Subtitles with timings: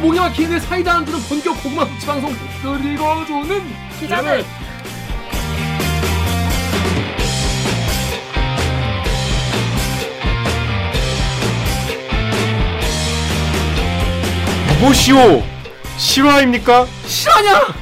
[0.00, 3.62] 목이 막히는데 사이다 안 주는 본격 고구마 수치 방송 댓글 읽어주는
[4.00, 4.44] 기자들.
[14.80, 15.42] 무엇이오?
[15.98, 16.86] 실화입니까?
[17.06, 17.79] 실화냐?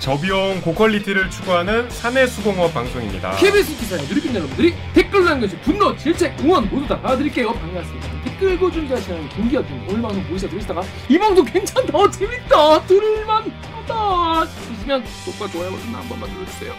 [0.00, 3.36] 저비용 고퀄리티를 추구하는 사내 수공업 방송입니다.
[3.36, 7.52] KBS 기사에 누리꾼 여러분들이 댓글 남겨주신 분노, 질책, 응원 모두 다 받아드릴게요.
[7.52, 8.08] 반갑습니다.
[8.24, 15.52] 댓글 시간에 김기혁님 오늘 방송 보시다 들으시다가 이 방송 괜찮다, 재밌다, 들을만 하다 싶으시면 구독과
[15.52, 16.74] 좋아요 버튼 한 번만 눌러주세요.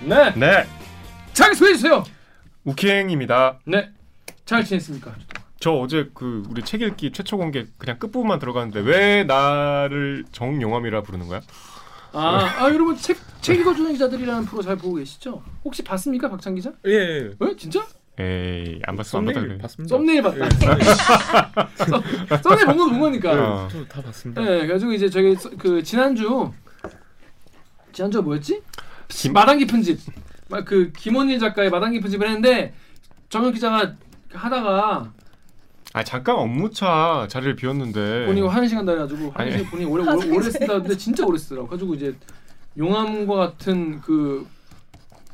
[0.00, 0.66] 네, 네,
[1.32, 2.02] 자기 소개해주세요.
[2.64, 3.60] 우키행입니다.
[3.66, 3.88] 네,
[4.44, 5.14] 잘 지냈습니까?
[5.60, 11.28] 저 어제 그 우리 책 읽기 최초 공개 그냥 끝부분만 들어갔는데 왜 나를 정용암이라 부르는
[11.28, 11.42] 거야?
[12.12, 15.42] 아, 아 여러분 책, 책 읽어주는 기자들이라는 프로 잘 보고 계시죠?
[15.62, 16.72] 혹시 봤습니까, 박찬 기자?
[16.86, 17.30] 예, 예.
[17.38, 17.86] 어, 진짜?
[18.18, 19.62] 에이 안 봤어 안 봤다 썸네일 그래.
[19.62, 19.96] 봤습니다.
[19.96, 21.68] 썸네일 봤다.
[21.76, 23.32] 썸- 썸네일 본 거도 본 거니까.
[23.64, 23.68] 어.
[23.68, 24.40] 저다 봤습니다.
[24.42, 26.50] 네, 그래가지고 이제 저기 서- 그 지난주
[27.92, 28.62] 지난주 뭐였지?
[29.08, 30.00] 김- 마당 깊은 집.
[30.48, 32.74] 막그 김원일 작가의 마당 깊은 집을 했는데
[33.28, 33.94] 정혁 기자가
[34.32, 35.12] 하다가
[35.92, 38.26] 아 잠깐 업무차 자리를 비웠는데.
[38.26, 39.50] 본인이 화장실 간다 해가지고 아니.
[39.50, 41.68] 화장실 본인이 오래 오래, 오래 쓴다는데 진짜 오래 쓰더라고.
[41.68, 42.14] 가지고 이제
[42.78, 44.46] 용암과 같은 그.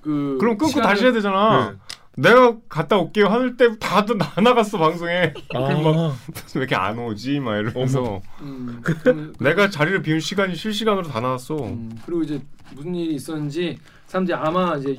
[0.00, 1.70] 그 그럼 끊고 시간을- 다시 해야 되잖아.
[1.72, 1.76] 네.
[2.18, 5.34] 내가 갔다 올게요 하늘 때 다들 나 나갔어 방송에.
[5.54, 5.58] 아,
[6.54, 7.40] 왜 이렇게 안 오지?
[7.40, 8.82] 막 이러면서 음,
[9.38, 11.56] 내가 자리를 비운 시간이 실시간으로 다 나왔어.
[11.56, 12.40] 음, 그리고 이제
[12.74, 14.96] 무슨 일이 있었는지 사람들이 아마 이제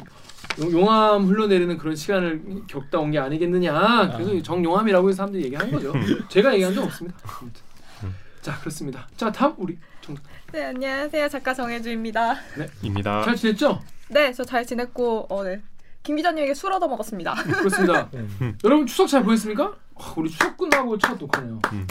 [0.61, 4.11] 용- 용암 흘러내리는 그런 시간을 겪다 온 게 아니겠느냐.
[4.17, 5.93] 그래서 정용암이라고 해서 사람들이 얘기한 거죠.
[6.29, 7.17] 제가 얘기한 적 없습니다.
[7.23, 7.61] 아무튼.
[8.41, 9.07] 자 그렇습니다.
[9.17, 10.23] 자 다음 우리 정답.
[10.53, 11.27] 네, 안녕하세요.
[11.29, 12.35] 작가 정혜주입니다.
[12.81, 13.21] 입니다.
[13.23, 13.81] 잘 지냈죠?
[14.09, 15.61] 네, 저 잘 지냈고 오늘
[16.03, 17.33] 김 기자님에게 술 얻어 먹었습니다.
[17.43, 18.07] 그렇습니다.
[18.15, 18.57] 음.
[18.63, 19.75] 여러분 추석 잘 보냈습니까?
[19.95, 21.59] 아, 우리 추석 끝나고 첫 녹화네요.
[21.73, 21.87] 음.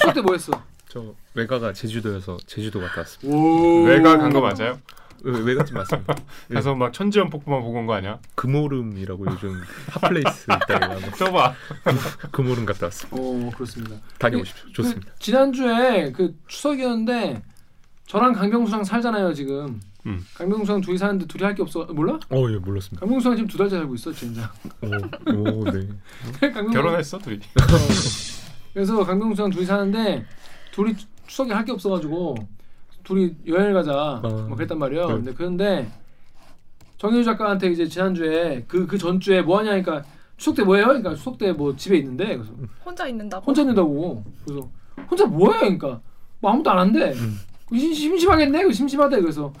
[0.00, 0.52] 추석, 때 뭐 했어?
[0.88, 3.34] 저 외가가 제주도여서 제주도 갔다 왔습니다.
[3.38, 3.84] 오.
[3.84, 4.78] 외가 간 거 맞아요?
[5.24, 6.14] 외- 외가집 맞습니다.
[6.52, 8.18] 가서 막 천지연 폭포만 보고 온 거 아니야?
[8.34, 9.60] 금오름이라고 요즘
[9.90, 11.54] hot place 있다고 써봐.
[12.30, 13.16] 금오름 갔다 왔습니다.
[13.20, 13.96] 어 그렇습니다.
[14.18, 14.72] 다녀오십시오.
[14.72, 15.10] 좋습니다.
[15.12, 17.42] 그 지난주에 그 추석이었는데
[18.06, 19.80] 저랑 강병수랑 살잖아요 지금.
[20.06, 20.26] 음.
[20.34, 21.84] 강병수랑 둘이 사는데 둘이 할 게 없어.
[21.84, 22.18] 몰라?
[22.30, 23.00] 어, 예, 몰랐습니다.
[23.00, 24.52] 강병수랑 지금 두 달째 살고 있어 진짜.
[24.82, 25.88] 오, 오, 네.
[26.72, 27.36] 결혼했어 둘이.
[27.36, 27.66] 어.
[28.74, 30.26] 그래서 강병수랑 둘이 사는데
[30.72, 32.34] 둘이 추- 추석에 할 게 없어가지고
[33.02, 35.06] 둘이 여행을 가자 뭐 그랬단 말이에요.
[35.08, 35.14] 네.
[35.14, 35.92] 근데 그런데
[36.98, 40.02] 정효주 작가한테 이제 지난주에 그 그 전주에 뭐 하냐니까
[40.36, 40.86] 추석 때 뭐해요?
[40.86, 42.52] 그러니까 추석 때 뭐 집에 있는데 그래서
[42.84, 43.44] 혼자 있는다고.
[43.44, 44.68] 혼자 있는다고 그래서
[45.10, 45.58] 혼자 뭐해?
[45.60, 46.00] 그러니까
[46.40, 47.12] 뭐 아무도 안 한대.
[47.12, 47.38] 음.
[47.72, 48.64] 심- 심심하겠네.
[48.64, 49.20] 그 심심하대.
[49.20, 49.52] 그래서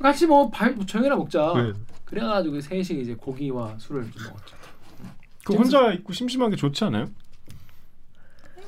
[0.00, 1.52] 같이 뭐 발, 뭐 저녁이나 먹자.
[1.56, 1.72] 네.
[2.04, 4.56] 그래가지고 셋이 이제 고기와 술을 좀 먹었죠.
[5.44, 7.06] 그 혼자 있고 심심한 게 좋지 않아요?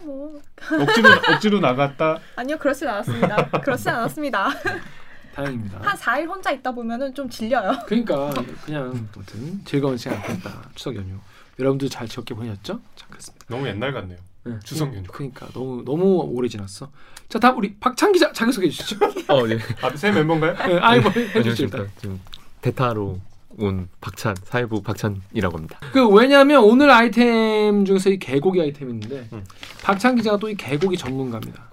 [0.09, 2.19] 아니, 뭐 억지로 억지로 나갔다.
[2.37, 3.51] 아니요, 그렇진 않았습니다.
[3.61, 4.49] 그렇진 않았습니다.
[5.35, 5.79] 다행입니다.
[5.83, 7.73] 한 4일 혼자 있다 보면은 좀 질려요.
[7.87, 8.33] 그러니까
[8.65, 10.71] 그냥 아무튼 즐거운 시간 보냈다.
[10.75, 11.15] 추석 연휴.
[11.61, 12.81] 여러분들 잘 즐겁게 보냈죠?
[12.97, 13.47] 자 그렇습니다.
[13.49, 14.19] 너무 옛날 같네요.
[14.45, 14.55] 네.
[14.65, 15.07] 추석 연휴.
[15.07, 16.91] 그러니까 너무 너무 오래 지났어.
[17.29, 18.97] 자 다음 우리 박찬 기자 자기 소개해 주시죠.
[19.29, 19.59] 어, 예.
[19.83, 20.55] 아, 새 멤버인가요?
[20.55, 21.79] 네, 아이고 해주시죠 안녕하십니까.
[21.79, 21.91] 일단.
[22.01, 22.21] 지금
[22.63, 23.21] 대타로
[23.59, 25.79] 온 박찬 사회부 박찬이라고 합니다.
[25.93, 29.45] 그 왜냐하면 오늘 아이템 중에서 이 개고기 아이템이 있는데 음.
[29.83, 31.71] 박찬 기자가 또 이 개고기 전문가입니다.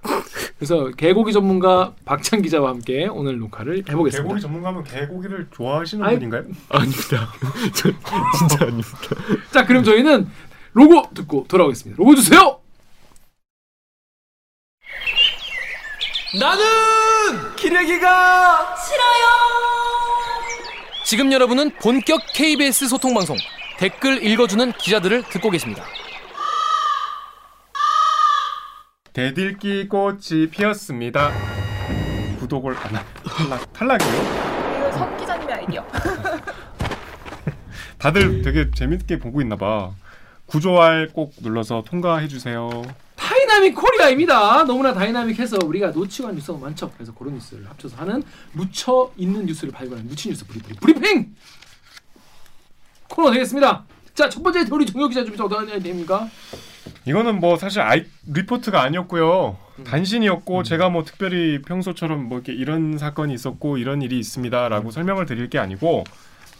[0.57, 4.23] 그래서 개고기 전문가 박찬 기자와 함께 오늘 녹화를 해보겠습니다.
[4.23, 6.43] 개고기 전문가면 개고기를 좋아하시는 아이- 분인가요?
[6.69, 7.29] 아닙니다.
[7.75, 7.91] 저
[8.37, 8.89] 진짜 아닙니다.
[9.51, 10.27] 자 그럼 저희는
[10.73, 11.97] 로고 듣고 돌아오겠습니다.
[11.99, 12.59] 로고 주세요.
[16.39, 19.74] 나는 기레기가 싫어요.
[21.05, 23.37] 지금 여러분은 본격 KBS 소통 방송
[23.77, 25.83] 댓글 읽어주는 기자들을 듣고 계십니다.
[29.13, 31.31] 대들기 꽃이 피었습니다.
[32.39, 34.09] 구독을 안 하- 탈락 탈락이요?
[34.77, 35.85] 이거 석 기자님의 아이디어.
[37.97, 39.91] 다들 되게 재밌게 보고 있나 봐.
[40.47, 42.69] 구조할 꼭 눌러서 통과해 주세요.
[43.55, 44.63] Dynamic Korea입니다.
[44.65, 46.91] 너무나 다이나믹해서 우리가 놓치고 한 뉴스가 많죠.
[46.91, 48.21] 그래서 그런 뉴스를 합쳐서 하는
[48.51, 51.33] 묻혀 있는 뉴스를 발굴하는 묻힌 뉴스 브리브리 브리핑
[53.07, 53.85] 코너 되겠습니다.
[54.13, 56.29] 자 첫 번째 우리 종혁 기자 준비 어떤 아이템입니까?
[57.05, 59.57] 이거는 뭐 사실 아이 리포트가 아니었고요.
[59.79, 59.83] 음.
[59.85, 64.19] 단신이었고 제가 뭐 특별히 평소처럼 뭐 이렇게 이런 사건이 있었고 이런 일이 음.
[64.19, 66.03] 있습니다라고 설명을 드릴 게 아니고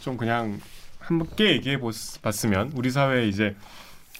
[0.01, 0.59] 좀 그냥
[0.99, 1.77] 함께 얘기해
[2.21, 3.55] 봤으면 우리 사회에 이제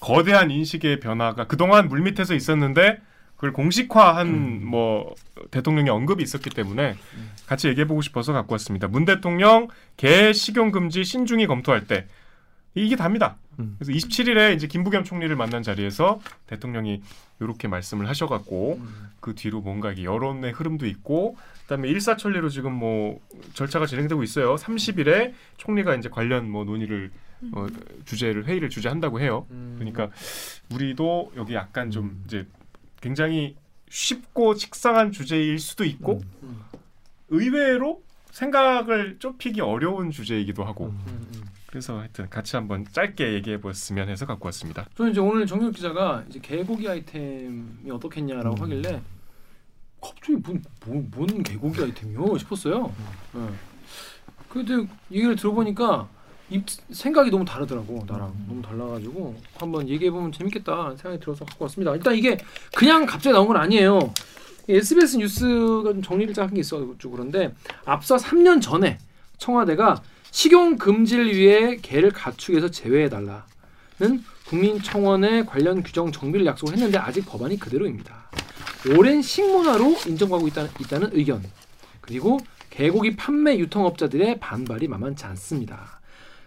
[0.06, 3.02] 거대한 인식의 변화가 그동안 물밑에서 있었는데
[3.34, 4.62] 그걸 공식화한 음.
[4.64, 5.16] 뭐
[5.50, 6.96] 대통령의 언급이 있었기 때문에
[7.48, 8.88] 같이 얘기해 보고 싶어서 갖고 왔습니다.
[8.88, 9.68] 문 대통령
[9.98, 12.06] 개 식용 금지 신중히 검토할 때
[12.76, 13.38] 이게 답니다.
[13.58, 13.78] 음.
[13.80, 17.02] 그래서 27일에 이제 김부겸 총리를 만난 자리에서 대통령이
[17.40, 19.10] 이렇게 말씀을 하셔갖고 음.
[19.20, 23.20] 그 뒤로 뭔가 이게 여론의 흐름도 있고 그다음에 일사천리로 지금 뭐
[23.56, 24.56] 절차가 진행되고 있어요.
[24.56, 27.10] 30일에 총리가 이제 관련 뭐 논의를
[27.54, 27.68] 어,
[28.06, 29.46] 주제를 회의를 주재한다고 해요.
[29.52, 29.76] 음.
[29.78, 30.10] 그러니까
[30.74, 32.24] 우리도 여기 약간 좀 음.
[32.26, 32.48] 이제
[33.02, 33.56] 굉장히
[33.90, 36.62] 쉽고 식상한 주제일 수도 있고 음.
[37.30, 41.00] 의외로 생각을 좁히기 어려운 주제이기도 하고 음.
[41.08, 41.46] 음, 음.
[41.68, 44.88] 그래서 하여튼 같이 한번 짧게 얘기해 보았으면 해서 갖고 왔습니다.
[44.96, 48.62] 저는 이제 오늘 정혁 기자가 이제 개고기 아이템이 어떻겠냐라고 음.
[48.62, 49.02] 하길래
[50.02, 52.94] 갑자기 뭔, 뭔, 뭔 개고기 아이템이요 싶었어요.
[53.36, 53.40] 예.
[54.50, 56.08] 근데 얘기를 들어보니까
[56.50, 61.94] 입, 생각이 너무 다르더라고 나랑 너무 달라가지고 한번 얘기해 보면 재밌겠다 생각이 들어서 갖고 왔습니다.
[61.96, 62.38] 일단 이게
[62.76, 64.14] 그냥 갑자기 나온 건 아니에요.
[64.68, 67.54] SBS 뉴스가 좀 정리를 좀한게 있어가지고 그런데
[67.86, 68.98] 앞서 3년 전에
[69.38, 70.02] 청와대가
[70.32, 77.58] 식용 금지를 위해 개를 가축에서 제외해 달라는 국민청원에 관련 규정 정비를 약속을 했는데 아직 법안이
[77.58, 78.30] 그대로입니다.
[78.98, 81.44] 오랜 식문화로 인정하고 있다, 있다는 의견
[82.02, 82.40] 그리고
[82.70, 86.00] 개고기 판매 유통업자들의 반발이 만만치 않습니다.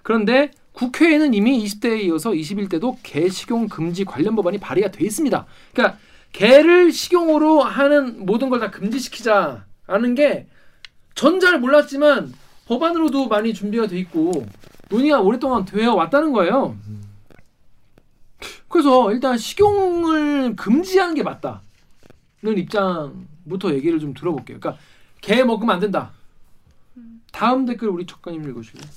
[0.02, 5.46] 그런데 국회에는 이미 20대에 이어서 21대도 개 식용 금지 관련 법안이 발의가 돼 있습니다.
[5.72, 5.98] 그러니까
[6.32, 10.46] 개를 식용으로 하는 모든 걸 다 금지시키자라는 게
[11.14, 12.32] 전 잘 몰랐지만
[12.66, 14.46] 법안으로도 많이 준비가 돼 있고
[14.88, 16.76] 논의가 오랫동안 되어 왔다는 거예요.
[18.68, 21.58] 그래서 일단 식용을 금지하는 게 맞다는
[22.56, 24.60] 입장부터 얘기를 좀 들어볼게요.
[24.60, 24.80] 그러니까
[25.20, 26.12] 개 먹으면 안 된다.
[27.32, 28.88] 다음 댓글 우리 작가님 읽으실래요?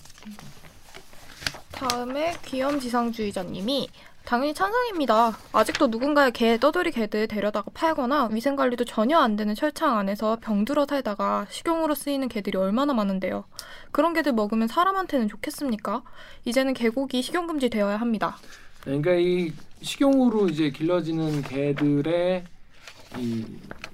[1.81, 3.89] 다음에 귀염지상주의자님이
[4.23, 5.35] 당연히 찬성입니다.
[5.51, 10.85] 아직도 누군가의 개 떠돌이 개들 데려다가 팔거나 위생 관리도 전혀 안 되는 철창 안에서 병들어
[10.85, 13.45] 살다가 식용으로 쓰이는 개들이 얼마나 많은데요.
[13.91, 16.03] 그런 개들 먹으면 사람한테는 좋겠습니까?
[16.45, 18.37] 이제는 개고기 식용 금지 되어야 합니다.
[18.81, 19.51] 그러니까 이
[19.81, 22.43] 식용으로 이제 길러지는 개들의
[23.17, 23.45] 이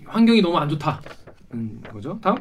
[0.05, 2.19] 환경이 너무 안 좋다는 거죠.
[2.21, 2.35] 다음.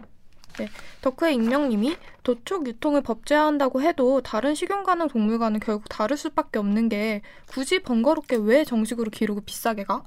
[1.03, 7.23] 덕후의 익명님이 도축 유통을 법제화한다고 해도 다른 식용 가능 동물과는 결국 다를 수밖에 없는 게
[7.47, 10.03] 굳이 번거롭게 왜 정식으로 기르고 비싸게 가?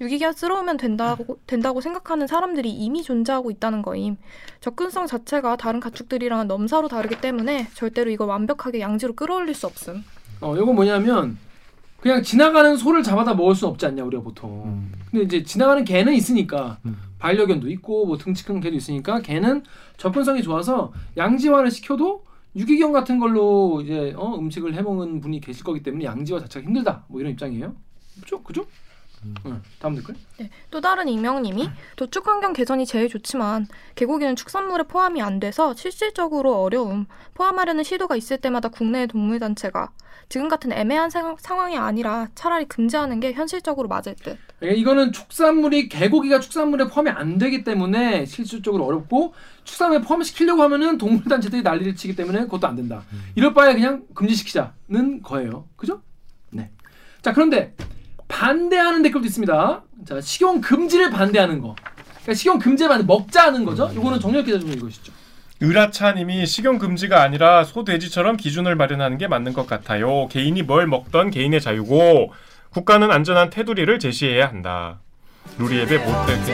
[0.00, 4.16] 유기견스러우면 된다고 된다고 생각하는 사람들이 이미 존재하고 있다는 거임.
[4.60, 10.02] 접근성 자체가 다른 가축들이랑은 넘사로 다르기 때문에 절대로 이걸 완벽하게 양지로 끌어올릴 수 없음.
[10.40, 11.36] 어, 이건 뭐냐면
[12.00, 14.64] 그냥 지나가는 소를 잡아다 먹을 수 없지 않냐 우리가 보통.
[14.64, 14.92] 음.
[15.10, 16.96] 근데 이제 지나가는 개는 있으니까 음.
[17.20, 19.62] 반려견도 있고 뭐 등치 큰 개도 있으니까 개는
[19.96, 22.24] 접근성이 좋아서 양지화를 시켜도
[22.56, 27.20] 유기견 같은 걸로 이제 어, 음식을 해먹는 분이 계실 거기 때문에 양지화 자체가 힘들다 뭐
[27.20, 27.76] 이런 입장이에요.
[28.20, 28.42] 그죠?
[28.42, 28.66] 그죠?
[29.24, 29.34] 음.
[29.46, 29.62] 응.
[29.78, 30.14] 다음 댓글.
[30.70, 37.06] 또 다른 익명님이 도축 환경 개선이 제일 좋지만 개고기는 축산물에 포함이 안 돼서 실질적으로 어려움.
[37.34, 39.90] 포함하려는 시도가 있을 때마다 국내의 동물단체가
[40.28, 44.38] 지금 같은 애매한 상, 상황이 아니라 차라리 금지하는 게 현실적으로 맞을 듯.
[44.58, 49.34] 그러니까 이거는 축산물이 개고기가 축산물에 포함이 안 되기 때문에 실질적으로 어렵고
[49.64, 53.02] 축산물에 포함시키려고 하면은 동물단체들이 난리를 치기 때문에 그것도 안 된다.
[53.34, 55.68] 이럴 바에 그냥 금지시키자는 거예요.
[55.76, 56.00] 그죠?
[56.50, 56.70] 네.
[57.22, 57.74] 자 그런데
[58.30, 59.82] 반대하는 댓글도 있습니다.
[60.06, 61.74] 자 식용 금지를 반대하는 거.
[62.22, 63.90] 그러니까 식용 금지를 반대 먹자는 거죠.
[63.92, 65.12] 이거는 정렬 기자 좀 읽으시죠.
[65.62, 70.26] 으라차님이 식용 금지가 아니라 소 돼지처럼 기준을 마련하는 게 맞는 것 같아요.
[70.28, 72.32] 개인이 뭘 먹던 개인의 자유고
[72.70, 75.00] 국가는 안전한 테두리를 제시해야 한다.
[75.58, 76.44] 루리앱의 못된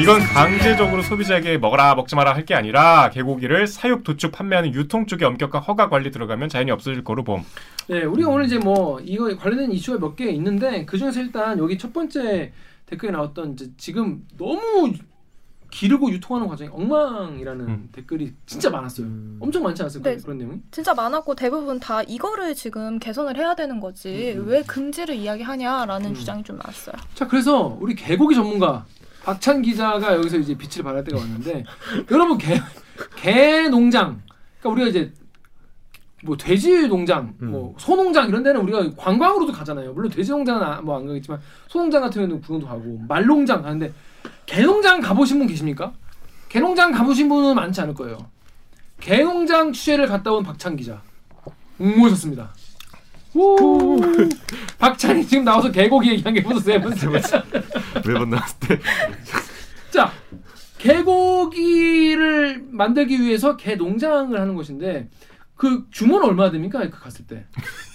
[0.00, 5.24] 이건 강제적으로 소비자에게 먹어라 먹지 마라 할 게 아니라 개고기를 사육 도축 판매하는 유통 쪽에
[5.24, 7.42] 엄격한 허가 관리 들어가면 자연히 없어질 거로 봄.
[7.88, 11.78] 네, 우리가 오늘 이제 뭐 이거 관련된 이슈가 몇 개 있는데 그 중에서 일단 여기
[11.78, 12.52] 첫 번째
[12.86, 14.92] 댓글에 나왔던 이제 지금 너무
[15.74, 17.88] 기르고 유통하는 과정이 엉망이라는 음.
[17.90, 19.06] 댓글이 진짜 많았어요.
[19.08, 19.38] 음.
[19.40, 20.16] 엄청 많지 않았을까요?
[20.16, 20.22] 네.
[20.22, 20.60] 그런 내용이?
[20.70, 24.46] 진짜 많았고 대부분 다 이거를 지금 개선을 해야 되는 거지 음.
[24.46, 26.14] 왜 금지를 이야기하냐라는 음.
[26.14, 26.94] 주장이 좀 많았어요.
[27.14, 28.86] 자, 그래서 우리 개고기 전문가
[29.24, 31.64] 박찬 기자가 여기서 이제 빛을 발할 때가 왔는데
[32.12, 32.60] 여러분 개,
[33.16, 34.22] 개 농장
[34.60, 35.12] 그러니까 우리가 이제
[36.22, 37.50] 뭐 돼지 농장, 음.
[37.50, 39.92] 뭐 소농장 이런 데는 우리가 관광으로도 가잖아요.
[39.92, 43.92] 물론 돼지 농장은 뭐 안 가겠지만 소농장 같은 경우는 구경도 가고 말농장 가는데
[44.46, 45.92] 개농장 가보신 분 계십니까?
[46.48, 48.18] 개농장 가보신 분은 많지 않을 거예요.
[49.00, 51.02] 개농장 취재를 갔다 온 박찬 기자
[51.76, 52.54] 모셨습니다.
[53.34, 53.98] 우
[54.78, 57.08] 박찬이 지금 나와서 개고기 얘기한 게 벌써 세 번째.
[58.06, 58.80] 매번 나왔을 때
[59.90, 60.12] 자,
[60.78, 65.08] 개고기를 만들기 위해서 개 농장을 하는 것인데
[65.56, 66.80] 그 규모는 얼마나 됩니까?
[66.90, 67.46] 그 갔을 때.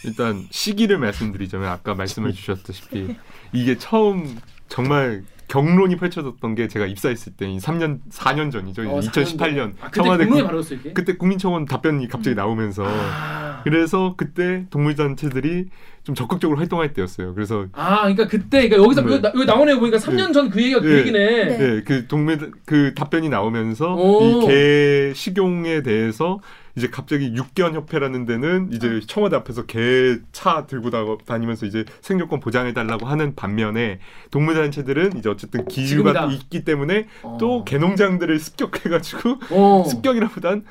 [0.04, 3.16] 일단 시기를 말씀드리자면 아까 말씀해 주셨다시피
[3.54, 8.84] 이게 처음 정말 경론이 펼쳐졌던 게 제가 입사했을 때 3년 4년 전이죠.
[8.84, 10.94] 어, 2018년 아, 그때 청와대 이게.
[10.94, 15.66] 그때 국민청원 답변이 갑자기 나오면서 아, 그래서 그때 동물단체들이
[16.04, 17.34] 좀 적극적으로 활동할 때였어요.
[17.34, 19.12] 그래서 아, 그러니까 그때 그러니까 여기서 네.
[19.14, 21.00] 여기, 나- 여기 나오네 보니까 3년 전 그 얘기가 그 네.
[21.00, 21.46] 얘기네.
[21.46, 21.60] 네.
[21.78, 24.44] 예, 그 동물 그 답변이 나오면서 오.
[24.44, 26.40] 이 개 식용에 대해서
[26.80, 32.40] 이제 갑자기 육견 협회라는 데는 이제 청와대 앞에서 개 차 들고 다, 다니면서 이제 생존권
[32.40, 34.00] 보장해 달라고 하는 반면에
[34.32, 36.26] 동물 단체들은 이제 어쨌든 기류가 지금이다.
[36.32, 37.38] 있기 때문에 어.
[37.40, 39.84] 또 개농장들을 습격해 가지고 어.
[39.90, 40.64] 습격이라보단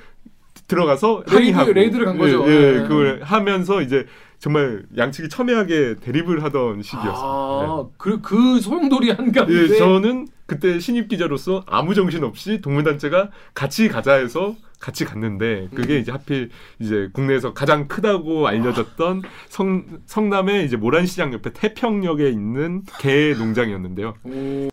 [0.66, 2.44] 들어가서 raid- 항의하고 raid를 간 거죠.
[2.48, 2.80] 예, 예, 예.
[2.82, 4.06] 그걸 하면서 이제
[4.38, 7.12] 정말 양측이 첨예하게 대립을 하던 시기였어요.
[7.14, 9.52] 아, 그, 그 소용돌이 한가운데.
[9.54, 15.96] 예, 저는 그때 신입 기자로서 아무 정신 없이 동물단체가 같이 가자 해서 같이 갔는데 그게
[15.96, 16.00] 음.
[16.00, 23.34] 이제 하필 이제 국내에서 가장 크다고 알려졌던 성, 성남의 이제 모란시장 옆에 태평역에 있는 개
[23.34, 24.14] 농장이었는데요.
[24.24, 24.68] 오,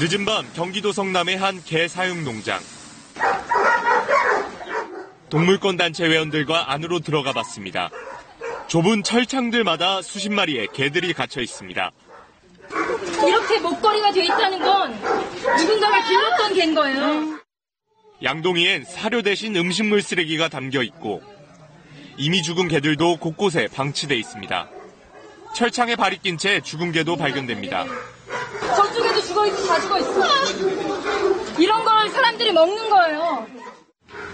[0.00, 2.58] 늦은 밤 경기도 성남의 한 개 사육 농장.
[5.28, 7.90] 동물권 단체 회원들과 안으로 들어가 봤습니다.
[8.66, 11.90] 좁은 철창들마다 수십 마리의 개들이 갇혀 있습니다.
[13.26, 14.92] 이렇게 목걸이가 돼 있다는 건
[15.58, 17.39] 누군가가 길렀던 개인 거예요.
[18.22, 21.22] 양동이엔 사료 대신 음식물 쓰레기가 담겨 있고
[22.16, 24.68] 이미 죽은 개들도 곳곳에 방치돼 있습니다.
[25.54, 27.86] 철창에 발이 낀 채 죽은 개도 발견됩니다.
[28.76, 31.58] 저쪽에도 죽어 있고 다 죽어 있어.
[31.58, 33.46] 이런 걸 사람들이 먹는 거예요.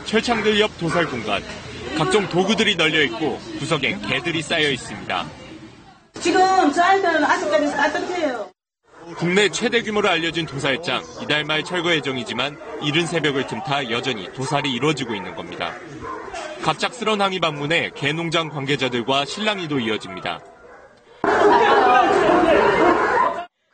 [0.05, 1.43] 철창들 옆 도살 공간.
[1.97, 5.27] 각종 도구들이 널려 있고 구석엔 개들이 쌓여 있습니다.
[6.21, 8.56] 지금 저 아이들은 아직까지 따뜻해요.
[9.15, 15.15] 국내 최대 규모로 알려진 도살장 이달 말 철거 예정이지만 이른 새벽을 틈타 여전히 도살이 이루어지고
[15.15, 15.73] 있는 겁니다.
[16.63, 20.41] 갑작스런 항의 방문에 개농장 관계자들과 실랑이도 이어집니다.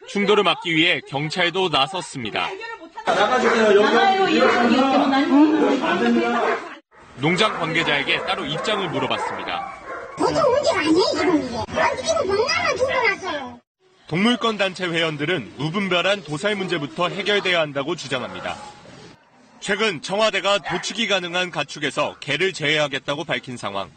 [0.06, 2.48] 충돌을 막기 위해 경찰도 나섰습니다.
[7.16, 9.72] 농장 관계자에게 따로 입장을 물어봤습니다.
[10.18, 13.62] 보통 문제가 아니에요 지금 이게 지금 병나라 죽어놨어요
[14.08, 18.56] 동물권 단체 회원들은 무분별한 도살 문제부터 해결돼야 한다고 주장합니다.
[19.60, 23.90] 최근 청와대가 도축이 가능한 가축에서 개를 제외하겠다고 밝힌 상황.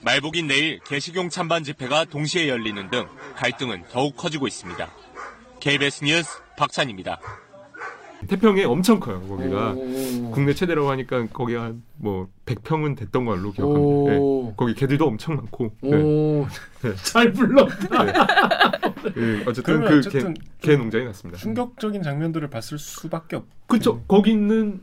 [0.00, 4.88] 말복인 내일 개식용 찬반 집회가 동시에 열리는 등 갈등은 더욱 커지고 있습니다.
[5.60, 7.18] KBS 뉴스 박찬입니다.
[8.26, 9.72] 태평에 엄청 커요, 거기가.
[9.72, 10.30] 오.
[10.32, 13.52] 국내 최대라고 하니까 거기가 한뭐 100평은 됐던 걸로 오.
[13.52, 14.12] 기억합니다.
[14.12, 14.54] 예.
[14.56, 15.70] 거기 개들도 엄청 많고.
[15.84, 15.94] 예.
[15.94, 16.46] 오,
[16.82, 16.94] 네.
[17.04, 18.04] 잘 불렀다.
[19.16, 21.38] 예, 어쨌든 그러면 그 어쨌든 개, 개 농장이 났습니다.
[21.38, 23.44] 충격적인 장면들을 봤을 수밖에 없.
[23.66, 24.02] 그렇죠.
[24.08, 24.80] 거기는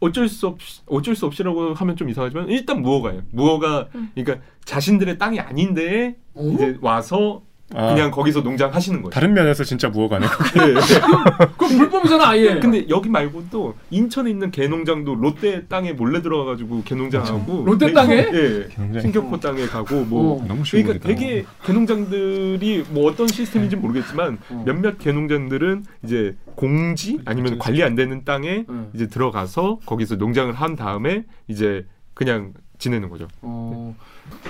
[0.00, 3.22] 어쩔 수 없이 어쩔 수 없이라고 하면 좀 이상하지만 일단 무허가예요.
[3.30, 6.52] 무허가 그러니까 자신들의 땅이 아닌데 오?
[6.52, 9.10] 이제 와서 그냥 거기서 농장 하시는 거예요.
[9.10, 10.26] 다른 면에서 진짜 무어가네.
[10.26, 10.74] 네.
[11.56, 12.58] 그럼 불법이잖아 아예.
[12.60, 18.14] 근데 여기 말고도 인천에 있는 개농장도 롯데 땅에 몰래 들어가가지고 개농장하고 롯데 되게- 땅에?
[18.32, 18.68] 예.
[18.74, 20.46] 굉장히- 신격포 땅에 가고 뭐 어.
[20.46, 24.62] 너무 그러니까 되게 개농장들이 뭐 어떤 시스템인지 모르겠지만 어.
[24.66, 28.90] 몇몇 개농장들은 이제 공지 아니면 관리 안 되는 땅에 응.
[28.94, 33.28] 이제 들어가서 거기서 농장을 한 다음에 이제 그냥 지내는 거죠.
[33.42, 33.94] 어,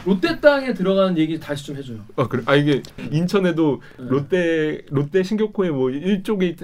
[0.05, 1.99] 롯데 땅에 들어가는 얘기 다시 좀 해줘요.
[2.17, 2.43] 아 그래?
[2.47, 4.05] 아 이게 인천에도 네.
[4.09, 6.57] 롯데 롯데 신격호에 뭐 일쪽에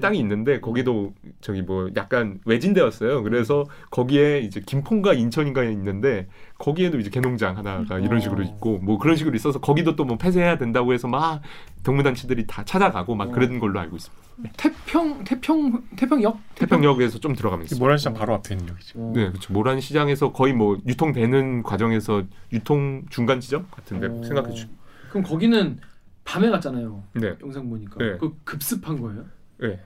[0.00, 3.22] 땅이 있는데 거기도 저기 뭐 약간 외진데였어요.
[3.22, 8.44] 그래서 거기에 이제 김포인가 인천인가에 있는데 거기에도 이제 개농장 하나가 이런 식으로 어.
[8.44, 11.42] 있고 뭐 그런 식으로 있어서 거기도 또 뭐 폐쇄해야 된다고 해서 막
[11.82, 13.32] 동물단체들이 다 찾아가고 막 어.
[13.32, 14.26] 그런 걸로 알고 있습니다.
[14.56, 17.82] 태평 태평 태평역 태평역에서 좀 들어가면 있습니다.
[17.84, 18.98] 모란시장 바로 앞에 있는 역이죠.
[19.00, 19.12] 어.
[19.14, 19.52] 네, 그렇죠.
[19.52, 22.22] 모란 시장에서 거의 뭐 유통되는 과정에서
[22.52, 24.22] 유통 중간 지점 같은데 어.
[24.22, 24.76] 생각해 주시면.
[25.10, 25.78] 그럼 거기는
[26.24, 27.02] 밤에 갔잖아요.
[27.14, 27.34] 네.
[27.42, 27.96] 영상 보니까.
[27.98, 28.16] 네.
[28.18, 29.24] 그 급습한 거예요?
[29.58, 29.80] 네.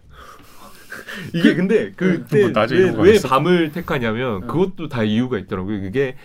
[1.34, 3.28] 이게 근데 그때 뭐 낮에 왜, 이유가 왜 있어?
[3.28, 4.46] 밤을 택하냐면 네.
[4.46, 5.80] 그것도 다 이유가 있더라고요.
[5.80, 6.16] 그게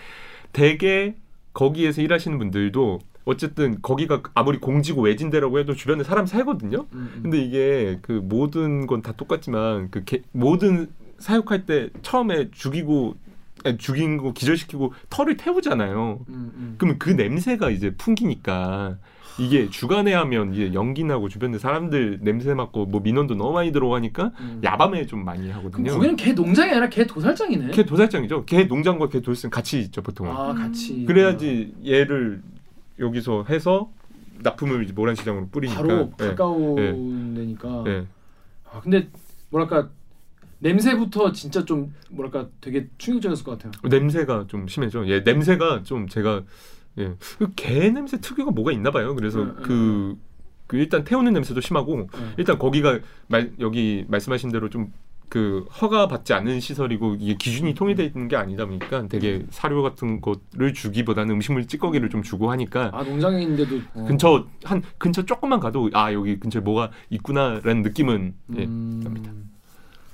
[0.56, 1.14] 대개
[1.52, 6.86] 거기에서 일하시는 분들도 어쨌든 거기가 아무리 공지고 외진데라고 해도 주변에 사람 살거든요.
[6.94, 7.20] 음, 음.
[7.24, 13.16] 근데 이게 그 모든 건 다 똑같지만 그 개- 모든 사육할 때 처음에 죽이고
[13.64, 16.20] 아니, 죽인 거 기절시키고 털을 태우잖아요.
[16.28, 16.74] 음, 음.
[16.78, 18.96] 그러면 그 냄새가 이제 풍기니까
[19.38, 24.32] 이게 주간에 하면 이제 연기 나고 주변에 사람들 냄새 맡고 뭐 민원도 너무 많이 들어가니까
[24.40, 24.60] 음.
[24.64, 25.92] 야밤에 좀 많이 하거든요.
[25.92, 27.70] 거기는 개 농장이 아니라 개 도살장이네.
[27.72, 28.44] 개 도살장이죠.
[28.46, 30.32] 개 농장과 개 도살장 같이 있죠 보통은.
[30.32, 31.04] 아 같이.
[31.04, 32.42] 그래야지 얘를
[32.98, 33.90] 여기서 해서
[34.42, 35.82] 납품을 이제 모란 시장으로 뿌리니까.
[35.82, 36.26] 바로 예.
[36.28, 37.84] 가까운 데니까.
[37.86, 38.06] 예.
[38.72, 39.08] 아 근데
[39.50, 39.90] 뭐랄까
[40.58, 43.72] 냄새부터 진짜 좀 뭐랄까 되게 충격적이었을 것 같아요.
[43.88, 45.06] 냄새가 좀 심해져.
[45.08, 46.42] 예, 냄새가 좀 제가
[46.98, 47.14] 예.
[47.38, 49.14] 그개 냄새 특유가 뭐가 있나 봐요.
[49.14, 50.16] 그래서 음, 그
[50.66, 52.08] 그 일단 태우는 냄새도 심하고 네.
[52.38, 52.98] 일단 거기가
[53.28, 54.90] 말, 여기 말씀하신 대로 좀
[55.28, 60.20] 그 허가 받지 않은 시설이고 이게 기준이 통일되어 있는 게 아니다 보니까 되게 사료 같은
[60.20, 64.04] 것을 주기보다는 음식물 찌꺼기를 좀 주고 하니까 아 농장에 있는데도 어.
[64.06, 68.64] 근처 한 근처 조금만 가도 아 여기 근처에 뭐가 있구나라는 느낌은 예.
[68.64, 69.00] 음.
[69.02, 69.32] 납니다.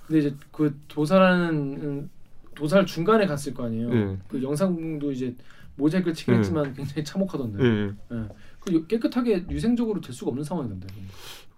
[0.07, 2.11] 근데 이제 그 도사라는 음,
[2.55, 3.95] 도사를 중간에 갔을 거 아니에요.
[3.95, 4.17] 예.
[4.29, 5.35] 그 영상도 이제
[5.83, 6.39] 모자이크를 치긴 예.
[6.39, 7.65] 했지만 굉장히 참혹하던데.
[7.65, 7.91] 예.
[8.17, 8.29] 예.
[8.61, 10.87] 그 깨끗하게 위생적으로 될 수가 없는 상황이던데.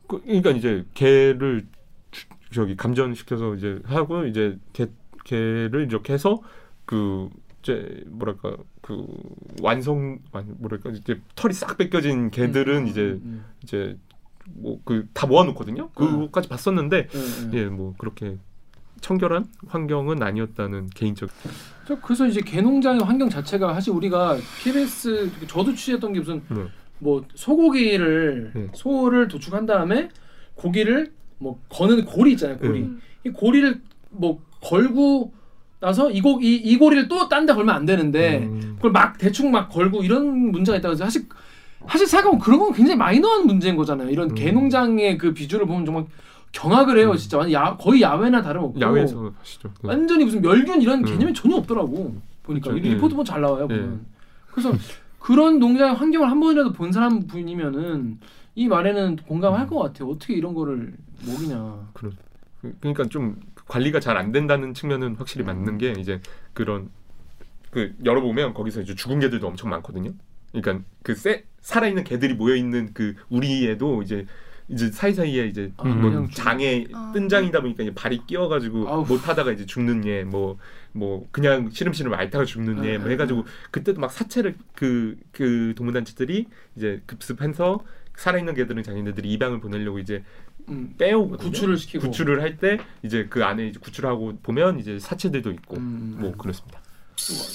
[0.06, 1.66] 그, 그러니까 이제 개를
[2.10, 4.86] 주- 저기 감전시켜서 이제 하고 이제 개
[5.24, 6.40] 개를 이렇게 해서
[6.84, 7.28] 그
[7.62, 9.06] 이제 뭐랄까 그
[9.62, 13.98] 완성 아니 뭐랄까 이제 털이 싹 벗겨진 개들은 음, 이제 음, 이제
[14.54, 15.90] 뭐 그 다 모아놓거든요.
[15.92, 17.50] 그거까지 봤었는데 음.
[17.54, 17.62] 예, 예.
[17.64, 18.36] 예뭐 그렇게
[19.00, 21.48] 청결한 환경은 아니었다는 개인적 저
[22.02, 26.64] 그래서 이제 개농장의 환경 자체가 사실 우리가 KBS 저도 취재했던 게 무슨 네.
[26.98, 28.68] 뭐 소고기를 네.
[28.74, 30.08] 소를 도축한 다음에
[30.54, 32.88] 고기를 뭐 거는 고리 있잖아요 고리 네.
[33.26, 35.32] 이 고리를 뭐 걸고
[35.80, 38.72] 나서 이 고 이 이 고리를 또 딴 데 걸면 안 되는데 음.
[38.76, 41.26] 그걸 막 대충 막 걸고 이런 문제가 있다고 해서 사실
[41.86, 44.34] 사실 생각하면 그런 건 굉장히 마이너한 문제인 거잖아요 이런 음.
[44.34, 46.06] 개농장의 그 비주를 보면 정말
[46.58, 47.16] 경악을 해요 음.
[47.16, 49.68] 진짜 야, 거의 야외나 다름없고 야외에서 하시죠.
[49.82, 49.88] 네.
[49.88, 51.04] 완전히 무슨 멸균 이런 음.
[51.04, 52.88] 개념이 전혀 없더라고 보니까 그렇죠.
[52.88, 53.76] 리포트 보면 잘 나와요 예.
[53.76, 54.06] 보면
[54.52, 54.72] 그래서
[55.18, 58.18] 그런 농장의 환경을 한 번이라도 본 사람 분이면은
[58.54, 60.94] 이 말에는 공감할 것 같아요 어떻게 이런 거를
[61.26, 62.12] 먹이냐 그-
[62.80, 66.20] 그러니까 좀 관리가 잘 안 된다는 측면은 확실히 맞는 게 이제
[66.52, 66.88] 그런
[67.70, 70.12] 그 열어보면 거기서 이제 죽은 개들도 엄청 많거든요.
[70.52, 74.24] 그러니까 그 세, 살아있는 개들이 모여 있는 그 우리에도 이제
[74.68, 77.12] 이제 사이사이에 이제 아, 뭐 장에 아.
[77.14, 79.04] 뜬장이다 보니까 이제 발이 끼어가지고 아우.
[79.06, 84.00] 못 하다가 이제 죽는 얘, 뭐뭐 그냥 시름시름 앓다가 죽는 얘, 뭐 아, 해가지고 그때도
[84.00, 87.80] 막 사체를 그그 동물단체들이 이제 급습해서
[88.16, 90.22] 살아있는 개들은 자기네들이 입양을 보내려고 이제
[90.70, 91.50] 음, 빼오거든요.
[91.50, 96.16] 구출을 시키고 구출을 할 때 이제 그 안에 이제 구출하고 보면 이제 사체들도 있고 음,
[96.20, 96.80] 뭐 그렇습니다.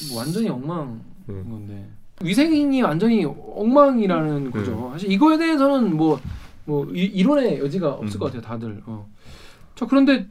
[0.09, 1.33] 뭐 완전히 엉망인 네.
[1.33, 1.87] 건데
[2.21, 4.89] 위생이 완전히 엉망이라는 거죠.
[4.91, 6.19] 사실 이거에 대해서는 뭐
[6.69, 8.19] 뭐 이 론의 여지가 없을 음.
[8.19, 8.81] 것 같아요, 다들.
[8.85, 9.07] 어.
[9.75, 10.27] 자 그런데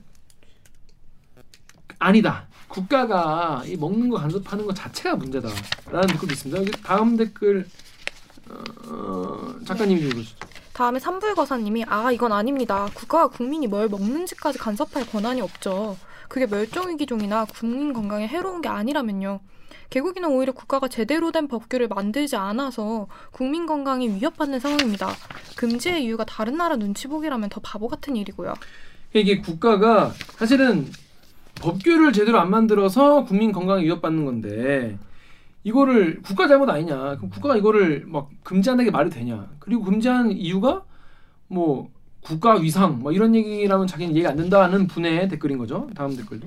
[1.98, 2.46] 아니다.
[2.68, 6.61] 국가가 이 먹는 거 간섭하는 것 자체가 문제다라는 댓글도 있습니다.
[6.61, 7.66] 여기 다음 댓글
[8.51, 10.37] 어, 작가님이 좀 읽으시죠.
[10.74, 12.88] 다음에 산불거사님이 아 이건 아닙니다.
[12.94, 15.96] 국가가 국민이 뭘 먹는지까지 간섭할 권한이 없죠.
[16.29, 19.40] 그게 멸종위기종이나 국민 건강에 해로운 게 아니라면요.
[19.90, 25.09] 개고기는 오히려 국가가 제대로 된 법규를 만들지 않아서 국민 건강이 위협받는 상황입니다.
[25.57, 28.55] 금지의 이유가 다른 나라 눈치 보기라면 더 바보 같은 일이고요.
[29.14, 30.87] 이게 국가가 사실은
[31.61, 34.98] 법규를 제대로 안 만들어서 국민 건강에 위협받는 건데
[35.64, 37.16] 이거를 국가 잘못 아니냐?
[37.16, 39.48] 그럼 국가가 이거를 막 금지한다는 게 말이 되냐?
[39.59, 40.85] 그리고 금지한 이유가
[41.48, 45.88] 뭐 국가 위상 뭐 이런 얘기라면 자기는 이해가 안 된다는 분의 댓글인 거죠.
[45.94, 46.46] 다음 댓글도.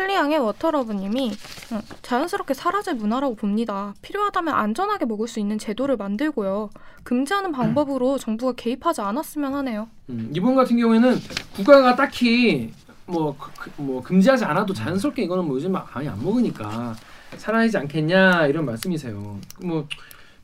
[0.00, 1.32] 클리앙의 워터러브님이
[1.72, 3.94] 음, 자연스럽게 사라질 문화라고 봅니다.
[4.02, 6.68] 필요하다면 안전하게 먹을 수 있는 제도를 만들고요.
[7.02, 9.88] 금지하는 방법으로 정부가 개입하지 않았으면 하네요.
[10.10, 11.16] 음, 이분 같은 경우에는
[11.54, 12.72] 국가가 딱히
[13.06, 16.94] 뭐, 그- 그- 뭐 금지하지 않아도 자연스럽게 이거는 뭐 요즘 많이 안 먹으니까
[17.38, 19.38] 살아나지 않겠냐 이런 말씀이세요.
[19.64, 19.88] 뭐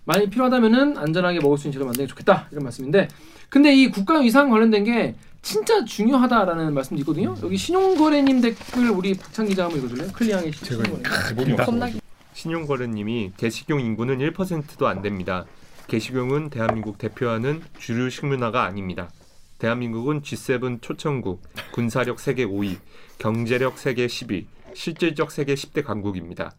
[0.04, 3.08] 많이 필요하다면은 안전하게 먹을 수 있는 제도 만드는 게 좋겠다 이런 말씀인데
[3.50, 7.34] 근데 이 국가 위상 관련된 게 진짜 중요하다라는 말씀도 있거든요.
[7.42, 10.12] 여기 신용거래님 댓글 우리 박찬 기자 한번 읽어줄래요?
[10.12, 12.00] 클리앙의 신용거래.
[12.32, 15.44] 신용거래님이 개식용 인구는 1%도 안 됩니다.
[15.88, 19.10] 개식용은 대한민국 대표하는 주류 식문화가 아닙니다.
[19.58, 22.78] 대한민국은 G7 초청국, 군사력 세계 5위,
[23.18, 26.54] 경제력 세계 10위, 실질적 세계 10대 강국입니다.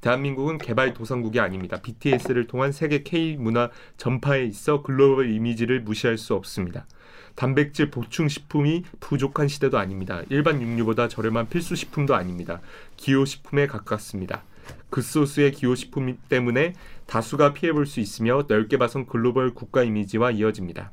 [0.00, 1.80] 대한민국은 개발 도상국이 아닙니다.
[1.80, 6.86] BTS를 통한 세계 K 문화 전파에 있어 글로벌 이미지를 무시할 수 없습니다.
[7.34, 10.22] 단백질 보충 식품이 부족한 시대도 아닙니다.
[10.30, 12.60] 일반 육류보다 저렴한 필수 식품도 아닙니다.
[12.96, 14.44] 기호 식품에 가깝습니다.
[14.90, 16.74] 그 소스의 기호 식품 때문에
[17.06, 20.92] 다수가 피해 볼 수 있으며 넓게 봐선 글로벌 국가 이미지와 이어집니다.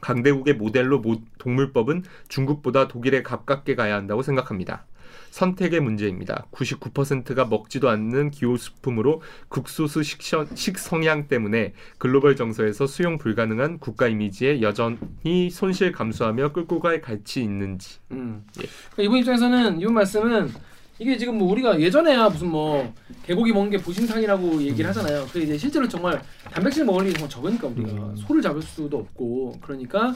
[0.00, 4.86] 강대국의 모델로 모- 동물법은 중국보다 독일에 가깝게 가야 한다고 생각합니다.
[5.30, 6.46] 선택의 문제입니다.
[6.52, 15.50] 99%가 먹지도 않는 기호식품으로 국소수 식셔- 식성향 때문에 글로벌 정서에서 수용 불가능한 국가 이미지에 여전히
[15.50, 18.44] 손실 감수하며 끌고 갈 가치 있는지 음.
[18.60, 18.66] 예.
[18.92, 20.50] 그러니까 이분 입장에서는 이분 말씀은
[20.98, 22.92] 이게 지금 뭐 우리가 예전에야 무슨 뭐
[23.24, 25.26] 개고기 먹는 게 보신탕이라고 얘기를 하잖아요.
[25.32, 26.20] 그 이제 실제로 정말
[26.52, 28.16] 단백질 먹을 일이 정말 적으니까 우리가 음.
[28.16, 30.14] 소를 잡을 수도 없고 그러니까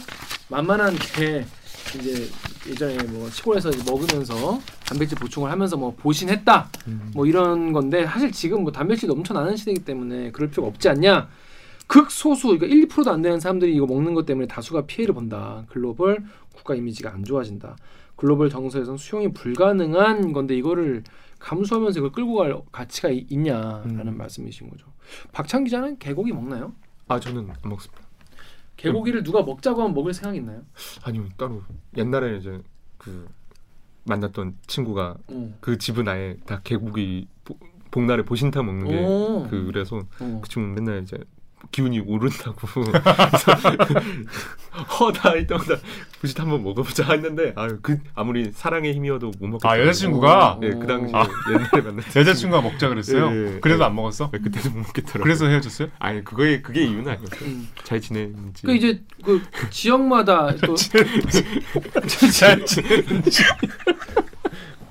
[0.48, 1.44] 만만한 게
[1.98, 2.28] 이제
[2.68, 6.68] 예전에 뭐 시골에서 이제 먹으면서 단백질 보충을 하면서 뭐 보신했다
[7.14, 11.28] 뭐 이런 건데 사실 지금 뭐 단백질 넘쳐나는 시대이기 때문에 그럴 필요가 없지 않냐
[11.86, 15.64] 극소수 그러니까 1, 2%도 안 되는 사람들이 이거 먹는 것 때문에 다수가 피해를 본다.
[15.68, 17.76] 글로벌 국가 이미지가 안 좋아진다.
[18.16, 21.02] 글로벌 정서에선 수용이 불가능한 건데 이거를
[21.38, 24.16] 감수하면서 이걸 끌고 갈 가치가 이- 있냐라는 음.
[24.16, 24.86] 말씀이신 거죠.
[25.32, 26.72] 박찬 기자는 개고기 먹나요?
[27.08, 28.02] 아 저는 안 먹습니다.
[28.76, 30.62] 개고기를 누가 먹자고 하면 먹을 생각 있나요?
[31.04, 31.62] 아니요 따로
[31.96, 32.60] 옛날에 이제
[32.98, 33.28] 그
[34.04, 35.54] 만났던 친구가 어.
[35.60, 37.58] 그 집은 아예 다 개고기 보-
[37.90, 39.46] 복날에 보신탕 먹는 게 오.
[39.50, 40.40] 그 그래서 어.
[40.42, 41.16] 그 친구 는 맨날 이제
[41.70, 42.66] 기운이 오른다고
[45.00, 45.76] 허다 할 때마다
[46.20, 49.72] 부짓 한번 먹어보자 했는데 아유 그 아무리 사랑의 힘이어도 못 먹겠어요.
[49.72, 51.26] 아 여자친구가 예, 그 당시에 아.
[51.50, 53.30] 옛날에 만났던 여자친구가 먹자 그랬어요.
[53.30, 53.86] 예, 예, 그래도 예.
[53.86, 54.30] 안 먹었어.
[54.30, 54.44] 친구.
[54.44, 55.22] 그때도 못 먹겠더라고.
[55.22, 55.88] 그래서 헤어졌어요?
[55.98, 57.40] 아니 그거에 그게 이유는 아니었어요.
[57.42, 57.68] 음.
[57.84, 58.66] 잘 지내는지.
[58.66, 60.74] 그 이제 그 지역마다 또
[62.32, 63.42] 잘 지내는지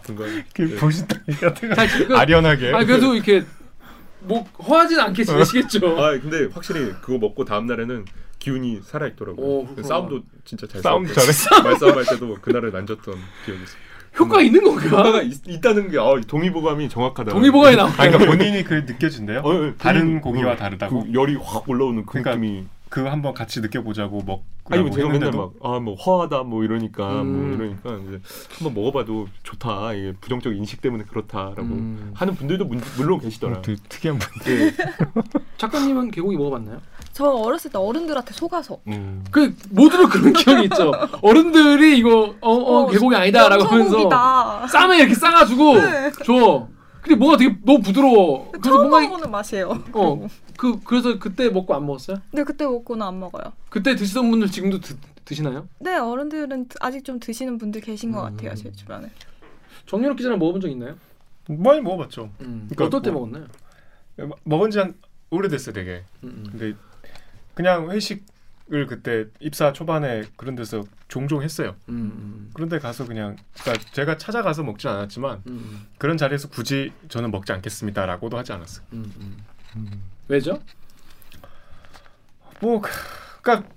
[0.07, 0.75] 뭔가 그 네.
[0.75, 2.73] 보신탕 같은 거 아련하게.
[2.73, 3.43] 아 그래도 이렇게
[4.23, 5.99] 뭐 허하진 않게 지내시겠죠.
[6.01, 8.05] 아 근데 확실히 그거 먹고 다음 날에는
[8.39, 9.45] 기운이 살아 있더라고요.
[9.45, 9.88] 오, 그렇구나.
[9.88, 13.77] 싸움도 진짜 잘 싸움도 싸웠고, 말싸움할 때도 그날은 안 졌던 기억이 있어요.
[14.19, 14.81] 효과 있는 건가?
[14.84, 17.31] 효과가 있, 있다는 게 아, 동의보감이 정확하다.
[17.31, 17.89] 동의보감이 나와.
[17.91, 19.39] 아 그러니까 본인이 그 느껴진대요.
[19.39, 21.05] 어, 예, 다른 동의- 고기와 어, 다르다고.
[21.05, 22.65] 그 열이 확 올라오는 그 그러니까 느낌이.
[22.91, 27.47] 그 한번 같이 느껴보자고 먹고 아니 제가 맨날 막아뭐 허하다 뭐 이러니까 음.
[27.47, 28.19] 뭐 이러니까 이제
[28.58, 29.93] 한번 먹어봐도 좋다.
[29.93, 32.12] 이게 부정적 인식 때문에 그렇다라고 음.
[32.13, 33.60] 하는 분들도 문, 물론 계시더라.
[33.60, 34.30] 어, 되게 특이한 분.
[34.54, 34.73] 예.
[35.58, 36.82] 작가님은 개고기 먹어봤나요?
[37.13, 39.23] 저 어렸을 때 어른들한테 속아서 음.
[39.32, 40.91] 그 모두로 그런 기억이 있죠.
[41.21, 44.67] 어른들이 이거 어, 어, 개고기 아니다라고 하면서.
[44.67, 46.12] 쌈에 이렇게 싸가지고 네.
[46.25, 46.67] 줘.
[47.01, 48.51] 근데 뭔가 되게 너무 부드러워.
[48.51, 49.84] 그래서 처음 뭔가 이- 먹어보는 맛이에요.
[49.93, 50.27] 어,
[50.62, 52.21] 그 그래서 그때 먹고 안 먹었어요?
[52.30, 53.52] 근데 그때 먹고는 안 먹어요.
[53.71, 54.95] 그때 드시던 분들 지금도 드,
[55.26, 55.67] 드시나요?
[55.80, 58.38] 네, 어른들은 아직 좀 드시는 분들 계신 것 음.
[58.38, 59.10] 같아요, 제 주변에.
[59.88, 60.95] 정유럽 기자는 먹어본 적 있나요?
[61.47, 62.30] 많이 먹어봤죠.
[62.41, 62.67] 음.
[62.69, 63.47] 그러니까 어떨 때 뭐- 먹었나요?
[64.43, 64.93] 먹은 지 한
[65.32, 66.04] 오래됐어요, 되게.
[66.24, 66.47] 음, 음.
[66.52, 66.78] 근데
[67.56, 71.76] 그냥 회식을 그때 입사 초반에 그런 데서 종종 했어요.
[71.89, 77.32] 음, 그런데 가서 그냥 그러니까 제가 찾아가서 먹진 않았지만 음, 음, 그런 자리에서 굳이 저는
[77.32, 78.86] 먹지 않겠습니다라고도 하지 않았어요.
[80.32, 80.34] 음, 음.
[80.34, 80.60] 왜죠?
[82.62, 82.89] 뭐 그-
[83.41, 83.70] 그러니까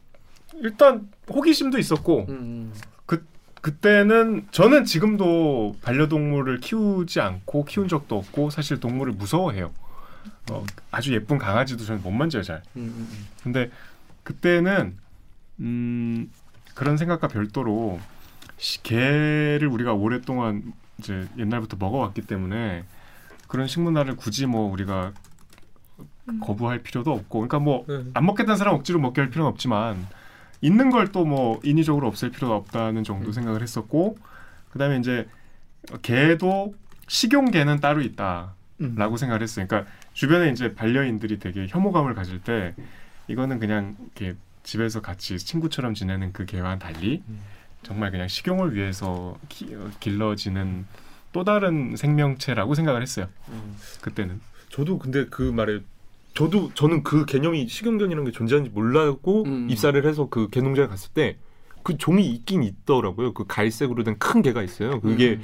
[0.54, 2.72] 일단 호기심도 있었고 음,
[3.60, 9.72] 그때는 저는 지금도 반려동물을 키우지 않고 키운 적도 없고 사실 동물을 무서워해요.
[10.50, 12.56] 어, 아주 예쁜 강아지도 저는 못 만져요 잘.
[12.76, 13.26] 음, 음, 음.
[13.42, 13.70] 근데
[14.22, 14.98] 그때는
[15.60, 16.30] 음,
[16.74, 17.98] 그런 생각과 별도로
[18.58, 22.84] 시- 개를 우리가 오랫동안 이제 옛날부터 먹어왔기 때문에
[23.48, 25.12] 그런 식문화를 굳이 뭐 우리가
[26.28, 26.40] 음.
[26.40, 28.04] 거부할 필요도 없고 그러니까 뭐 네.
[28.14, 30.06] 안 먹겠다는 사람 억지로 먹게 할 필요는 없지만
[30.62, 34.16] 있는 걸 또 뭐 인위적으로 없앨 필요가 없다는 정도 생각을 했었고
[34.72, 35.28] 그다음에 이제
[36.02, 36.74] 개도
[37.08, 39.66] 식용개는 따로 있다라고 생각을 했어요.
[39.68, 42.74] 그러니까 주변에 이제 반려인들이 되게 혐오감을 가질 때
[43.28, 47.22] 이거는 그냥 이렇게 집에서 같이 친구처럼 지내는 그 개와는 달리
[47.82, 50.86] 정말 그냥 식용을 위해서 기, 어, 길러지는
[51.32, 53.26] 또 다른 생명체라고 생각을 했어요.
[53.50, 53.76] 음.
[54.00, 54.40] 그때는.
[54.70, 55.80] 저도 근데 그 말에
[56.34, 59.68] 저도 저는 그 개념이 식용견이라는 게 존재하는지 몰랐고 음.
[59.70, 61.38] 입사를 해서 그 개농장에 갔을 때
[61.84, 63.34] 그 종이 있긴 있더라고요.
[63.34, 65.00] 그 갈색으로 된 큰 개가 있어요.
[65.00, 65.42] 그게 음.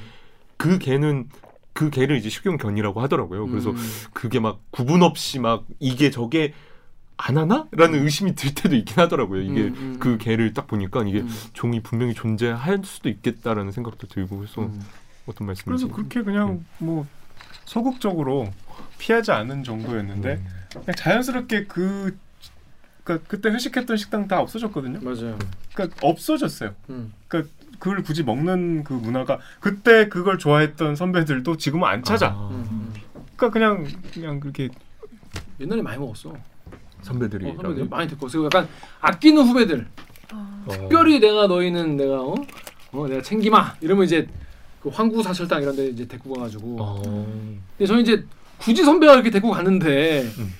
[0.56, 1.28] 그 개는
[1.72, 3.46] 그 개를 이제 식용견이라고 하더라고요.
[3.46, 3.76] 그래서 음.
[4.12, 6.54] 그게 막 구분 없이 막 이게 저게
[7.18, 9.42] 안 하나라는 의심이 들 때도 있긴 하더라고요.
[9.42, 10.18] 이게 음, 음, 그 음.
[10.18, 11.28] 개를 딱 보니까 이게 음.
[11.52, 14.80] 종이 분명히 존재할 수도 있겠다라는 생각도 들고 그래서 음.
[15.26, 17.06] 어떤 말씀인지 그래서 그렇게 그냥 뭐
[17.64, 18.50] 소극적으로
[18.98, 20.46] 피하지 않은 정도였는데 음.
[20.70, 22.16] 그냥 자연스럽게 그
[23.04, 25.00] 그러니까 그때 회식했던 식당 다 없어졌거든요.
[25.02, 25.38] 맞아요.
[25.74, 26.74] 그러니까 없어졌어요.
[26.90, 27.12] 음.
[27.28, 32.28] 그러니까 그걸 굳이 먹는 그 문화가 그때 그걸 좋아했던 선배들도 지금은 안 찾아.
[32.28, 32.94] 아, 음, 음.
[33.36, 34.68] 그러니까 그냥 그냥 그렇게
[35.58, 36.34] 옛날에 많이 먹었어.
[37.02, 38.68] 선배들이 어, 선배들 많이 듣고 그리고 약간
[39.00, 39.86] 아끼는 후배들.
[40.32, 42.34] 아, 특별히 내가 너희는 내가 어,
[42.92, 44.28] 어 내가 챙기마 이러면 이제
[44.80, 46.76] 그 황구 사철당 이런 데 이제 데리고 가가지고.
[46.80, 47.02] 어.
[47.76, 48.24] 근데 저는 이제
[48.58, 50.50] 굳이 선배가 이렇게 데리고 가는데 음.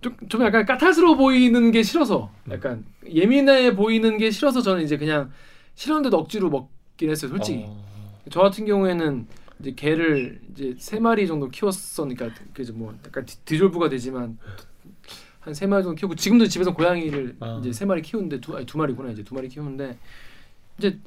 [0.00, 5.30] 좀, 좀 약간 까탈스러워 보이는 게 싫어서 약간 예민해 보이는 게 싫어서 저는 이제 그냥
[5.74, 7.84] 싫었는데도 억지로 먹긴 했어요 솔직히 어.
[8.30, 9.26] 저 같은 경우에는
[9.60, 14.38] 이제 개를 이제 세 마리 정도 키웠으니까 그래서 뭐 약간 디- 디졸브가 되지만
[15.40, 17.58] 한 세 마리 정도 키우고 지금도 집에서 고양이를 아.
[17.60, 19.98] 이제 세 마리 키우는데 두 아니 두 마리구나 이제 두 마리 키우는데
[20.78, 20.98] 이제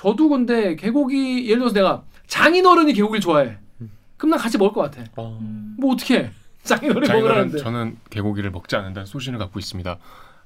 [0.00, 3.90] 저도 근데 개고기 예를 들어서 내가 장인어른이 개고기를 좋아해 음.
[4.16, 5.38] 그럼 난 같이 먹을 것 같아 어.
[5.42, 5.76] 음.
[5.78, 6.30] 뭐 어떻게 해
[6.64, 9.98] 자기는 먹으라는데 저는 개고기를 먹지 않는다는 소신을 갖고 있습니다.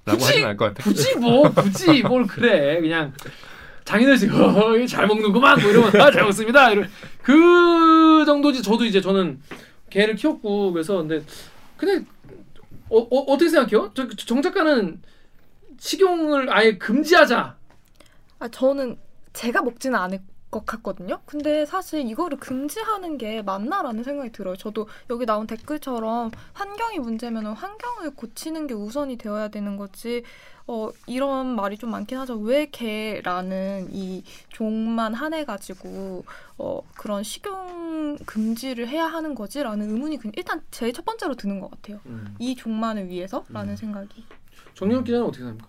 [0.06, 0.82] 라고 굳이- 하진 않을 것 같아.
[0.82, 3.12] 굳이 뭐 굳이 뭘 그래 그냥
[3.84, 6.88] 장인어른이 어, 이거 잘 먹는구만 뭐 이러면 아, 잘 먹습니다 이런
[7.22, 9.40] 그 정도지 저도 이제 저는
[9.88, 11.22] 개를 키웠고 그래서 근데
[11.76, 12.04] 근데
[12.88, 13.92] 어, 어 어떻게 생각해요?
[13.94, 15.00] 저, 저정 작가는
[15.78, 17.56] 식용을 아예 금지하자.
[18.40, 18.98] 아 저는
[19.34, 20.20] 제가 먹지는 않을
[20.50, 21.20] 것 같거든요.
[21.26, 24.56] 근데 사실 이거를 금지하는 게 맞나라는 생각이 들어요.
[24.56, 30.22] 저도 여기 나온 댓글처럼 환경이 문제면 환경을 고치는 게 우선이 되어야 되는 거지.
[30.68, 32.36] 어 이런 말이 좀 많긴 하죠.
[32.38, 36.24] 왜 개라는 이 종만 한해 가지고
[36.56, 41.70] 어 그런 식용 금지를 해야 하는 거지라는 의문이 그- 일단 제일 첫 번째로 드는 것
[41.72, 42.00] 같아요.
[42.38, 44.24] 이 종만을 위해서라는 생각이.
[44.74, 45.68] 정윤 기자는 어떻게 생각합니까?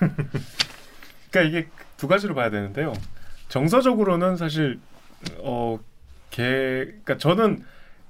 [1.30, 1.68] 그러니까 이게
[2.02, 2.92] 두 가지로 봐야 되는데요.
[3.48, 4.80] 정서적으로는 사실
[5.38, 5.78] 어
[6.32, 7.62] 개 그러니까 저는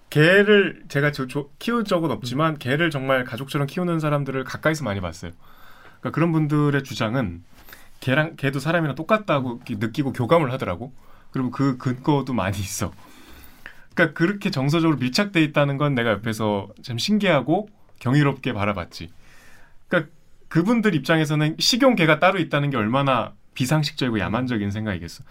[0.08, 5.32] 개를 제가 저, 저, 키운 적은 없지만 개를 정말 가족처럼 키우는 사람들을 가까이서 많이 봤어요.
[6.00, 7.42] 그러니까 그런 분들의 주장은
[8.00, 10.92] 개랑 개도 사람이랑 똑같다고 느끼고 교감을 하더라고.
[11.30, 12.92] 그리고 그 근거도 많이 있어.
[13.94, 19.10] 그러니까 그렇게 정서적으로 밀착돼 있다는 건 내가 옆에서 참 신기하고 경이롭게 바라봤지.
[19.88, 20.12] 그러니까
[20.48, 25.24] 그분들 입장에서는 식용 개가 따로 있다는 게 얼마나 비상식적이고 야만적인 생각이겠어.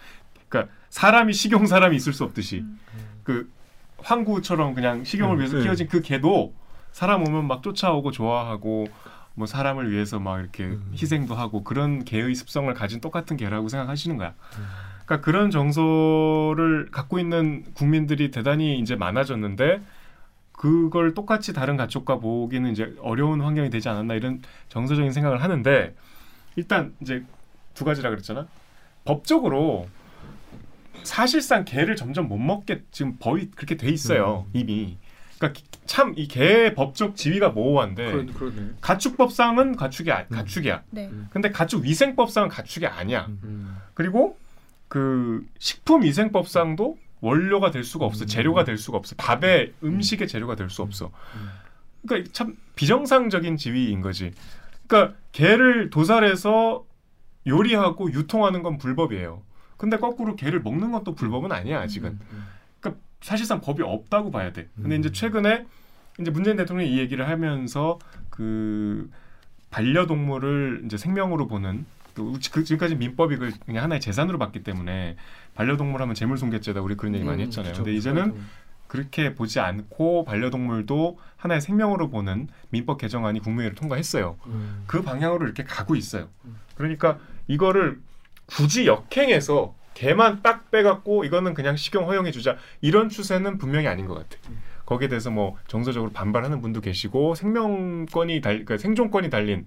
[0.48, 2.64] 그러니까 사람이 식용 사람이 있을 수 없듯이
[3.24, 3.50] 그
[3.98, 5.62] 황구처럼 그냥 식용을 음, 위해서 네.
[5.62, 6.54] 키워진 그 개도
[6.92, 8.86] 사람 오면 막 쫓아오고 좋아하고
[9.34, 10.92] 뭐 사람을 위해서 막 이렇게 음.
[10.92, 14.34] 희생도 하고 그런 개의 습성을 가진 똑같은 개라고 생각하시는 거야.
[15.04, 19.80] 그러니까 그런 정서를 갖고 있는 국민들이 대단히 이제 많아졌는데
[20.52, 25.94] 그걸 똑같이 다른 가족과 보기는 이제 어려운 환경이 되지 않았나 이런 정서적인 생각을 하는데
[26.56, 27.24] 일단 이제
[27.74, 28.46] 두 가지라 그랬잖아.
[29.04, 29.88] 법적으로
[31.02, 34.98] 사실상 개를 점점 못 먹게 지금 법이 그렇게 돼 있어요 이미.
[35.38, 38.52] 그러니까 참 이 개의 법적 지위가 모호한데 그러.
[38.80, 40.84] 가축법상은 가축이 아, 가축이야.
[40.90, 41.10] 네.
[41.30, 43.26] 근데 가축 위생법상은 가축이 아니야.
[43.42, 43.76] 음.
[43.94, 44.38] 그리고
[44.86, 48.24] 그 식품 위생법상도 원료가 될 수가 없어.
[48.26, 49.16] 재료가 될 수가 없어.
[49.16, 51.10] 밥의 음식의 재료가 될 수 없어.
[52.06, 54.32] 그러니까 참 비정상적인 지위인 거지.
[54.86, 56.84] 그러니까 개를 도살해서
[57.46, 59.42] 요리하고 유통하는 건 불법이에요.
[59.76, 62.18] 근데 거꾸로 개를 먹는 건또 불법은 아니야 아직은.
[62.80, 64.68] 그러니까 사실상 법이 없다고 봐야 돼.
[64.80, 65.66] 근데 이제 최근에
[66.20, 67.98] 이제 문재인 대통령이 이 얘기를 하면서
[68.30, 69.10] 그
[69.70, 75.16] 반려동물을 이제 생명으로 보는 그그 지금까지 민법이 그 그냥 하나의 재산으로 봤기 때문에
[75.54, 77.72] 반려동물 하면 재물손괴죄다 우리 그런 얘기 많이 음, 했잖아요.
[77.72, 77.82] 그쵸.
[77.82, 78.34] 근데 이제는
[78.86, 84.36] 그렇게 보지 않고 반려동물도 하나의 생명으로 보는 민법 개정안이 국무회의를 통과했어요.
[84.46, 84.84] 음.
[84.86, 86.28] 그 방향으로 이렇게 가고 있어요.
[86.74, 88.00] 그러니까 이거를
[88.46, 94.14] 굳이 역행해서 개만 딱 빼갖고 이거는 그냥 식용 허용해 주자 이런 추세는 분명히 아닌 것
[94.14, 94.36] 같아.
[94.86, 99.66] 거기에 대해서 뭐 정서적으로 반발하는 분도 계시고 생명권이 달, 그러니까 생존권이 달린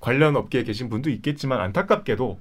[0.00, 2.38] 관련 업계에 계신 분도 있겠지만 안타깝게도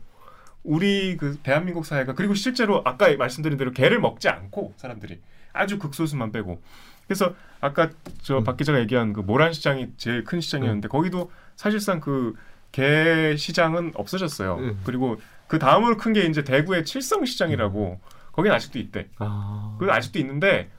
[0.63, 5.19] 우리 그 대한민국 사회가 그리고 실제로 아까 말씀드린 대로 개를 먹지 않고 사람들이
[5.51, 6.61] 아주 극소수만 빼고
[7.05, 7.89] 그래서 아까
[8.21, 12.33] 저 박 기자가 얘기한 그 모란 시장이 제일 큰 시장이었는데 거기도 사실상 그
[12.73, 14.55] 개 시장은 없어졌어요.
[14.57, 14.81] 음.
[14.83, 18.01] 그리고 그 다음으로 큰 게 이제 대구의 칠성 시장이라고
[18.33, 19.07] 거긴 아직도 있대.
[19.19, 19.77] 아.
[19.79, 20.69] 그 아직도 있는데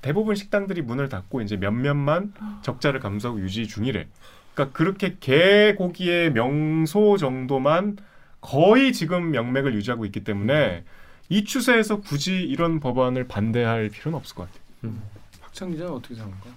[0.00, 4.06] 대부분 식당들이 문을 닫고 이제 몇몇만 적자를 감수하고 유지 중이래.
[4.54, 7.98] 그러니까 그렇게 개 고기의 명소 정도만
[8.40, 10.84] 거의 지금 명맥을 유지하고 있기 때문에
[11.28, 14.94] 이 추세에서 굳이 이런 법안을 반대할 필요는 없을 것 같아요.
[15.42, 16.50] 박찬 기자는 어떻게 생각합니까?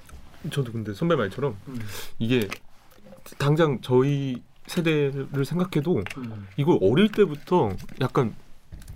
[0.51, 1.79] 저도 근데 선배 말처럼 음.
[2.19, 2.47] 이게
[3.39, 6.47] 당장 저희 세대를 생각해도 음.
[6.55, 8.36] 이걸 어릴 때부터 약간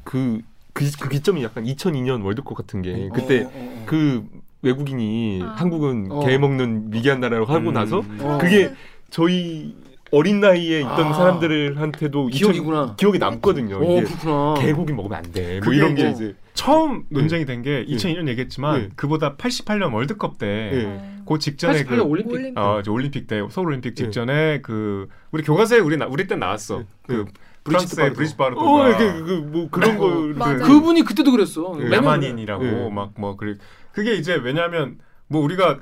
[0.03, 3.83] 그, 그, 그 기점이 약간 2002년 월드컵 같은 게 그때 어, 어, 어.
[3.87, 4.25] 그
[4.61, 5.55] 외국인이 아.
[5.57, 6.25] 한국은 어.
[6.25, 7.73] 개 먹는 미개한 나라라고 하고 음.
[7.73, 8.37] 나서 어.
[8.39, 8.71] 그게
[9.09, 9.75] 저희
[10.11, 11.13] 어린 나이에 있던 아.
[11.13, 12.83] 사람들한테도 기억이구나.
[12.83, 13.77] 2000 기억이 남거든요.
[13.77, 14.53] 오 이게 그렇구나.
[14.59, 15.59] 개고기 먹으면 안 돼.
[15.59, 17.95] 뭐 이런 게뭐 이제 처음 논쟁이 된게 네.
[17.95, 18.89] 2002년 얘기했지만 네.
[18.95, 21.12] 그보다 88년 월드컵 때 네.
[21.25, 22.33] 그 직전에 88년 그 올림픽.
[22.33, 22.57] 올림픽.
[22.59, 24.03] 어, 저 올림픽 때 서울 올림픽 네.
[24.03, 26.79] 직전에 그 우리 교과서에 우리 나, 우리 때 나왔어.
[26.79, 26.85] 네.
[27.07, 27.25] 그
[27.63, 28.13] 브리지트 프랑스의.
[28.13, 28.59] 브리지 바르도.
[28.61, 30.09] 어, 이게 그뭐 그런 거.
[30.09, 31.73] 그- 그분이 그때도 그랬어.
[31.77, 31.83] 네.
[31.85, 32.89] 맨날 야만인이라고 네.
[32.89, 33.55] 막뭐 그래
[33.91, 35.79] 그게 이제 왜냐하면 뭐 우리가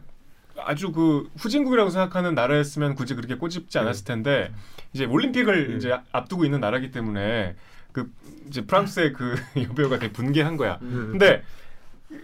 [0.64, 4.52] 아주 그 후진국이라고 생각하는 나라였으면 굳이 그렇게 꼬집지 않았을 텐데
[4.94, 5.76] 이제 올림픽을 네.
[5.78, 7.56] 이제 앞두고 있는 나라기 때문에
[7.92, 8.12] 그
[8.48, 10.78] 이제 프랑스의 그 여배우가 되게 분개한 거야.
[10.84, 11.10] 음.
[11.12, 11.42] 근데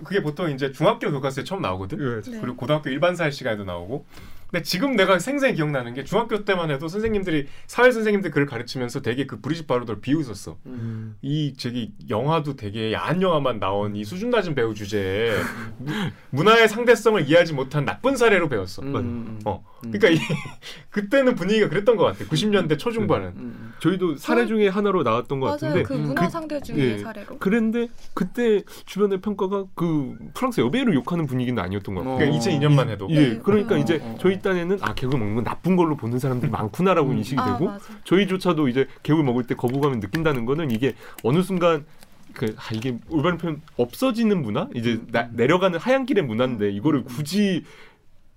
[0.03, 1.99] 그게 보통 이제 중학교 교과서에 처음 나오거든.
[1.99, 2.31] 예.
[2.31, 2.39] 네.
[2.39, 4.05] 그리고 고등학교 일반사회 시간에도 나오고.
[4.49, 9.25] 근데 지금 내가 생생히 기억나는 게 중학교 때만 해도 선생님들이 사회 선생님들 글을 가르치면서 되게
[9.25, 10.57] 그 브리짓 바로더를 비웃었어.
[10.67, 11.15] 음.
[11.21, 15.33] 이 저기 영화도 되게 야한 영화만 나온 이 수준 낮은 배우 주제에
[15.79, 15.87] 무-
[16.31, 18.81] 문화의 상대성을 이해하지 못한 나쁜 사례로 배웠어.
[18.83, 19.63] 음, 음, 어.
[19.85, 19.91] 음.
[19.91, 20.17] 그러니까 이,
[20.89, 22.25] 그때는 분위기가 그랬던 것 같아.
[22.25, 23.27] 90년대 초중반은.
[23.35, 23.73] 음.
[23.79, 25.57] 저희도 사례 중에 하나로 나왔던 것 맞아요.
[25.57, 26.01] 같은데 그 음.
[26.07, 26.97] 문화 그- 상대 중의 예.
[26.99, 27.37] 사례로.
[27.39, 32.15] 그랬는데 그때 주변의 평가가 그 프랑스 여배우를 욕하는 분위기는 아니었던 것 같아요.
[32.15, 32.17] 어.
[32.17, 33.07] 그러니까 2002년만 해도.
[33.11, 33.39] 예, 네.
[33.43, 34.17] 그러니까 어, 이제 어, 어.
[34.19, 37.17] 저희 일단에는 아 개구리 먹는 건 나쁜 걸로 보는 사람들이 많구나라고 음.
[37.17, 37.85] 인식이 아, 되고 맞아.
[38.03, 41.85] 저희조차도 이제 개구리 먹을 때 거부감을 느낀다는 거는 이게 어느 순간
[42.33, 45.07] 그 아, 이게 올바른 표현 없어지는 문화 이제 음.
[45.11, 47.63] 나- 내려가는 하얀 길의 문화인데 이거를 굳이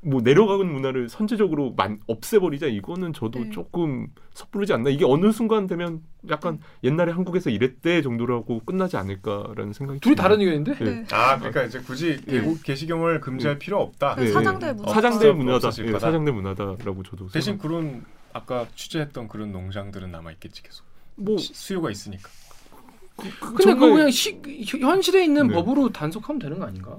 [0.03, 3.51] 뭐 내려가는 문화를 선제적으로 만, 없애버리자 이거는 저도 네.
[3.51, 10.01] 조금 섣부르지 않나 이게 어느 순간 되면 약간 옛날에 한국에서 이랬대 정도라고 끝나지 않을까라는 생각이
[10.01, 10.15] 둘이.
[10.17, 10.75] 다른 의견인데?
[10.79, 10.85] 네.
[10.85, 11.05] 네.
[11.13, 14.15] 아 그러니까 이제 굳이 개국 개식용을 금지할 필요 없다.
[14.15, 14.33] 그 네.
[14.33, 14.93] 사장들 문화.
[14.93, 15.69] 사장대 문화다.
[15.85, 15.93] 예.
[15.93, 20.87] 사장대 문화다라고 저도 대신 생각- 그런 아까 취재했던 그런 농장들은 남아 있겠지 계속.
[21.17, 22.31] 뭐 시- 수요가 있으니까.
[23.19, 24.41] 근데 정말- 그거 그냥 시,
[24.81, 25.55] 현실에 있는 네.
[25.55, 26.97] 법으로 단속하면 되는 거 아닌가?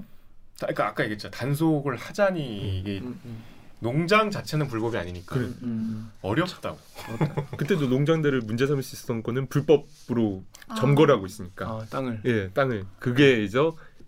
[0.56, 1.30] 자, 그러니까 아까 얘기했죠.
[1.30, 3.42] 단속을 하자니 이게 음, 음,
[3.80, 5.46] 농장 자체는 불법이 아니니까 그래.
[5.46, 6.12] 음, 음.
[6.22, 6.78] 어렵다고.
[7.56, 10.74] 그때도 농장들을 문제 삼을 수 있었던 거는 불법으로 아.
[10.76, 12.20] 점거를 하고 있으니까 아 땅을.
[12.26, 13.58] 예 땅을 그게 이제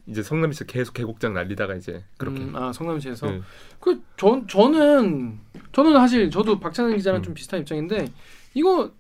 [0.07, 3.41] 이제 성남시에서 계속 계곡장 날리다가 이제 그렇게 음, 아 성남시에서 네.
[3.81, 5.41] 그전 저는
[5.73, 7.23] 저는 사실 저도 박찬현 기자랑 음.
[7.23, 8.07] 좀 비슷한 입장인데
[8.53, 8.93] 이거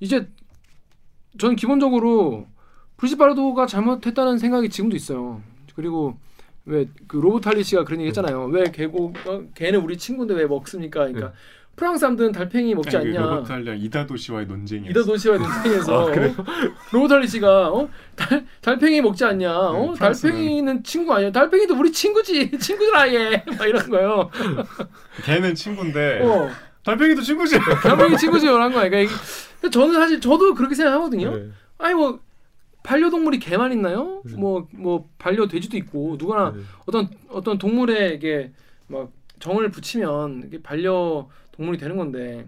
[0.00, 0.28] 이제
[1.38, 2.46] 저는 기본적으로
[2.96, 5.42] 브리짓바르도가 잘못했다는 생각이 지금도 있어요.
[5.76, 6.16] 그리고
[6.64, 8.46] 왜 그 로보탈리 씨가 그런 얘기 했잖아요.
[8.46, 11.00] 왜 개고 어, 걔는 우리 친구인데 왜 먹습니까?
[11.06, 11.32] 그러니까 네.
[11.76, 13.26] 프랑스 사람들은 달팽이 먹지 아니, 그 않냐.
[13.30, 14.88] 로버트 할리아 이다도 씨와의 논쟁이.
[14.88, 16.10] 이다 도시와 논쟁에서 어?
[16.90, 17.88] 로보탈리 씨가 어?
[18.16, 19.56] 달, 달팽이 먹지 않냐?
[19.56, 19.92] 어?
[19.92, 21.30] 네, 달팽이는 친구 아니야?
[21.30, 22.50] 달팽이도 우리 친구지.
[22.58, 24.30] 친구들 아예 막 이런 거요.
[25.24, 26.50] 걔는 친구인데 어.
[26.82, 27.58] 달팽이도 친구지.
[27.82, 28.88] 달팽이 친구지 이런 거야.
[28.88, 29.14] 그러니까
[29.70, 31.36] 저는 사실 저도 그렇게 생각하거든요.
[31.36, 31.48] 네.
[31.78, 32.18] 아니 뭐
[32.86, 34.22] 반려동물이 개만 있나요?
[34.24, 34.36] 네.
[34.36, 36.60] 뭐뭐 반려 돼지도 있고 누구나 네.
[36.86, 38.52] 어떤 어떤 동물에게
[38.86, 42.46] 막 정을 붙이면 이게 반려 동물이 되는 건데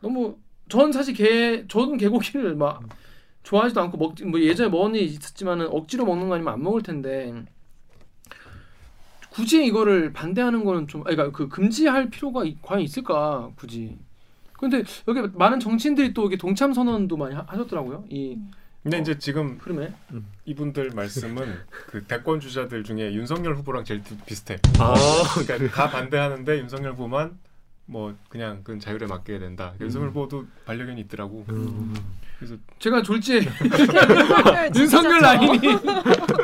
[0.00, 0.36] 너무
[0.68, 2.82] 전 사실 개 저는 개고기를 막
[3.42, 7.32] 좋아하지도 않고 먹뭐 예전에 먹은 일이 있었지만은 억지로 먹는 거 아니면 안 먹을 텐데
[9.30, 13.96] 굳이 이거를 반대하는 거는 좀 그러니까 그 금지할 필요가 이- 과연 있을까 굳이
[14.52, 18.38] 근데 여기 많은 정치인들이 또 이게 동참 선언도 많이 하, 하셨더라고요 이
[18.88, 19.92] 근데 이제 지금 흐름에
[20.46, 24.56] 이분들 말씀은 그 대권 주자들 중에 윤석열 후보랑 제일 비- 비슷해.
[24.78, 24.94] 아
[25.46, 27.32] 그러니까 다 반대하는데 윤석열 후보만
[27.84, 29.74] 뭐 그냥 그건 자율에 맡겨야 된다.
[29.78, 31.44] 윤석열 후보도 반려견이 있더라고.
[31.50, 31.94] 음.
[32.38, 33.40] 그래서 제가 졸지에
[34.74, 35.20] 윤석열.
[35.20, 35.58] 라인이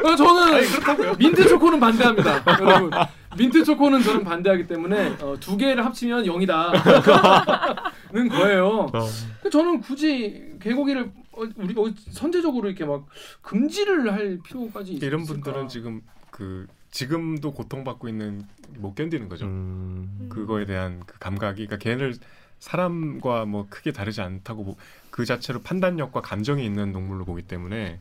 [0.04, 2.90] 어, 저는 민트 초코는 반대합니다 여러분
[3.38, 9.08] 민트 초코는 저는 반대하기 때문에 어, 두 개를 합치면 0이다 는 거예요 어.
[9.52, 11.23] 저는 굳이 개고기를 어,
[11.56, 13.06] 우리 어, 선제적으로 이렇게 막
[13.42, 15.42] 금지를 할 필요까지 이런 있을까?
[15.42, 18.42] 분들은 지금 그 지금도 고통받고 있는
[18.78, 19.46] 못 견디는 거죠.
[19.46, 20.26] 음.
[20.30, 22.14] 그거에 대한 그 감각이 그러니까 걔를
[22.60, 24.76] 사람과 뭐 크게 다르지 않다고 보-
[25.10, 28.00] 그 자체로 판단력과 감정이 있는 동물로 보기 때문에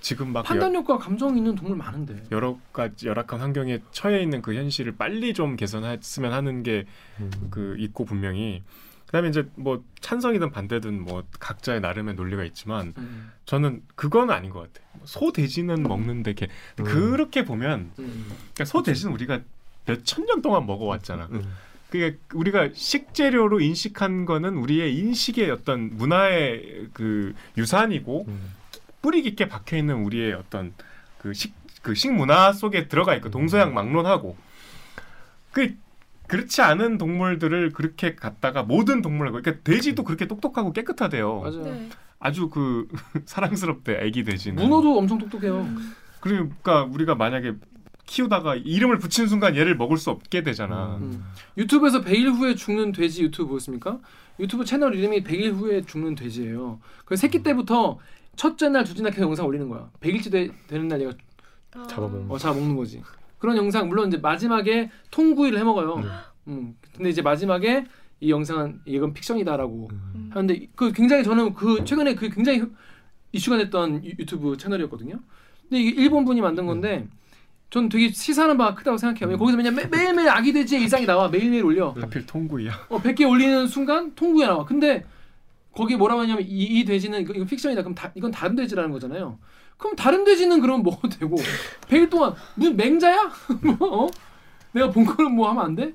[0.00, 4.54] 지금 막 여, 판단력과 감정이 있는 동물 많은데 여러 가지 열악한 환경에 처해 있는 그
[4.54, 6.84] 현실을 빨리 좀 개선했으면 하는 게
[7.20, 7.30] 음.
[7.50, 8.62] 그 있고 분명히
[9.16, 14.60] 그다음에 이제 뭐 찬성이든 반대든 뭐 각자의 나름의 논리가 있지만 음, 저는 그건 아닌 것
[14.72, 14.86] 같아.
[15.04, 16.48] 소 돼지는 먹는데 걔
[16.80, 16.84] 음.
[16.84, 18.26] 그렇게 보면 음.
[18.28, 19.40] 그러니까 소 돼지는 우리가
[19.86, 21.28] 몇 천 년 동안 먹어왔잖아.
[21.32, 21.54] 음.
[21.90, 28.52] 그게 우리가 식재료로 인식한 거는 우리의 인식의 어떤 문화의 그 유산이고 음.
[29.00, 30.74] 뿌리 깊게 박혀 있는 우리의 어떤
[31.18, 34.36] 그 식 그 식문화 속에 들어가 있고 동서양 막론하고
[35.52, 35.72] 그
[36.28, 41.40] 그렇지 않은 동물들을 그렇게 갖다가 모든 동물을 그러니까 돼지도 그렇게 똑똑하고 깨끗하대요.
[41.40, 41.88] 맞아요 네.
[42.18, 42.88] 아주 그
[43.26, 44.62] 사랑스럽대 애기 돼지는.
[44.62, 45.66] 문어도 엄청 똑똑해요
[46.20, 47.54] 그러니까 우리가 만약에
[48.06, 50.96] 키우다가 이름을 붙이는 순간 얘를 먹을 수 없게 되잖아.
[50.96, 51.24] 음.
[51.58, 53.98] 유튜브에서 100일 후에 죽는 돼지 유튜브 보셨습니까?
[54.38, 56.80] 유튜브 채널 이름이 100일 후에 죽는 돼지예요.
[57.04, 57.98] 그 새끼 때부터
[58.36, 59.90] 첫째 날, 둘째 날 계속 영상 올리는 거야.
[60.00, 61.12] 100일째 되, 되는 날 얘가
[61.74, 61.86] 아.
[61.88, 63.02] 잡아먹는 어, 잡아먹는 거지.
[63.46, 66.00] 그런 영상 물론 이제 마지막에 통구이를 해먹어요.
[66.00, 66.06] 네.
[66.48, 66.74] 음.
[66.96, 67.84] 근데 이제 마지막에
[68.18, 70.30] 이 영상은 이건 픽션이다라고 음.
[70.32, 72.74] 하는데 그 굉장히 저는 그 최근에 그 굉장히 흑-
[73.30, 75.20] 이슈가 됐던 유- 유튜브 채널이었거든요.
[75.62, 77.06] 근데 이게 일본 분이 만든 건데
[77.70, 79.28] 전 되게 시사하는 바가 크다고 생각해요.
[79.28, 81.90] 왜냐면 거기서 그냥 매, 매일매일 아기 돼지의 일상이 나와 매일매일 올려.
[82.00, 82.86] 하필 통구이야.
[82.88, 84.64] 어, 100개 올리는 순간 통구에 나와.
[84.64, 85.04] 근데
[85.72, 86.48] 거기 뭐라고 하냐면 이,
[86.80, 87.82] 이 돼지는 이거, 이거 픽션이다.
[87.82, 89.38] 그럼 다, 이건 다른 돼지라는 거잖아요.
[89.76, 91.36] 그럼 다른 돼지는 그럼 먹어도 되고
[91.88, 93.30] 100일 동안 무슨 맹자야?
[93.78, 94.08] 뭐 어?
[94.72, 95.92] 내가 본 거는 뭐 하면 안 돼?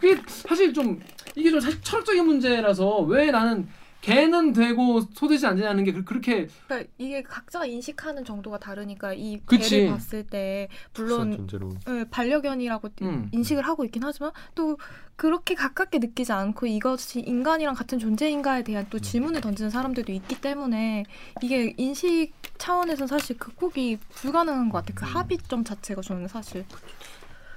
[0.00, 1.00] 그게 사실 좀
[1.36, 3.68] 이게 좀 사실 철학적인 문제라서 왜 나는
[4.00, 9.40] 개는 되고 소돼지 안 되냐는 게 그- 그렇게 그러니까 이게 각자가 인식하는 정도가 다르니까 이
[9.44, 9.68] 그치.
[9.70, 11.46] 개를 봤을 때 물론
[11.88, 13.28] 예, 반려견이라고 음.
[13.32, 14.78] 인식을 하고 있긴 하지만 또
[15.16, 21.04] 그렇게 가깝게 느끼지 않고 이것이 인간이랑 같은 존재인가에 대한 또 질문을 던지는 사람들도 있기 때문에
[21.42, 24.94] 이게 인식 차원에서 사실 극복이 불가능한 것 같아요.
[24.94, 26.64] 그 합의점 자체가 저는 사실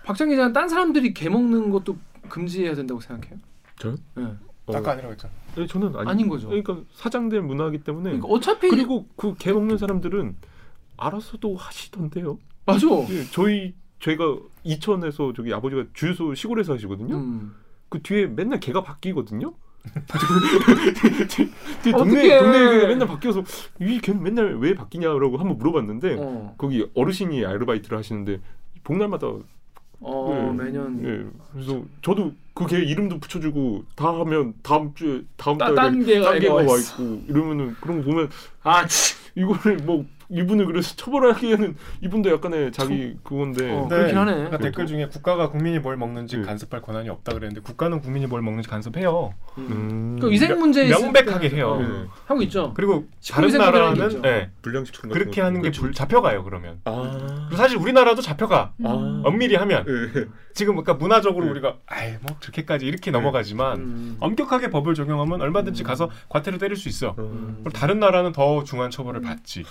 [0.04, 1.96] 박장 기자는 딴 사람들이 개 먹는 것도
[2.28, 3.40] 금지해야 된다고 생각해요?
[3.80, 3.96] 저요?
[4.16, 4.26] 네.
[4.66, 5.34] 어, 아까 아니라고 했잖아.
[5.56, 6.48] 네, 저는 아니, 아닌 거죠.
[6.48, 10.38] 그러니까 사장될 문화이기 때문에 그러니까 어차피 그리고 그 개 먹는 사람들은
[10.98, 12.38] 알아서도 하시던데요.
[12.66, 12.88] 맞아.
[13.10, 17.16] 예, 저희 저희가 이천에서 저기 아버지가 주유소 시골에서 하시거든요.
[17.18, 17.56] 음.
[17.90, 19.54] 그 뒤에 맨날 개가 바뀌거든요.
[21.92, 22.40] 동네 어떡해.
[22.40, 23.44] 동네 개가 맨날 바뀌어서
[23.82, 26.56] 이 개는 맨날 왜 바뀌냐라고 한번 물어봤는데 어.
[26.58, 28.40] 거기 어르신이 아르바이트를 하시는데
[28.84, 29.28] 복날마다
[30.04, 35.58] 어, 예, 매년 예 그래서 저도 그 개 이름도 붙여주고 다 하면 다음 주에 다음
[35.58, 36.62] 따- 달에 딴 개가 와.
[36.64, 38.30] 있고 이러면은 그런 거 보면
[38.62, 39.16] 아, 치.
[39.36, 44.46] 이거를 뭐 이분을 그래서 처벌하기에는 이분도 약간의 자기 그건데 어, 그렇긴 하네.
[44.46, 46.44] 아까 댓글 중에 국가가 국민이 뭘 먹는지 네.
[46.44, 49.34] 간섭할 권한이 없다 그랬는데 국가는 국민이 뭘 먹는지 간섭해요.
[49.58, 51.72] 음, 그 위생 문제 명백하게 때- 해요.
[51.72, 52.06] 어, 네.
[52.26, 52.74] 하고 있죠.
[52.76, 54.24] 그리고 다른 나라는.
[54.26, 55.48] 예, 불량식품 같은 그렇게 거.
[55.48, 55.72] 하는 게.
[55.72, 56.80] 불, 잡혀가요 그러면.
[56.86, 58.74] 아, 그리고 사실 우리나라도 잡혀가.
[58.84, 59.22] 아.
[59.26, 60.26] 엄밀히 하면 예.
[60.54, 61.52] 지금 그러니까 문화적으로 네.
[61.52, 64.18] 우리가 아이 뭐 그렇게까지 이렇게 넘어가지만 음.
[64.20, 65.86] 엄격하게 법을 적용하면 얼마든지 음.
[65.86, 67.16] 가서 과태료 때릴 수 있어.
[67.18, 67.62] 음.
[67.64, 69.64] 그리고 다른 나라는 더 중한 처벌을 받지.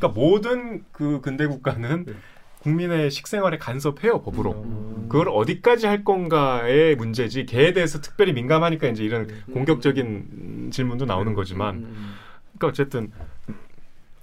[0.00, 2.12] 그러니까 모든 그 근대 국가는 네.
[2.60, 4.52] 국민의 식생활에 간섭해요 법으로.
[4.52, 5.06] 음.
[5.08, 9.52] 그걸 어디까지 할 건가의 문제지 개에 대해서 특별히 민감하니까 이제 이런 음.
[9.54, 12.14] 공격적인 질문도 나오는 거지만 음.
[12.58, 13.10] 그러니까 어쨌든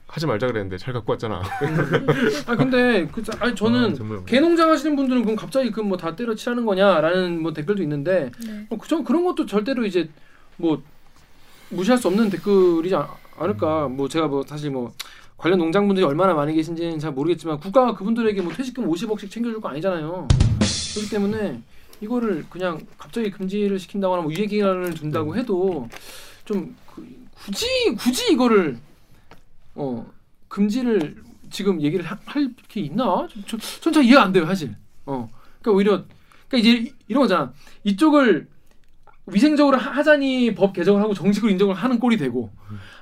[0.07, 1.41] 하지 말자 그랬는데 잘 갖고 왔잖아.
[2.47, 4.23] 아 근데 그 자- 아니 저는 아.
[4.25, 8.67] 개농장 하시는 분들은 그럼 갑자기 그 뭐 다 때려치라는 거냐라는 뭐 댓글도 있는데 네.
[8.69, 10.09] 어, 그전 그런 것도 절대로 이제
[10.55, 10.81] 뭐
[11.69, 13.07] 무시할 수 없는 댓글이지 않,
[13.37, 13.87] 않을까.
[13.89, 14.93] 뭐 제가 뭐 사실 뭐
[15.37, 20.27] 관련 농장분들이 얼마나 많이 계신지는 잘 모르겠지만 국가가 그분들에게 뭐 퇴직금 50억씩 챙겨줄 거 아니잖아요.
[20.95, 21.61] 그렇기 때문에
[22.01, 25.87] 이거를 그냥 갑자기 금지를 시킨다거나 뭐 유예 기간을 둔다고 해도
[26.45, 27.65] 좀 그, 굳이
[27.97, 28.79] 굳이 이거를
[29.75, 30.05] 어
[30.47, 31.15] 금지를
[31.51, 33.27] 지금 얘기를 하- 할게 있나?
[33.81, 34.75] 전 잘 이해가 안 돼요 사실.
[35.05, 35.29] 어
[35.61, 36.03] 그러니까 오히려
[36.47, 37.53] 그러니까 이제 이런 거잖아.
[37.83, 38.47] 이쪽을
[39.27, 42.49] 위생적으로 하- 하자니 법 개정을 하고 정식으로 인정을 하는 꼴이 되고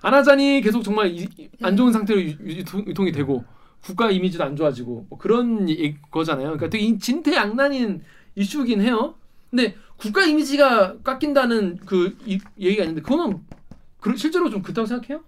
[0.02, 2.36] 안 하자니 계속 정말 이- 이- 안 좋은 상태로 유-
[2.88, 3.44] 유통이 되고
[3.84, 6.46] 국가 이미지도 안 좋아지고 뭐 그런 이- 거잖아요.
[6.48, 8.02] 그러니까 되게 이- 진퇴양난인
[8.36, 9.16] 이슈긴 해요.
[9.52, 13.40] 근데 국가 이미지가 깎인다는 그 이, 얘기가 있는데 그거는
[14.00, 15.24] 그, 실제로 좀 그렇다고 생각해요?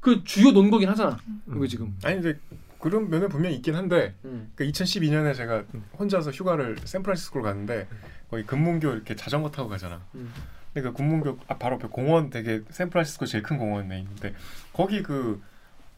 [0.00, 1.18] 그 주요 논거긴 하잖아.
[1.50, 1.94] 그거 지금.
[2.04, 2.38] 아니 근데
[2.78, 4.52] 그런 면은 분명히 있긴 한데 음.
[4.54, 5.64] 그 2012년에 제가
[5.98, 7.88] 혼자서 휴가를 샌프란시스코를 갔는데
[8.30, 10.04] 거기 금문교 이렇게 자전거 타고 가잖아.
[10.14, 10.32] 음.
[10.72, 14.34] 근데 그 금문교 앞 바로 옆에 공원 되게 샌프란시스코 제일 큰 공원에 있는데
[14.72, 15.42] 거기 그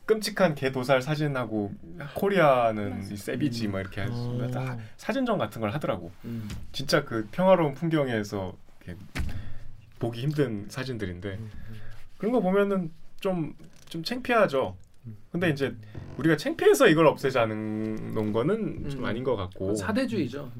[0.07, 1.73] 끔찍한 개 도살 사진하고
[2.15, 6.11] 코리아는 이 세비지 막 이렇게 해서 다 사진전 같은 걸 하더라고.
[6.25, 6.49] 음.
[6.73, 9.01] 진짜 그 평화로운 풍경에서 이렇게
[9.99, 11.39] 보기 힘든 사진들인데
[12.19, 14.77] 그런 거 보면은 좀좀 창피하죠.
[15.33, 15.75] 근데 이제
[16.19, 19.05] 우리가 창피해서 이걸 없애자는 는 거는 좀 음.
[19.05, 20.51] 아닌 것 같고 사대주의죠.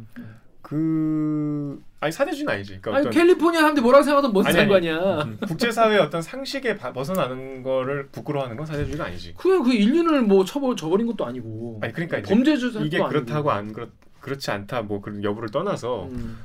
[0.63, 2.79] 그 아니 사대주의는 아니지.
[2.81, 4.65] 그러니까 아니 어떤 캘리포니아 사람들이 뭐라고 생각하든 뭔 아니, 아니.
[4.69, 5.39] 상관이야.
[5.49, 9.35] 국제사회의 어떤 상식에 바- 벗어나는 거를 부끄러워하는 건 사대주의가 아니지.
[9.37, 11.81] 그냥 그 인륜을 뭐 처벌 저버린 것도 아니고.
[11.83, 13.89] 아니 그러니까 이제 범죄주도 이게 그렇다고 안 그렇
[14.21, 16.39] 그렇지 않다 뭐 그런 여부를 떠나서 음.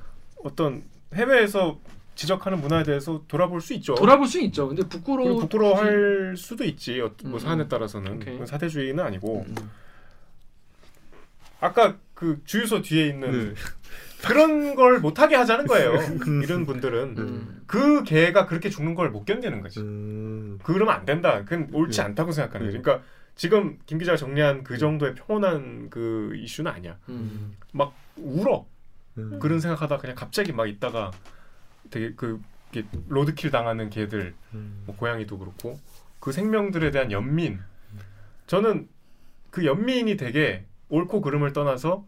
[0.43, 0.83] 어떤
[1.13, 1.77] 해외에서
[2.15, 3.95] 지적하는 문화에 대해서 돌아볼 수 있죠.
[3.95, 4.67] 돌아볼 수 있죠.
[4.67, 5.23] 근데 부끄러워.
[5.23, 6.99] 그리고 부끄러워할 수도 있지.
[7.01, 7.39] 어, 뭐 음.
[7.39, 8.33] 사안에 따라서는 오케이.
[8.33, 9.55] 그건 사대주의는 아니고 음.
[11.59, 13.61] 아까 그 주유소 뒤에 있는 네.
[14.27, 15.93] 그런 걸 못하게 하자는 거예요.
[16.43, 17.61] 이런 분들은 음.
[17.67, 19.79] 그 개가 그렇게 죽는 걸 못 견디는 거지.
[19.81, 20.57] 음.
[20.63, 21.43] 그러면 안 된다.
[21.43, 22.03] 그건 옳지 네.
[22.05, 22.77] 않다고 생각하는 거지.
[22.77, 22.81] 네.
[22.81, 23.05] 그러니까
[23.35, 26.97] 지금 김 기자가 정리한 그 정도의 평온한 그 이슈는 아니야.
[27.09, 27.55] 음.
[27.71, 28.65] 막 울어.
[29.17, 29.39] 음.
[29.41, 31.11] 그런 생각하다 그냥 갑자기 막 있다가
[31.89, 32.41] 되게 그
[33.07, 34.83] 로드킬 당하는 개들 음.
[34.85, 35.79] 뭐 고양이도 그렇고
[36.19, 37.59] 그 생명들에 대한 연민
[38.47, 38.87] 저는
[39.49, 42.05] 그 연민이 되게 옳고 그름을 떠나서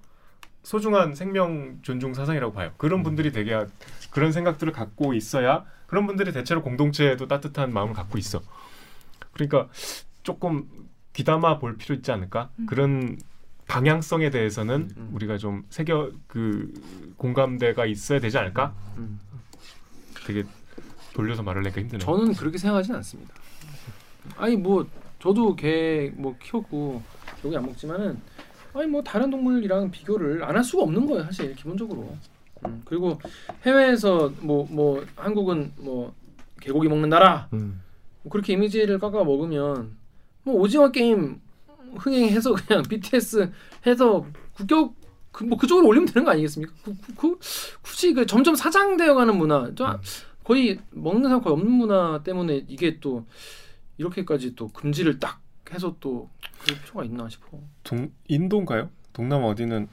[0.63, 2.73] 소중한 생명 존중 사상이라고 봐요.
[2.78, 3.65] 그런 분들이 되게
[4.11, 8.41] 그런 생각들을 갖고 있어야 그런 분들이 대체로 공동체에도 따뜻한 마음을 갖고 있어.
[9.32, 9.69] 그러니까
[10.23, 10.67] 조금
[11.13, 12.49] 귀담아 볼 필요 있지 않을까?
[12.67, 13.17] 그런
[13.67, 15.09] 방향성에 대해서는 음.
[15.13, 16.73] 우리가 좀 새겨 그
[17.17, 18.73] 공감대가 있어야 되지 않을까?
[18.97, 19.19] 음.
[20.28, 20.43] 되게
[21.13, 22.03] 돌려서 말을 하니까 힘드네.
[22.03, 23.34] 저는 그렇게 생각하진 않습니다.
[24.36, 24.86] 아니 뭐
[25.19, 27.01] 저도 개 뭐 키웠고
[27.45, 28.19] 여기 안 먹지만은
[28.73, 32.17] 아니 뭐 다른 동물이랑 비교를 안 할 수가 없는 거예요 사실 기본적으로.
[32.65, 33.19] 음, 그리고
[33.65, 36.13] 해외에서 뭐뭐 한국은 뭐
[36.59, 37.82] 개고기 먹는 나라 음.
[38.23, 39.95] 뭐 그렇게 이미지를 깎아 먹으면
[40.43, 41.39] 뭐 오징어 게임
[41.95, 43.49] 흥행해서 그냥 BTS
[43.86, 44.93] 해서 국격
[45.38, 46.73] 그, 뭐 그쪽으로 올리면 되는 거 아니겠습니까?
[46.83, 47.39] 그, 그, 그,
[47.83, 49.88] 굳이 그 점점 사장되어가는 문화, 좀
[50.43, 53.23] 거의 먹는 사람 거의 없는 문화 때문에 이게 또
[53.99, 55.39] 이렇게까지 또 금지를 딱
[55.71, 56.31] 해서 또
[56.63, 57.59] 그럴 필요가 있나 싶어.
[57.83, 58.89] 동 인도인가요?
[59.13, 59.88] 동남아 어디는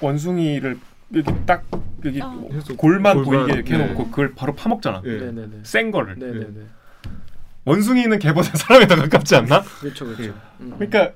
[0.00, 0.80] 원숭이를
[1.14, 1.64] 여기 딱
[2.04, 2.26] 여기 아.
[2.26, 3.84] 뭐 골만, 골만, 보이게 이렇게 네.
[3.84, 5.02] 해놓고 그걸 바로 파먹잖아.
[5.04, 5.18] 예.
[5.18, 5.60] 네네네.
[5.62, 6.18] 센 거를.
[6.18, 6.66] 네네네.
[7.64, 9.62] 원숭이는 개보다 사람에 더 가깝지 않나?
[9.62, 10.24] 그렇죠 그렇죠.
[10.24, 10.32] 예.
[10.60, 10.74] 음.
[10.78, 11.12] 그러니까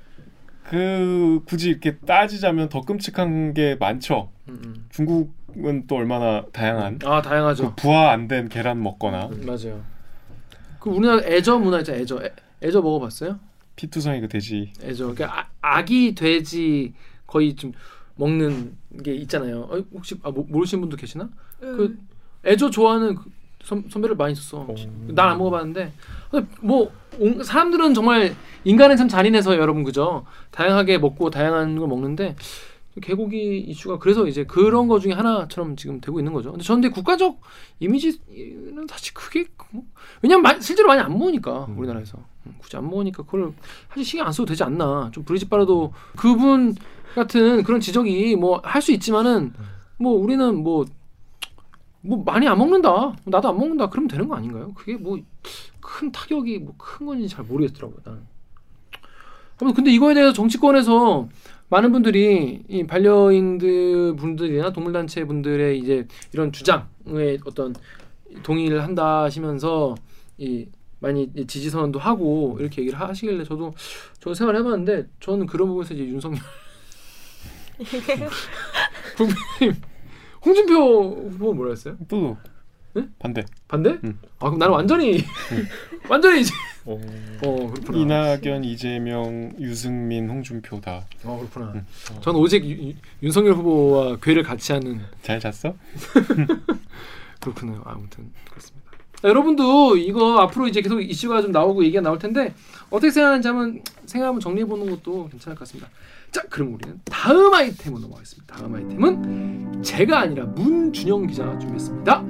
[0.71, 4.29] 그 굳이 이렇게 따지자면 더 끔찍한 게 많죠.
[4.47, 4.85] 음, 음.
[4.89, 7.71] 중국은 또 얼마나 다양한 아 다양하죠.
[7.71, 9.83] 그 부화 안 된 계란 먹거나 음, 맞아요.
[10.79, 12.21] 그 우리나라 애저 문화 있잖아 애저.
[12.23, 12.31] 애,
[12.63, 13.37] 애저 먹어봤어요?
[13.75, 14.71] 피투성이 그 돼지.
[14.81, 15.13] 애저.
[15.13, 16.93] 그러니까 아, 아기 돼지
[17.27, 17.73] 거의 좀
[18.15, 19.63] 먹는 게 있잖아요.
[19.69, 21.27] 어, 혹시 아, 모, 모르시는 분도 계시나?
[21.59, 21.97] 그
[22.45, 23.29] 애저 좋아하는 그
[23.61, 24.65] 선, 선배를 많이 있었어.
[25.09, 25.91] 난 안 먹어봤는데
[26.61, 30.25] 뭐 온- 사람들은 정말 인간은 참 잔인해서 여러분 그죠?
[30.51, 32.35] 다양하게 먹고 다양한 걸 먹는데
[33.01, 36.51] 개고기 이슈가 그래서 이제 그런 거 중에 하나처럼 지금 되고 있는 거죠.
[36.51, 37.39] 근데 저는 근데 국가적
[37.79, 39.83] 이미지는 사실 그게 뭐-
[40.21, 42.17] 왜냐면 마- 실제로 많이 안 먹으니까 우리나라에서
[42.47, 43.53] 음, 굳이 안 먹으니까 그걸
[43.89, 45.09] 사실 신경 안 써도 되지 않나.
[45.13, 46.75] 좀 브리짓 바라도 그분
[47.15, 49.53] 같은 그런 지적이 뭐 할 수 있지만은
[49.97, 50.85] 뭐 우리는 뭐
[52.01, 53.15] 뭐 많이 안 먹는다.
[53.25, 53.89] 나도 안 먹는다.
[53.89, 54.73] 그러면 되는 거 아닌가요?
[54.73, 55.17] 그게 뭐
[55.81, 57.99] 큰 타격이 뭐 큰 건지 잘 모르겠더라고요.
[58.05, 58.21] 나는.
[59.59, 61.27] 아무튼 근데 이거에 대해서 정치권에서
[61.69, 67.75] 많은 분들이 이 반려인들 분들이나 동물단체 분들의 이제 이런 주장에 어떤
[68.43, 69.95] 동의를 한다 하시면서
[70.37, 70.67] 이
[70.99, 73.73] 많이 지지 선언도 하고 이렇게 얘기를 하시길래 저도
[74.19, 76.39] 저 생각해봤는데 저는 그런 부분에서 이제 윤석열
[79.17, 79.81] 국민님
[80.45, 81.95] 홍준표 후보 뭐라 했어요?
[82.07, 82.37] 또
[82.93, 83.07] 네?
[83.19, 83.45] 반대.
[83.67, 83.91] 반대?
[84.03, 84.19] 음.
[84.39, 85.23] 아 그럼 나는 완전히
[86.09, 86.53] 완전히 이제
[86.85, 86.99] 어.
[87.45, 87.97] 어 그렇구나.
[87.99, 91.05] 이낙연, 이재명, 유승민, 홍준표다.
[91.23, 91.73] 어 그렇구나.
[91.75, 91.85] 음.
[92.21, 95.73] 저는 오직 유- 유- 윤석열 후보와 괴를 같이 하는 잘 잤어?
[97.39, 97.81] 그렇군요.
[97.85, 98.91] 아무튼 그렇습니다.
[99.21, 102.53] 자, 여러분도 이거 앞으로 이제 계속 이슈가 좀 나오고 얘기가 나올 텐데
[102.89, 105.89] 어떻게 생각하는지 한번 생각 한번 정리해 보는 것도 괜찮을 것 같습니다.
[106.31, 108.55] 자, 그럼 우리는 다음 아이템으로 넘어가겠습니다.
[108.55, 112.23] 다음 아이템은 제가 아니라 문준영 기자가 준비했습니다.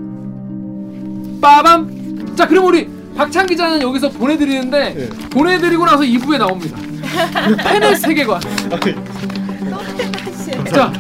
[1.40, 2.36] 빠밤.
[2.36, 5.10] 자, 그럼 우리 박찬 기자는 여기서 보내드리는데 네.
[5.30, 6.78] 보내드리고 나서 2부에 나옵니다.
[7.64, 8.42] 팬의 세계관.
[10.74, 10.92] 자,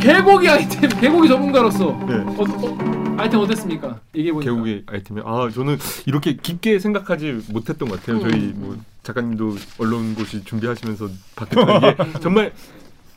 [0.00, 2.14] 개고기 아이템, 개고기 전문가로서 네.
[2.14, 4.00] 어, 어, 아이템 어땠습니까?
[4.16, 4.50] 얘기해 보니까.
[4.50, 8.16] 개국의 아이템이 아 저는 이렇게 깊게 생각하지 못했던 것 같아요.
[8.16, 8.30] 음.
[8.30, 8.76] 저희 뭐
[9.14, 12.52] 작가님도 언론 고시 준비하시면서 봤겠지만 이게 정말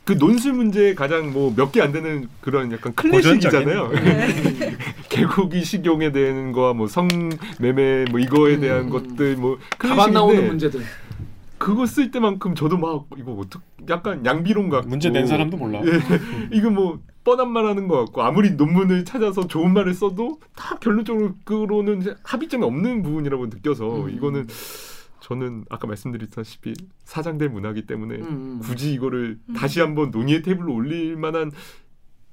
[0.04, 3.90] 그 논술 문제에 가장 뭐 몇 개 안 되는 그런 약간 클래식이잖아요.
[5.08, 8.90] 개고기 식용에 대한 거와 뭐 성매매 뭐 이거에 대한 음.
[8.90, 10.82] 것들 뭐 가방 나오는 문제들.
[11.56, 15.80] 그거 쓸 때만큼 저도 막 이거 어떻 약간 양비론 같고 문제 낸 사람도 몰라.
[15.86, 16.00] 예,
[16.54, 22.14] 이거 뭐 뻔한 말 하는 것 같고 아무리 논문을 찾아서 좋은 말을 써도 다 결론적으로는
[22.22, 24.10] 합의점이 없는 부분이라고 느껴서 음.
[24.10, 24.46] 이거는
[25.24, 28.60] 저는 아까 말씀드렸다시피 사장될 문화기 때문에 음.
[28.62, 31.50] 굳이 이거를 다시 한번 논의의 테이블로 올릴 만한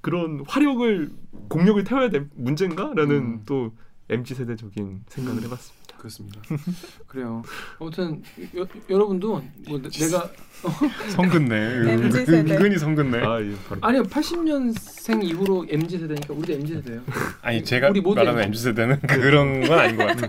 [0.01, 1.09] 그런 화력을
[1.47, 3.41] 공력을 태워야 될 문제인가라는 음.
[3.45, 3.71] 또
[4.09, 5.45] mz 세대적인 생각을 음.
[5.45, 5.97] 해봤습니다.
[5.99, 6.41] 그렇습니다.
[7.07, 7.43] 그래요.
[7.79, 8.21] 아무튼
[8.57, 10.29] 여, 여러분도 뭐 내- 내가
[11.15, 11.93] 성근네.
[11.93, 12.55] MZ 세대.
[12.55, 13.19] 은근히 성근네.
[13.19, 17.01] 아, 예, 아니요 80년생 이후로 MZ 세대니까 우리도 MZ 세대예요.
[17.41, 18.63] 아니 제가 우리 모두 말하는 MZ.
[18.63, 20.27] 세대는 그런 건 아닌 것 같아.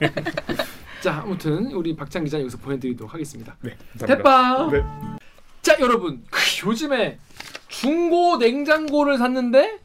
[1.02, 3.56] 자 아무튼 우리 박장 기자 여기서 보내드리도록 하겠습니다.
[3.60, 3.76] 네.
[3.98, 4.68] 대빠.
[4.70, 4.84] 네.
[5.60, 7.18] 자 여러분 그 요즘에
[7.66, 9.80] 중고 냉장고를 샀는데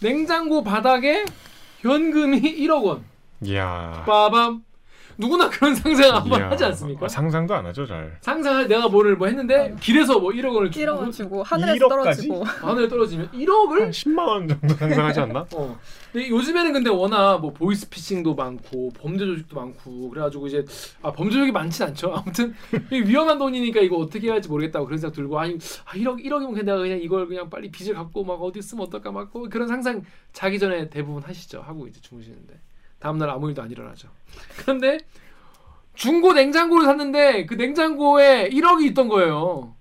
[0.00, 1.24] 냉장고 바닥에
[1.82, 3.04] 현금이 1억 원.
[3.42, 4.02] 이야.
[4.08, 4.64] 빠밤.
[5.18, 6.50] 누구나 그런 상상 한번 이야.
[6.50, 7.06] 하지 않습니까?
[7.06, 8.16] 아, 상상도 안 하죠 잘.
[8.20, 12.88] 상상을 내가 뭐를 뭐 했는데 길에서 뭐 1억 원을 주고 끼러가지고 하늘에서 1억 떨어지고 하늘에
[12.88, 15.46] 떨어지면 한 1억을 10만 원 정도 상상하지 않나?
[15.54, 15.78] 어.
[16.12, 20.64] 근데 요즘에는 근데 워낙 뭐 보이스 피싱도 많고 범죄 조직도 많고 그래가지고 이제
[21.02, 22.12] 아 범죄 조직이 많진 않죠.
[22.14, 22.54] 아무튼
[22.90, 25.54] 위험한 돈이니까 이거 어떻게 해야 할지 모르겠다고 그런 생각 들고 아니
[25.84, 29.10] 아 1억 1억이면 그냥 내가 그냥 이걸 그냥 빨리 빚을 갚고 막 어디 쓰면 어떨까
[29.12, 30.02] 막 뭐 그런 상상
[30.32, 31.60] 자기 전에 대부분 하시죠.
[31.60, 32.54] 하고 이제 주무시는데
[33.06, 34.08] 다음 날 아무 일도 안 일어나죠.
[34.56, 34.98] 그런데
[35.94, 39.76] 중고 냉장고를 샀는데 그 냉장고에 1억이 있던 거예요.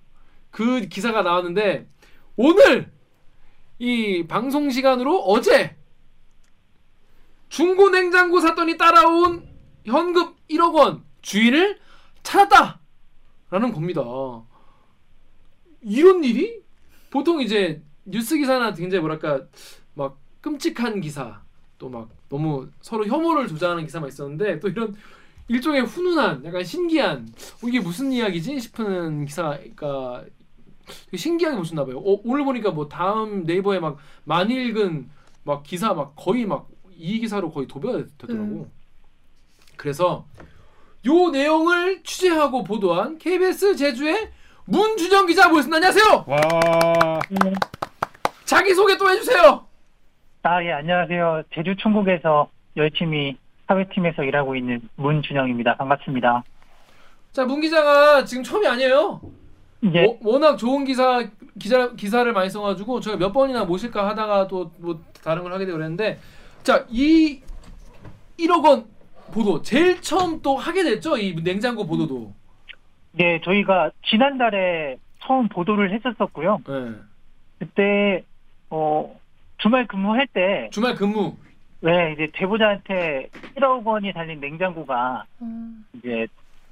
[0.51, 1.89] 그 기사가 나왔는데
[2.35, 2.93] 오늘
[3.79, 5.75] 이 방송 시간으로 어제
[7.49, 9.49] 중고 냉장고 샀더니 따라온
[9.85, 11.79] 현금 1억 원 주인을
[12.21, 12.79] 찾았다
[13.49, 14.03] 라는 겁니다.
[15.81, 16.61] 이런 일이
[17.09, 19.47] 보통 이제 뉴스 기사나 굉장히 뭐랄까
[19.95, 21.41] 막 끔찍한 기사
[21.79, 24.95] 또 막 너무 서로 혐오를 조장하는 기사만 있었는데 또 이런
[25.47, 27.27] 일종의 훈훈한 약간 신기한
[27.63, 30.23] 어, 이게 무슨 이야기지 싶은 기사가
[31.05, 31.97] 되게 신기하게 보셨나 봐요.
[31.97, 35.09] 어, 오늘 보니까 뭐 다음 네이버에 막 많이 읽은
[35.43, 38.69] 막 기사 막 거의 막 이 기사로 거의 도배가 되더라고.
[39.77, 40.25] 그래서
[41.05, 44.31] 요 내용을 취재하고 보도한 KBS 제주의
[44.65, 45.75] 문준영 기자 모셨습니다.
[45.77, 46.25] 안녕하세요.
[46.27, 47.19] 와.
[48.45, 49.64] 자기 소개 또 해주세요.
[50.47, 51.41] 아, 예, 안녕하세요.
[51.55, 53.35] 제주 충북에서 열심히
[53.67, 55.75] 사회팀에서 일하고 있는 문준영입니다.
[55.77, 56.43] 반갑습니다.
[57.31, 59.21] 자, 문 기자가 지금 처음이 아니에요.
[59.81, 61.27] 이제 워- 워낙 좋은 기사
[61.59, 65.77] 기자 기사를 많이 써가지고 저희가 몇 번이나 모실까 하다가 또 뭐 다른 걸 하게 되고
[65.77, 66.19] 그랬는데
[66.63, 67.41] 자 이
[68.37, 68.85] 1억 원
[69.33, 72.33] 보도 제일 처음 또 하게 됐죠 이 냉장고 보도도.
[73.13, 76.59] 네, 저희가 지난달에 처음 보도를 했었었고요.
[76.69, 76.91] 예.
[77.59, 78.23] 그때
[78.69, 79.15] 어
[79.65, 81.35] 주말 근무할 때 주말 근무.
[81.81, 85.83] 왜 이제 제보자한테 1억 원이 달린 냉장고가 음.
[85.93, 86.27] 이제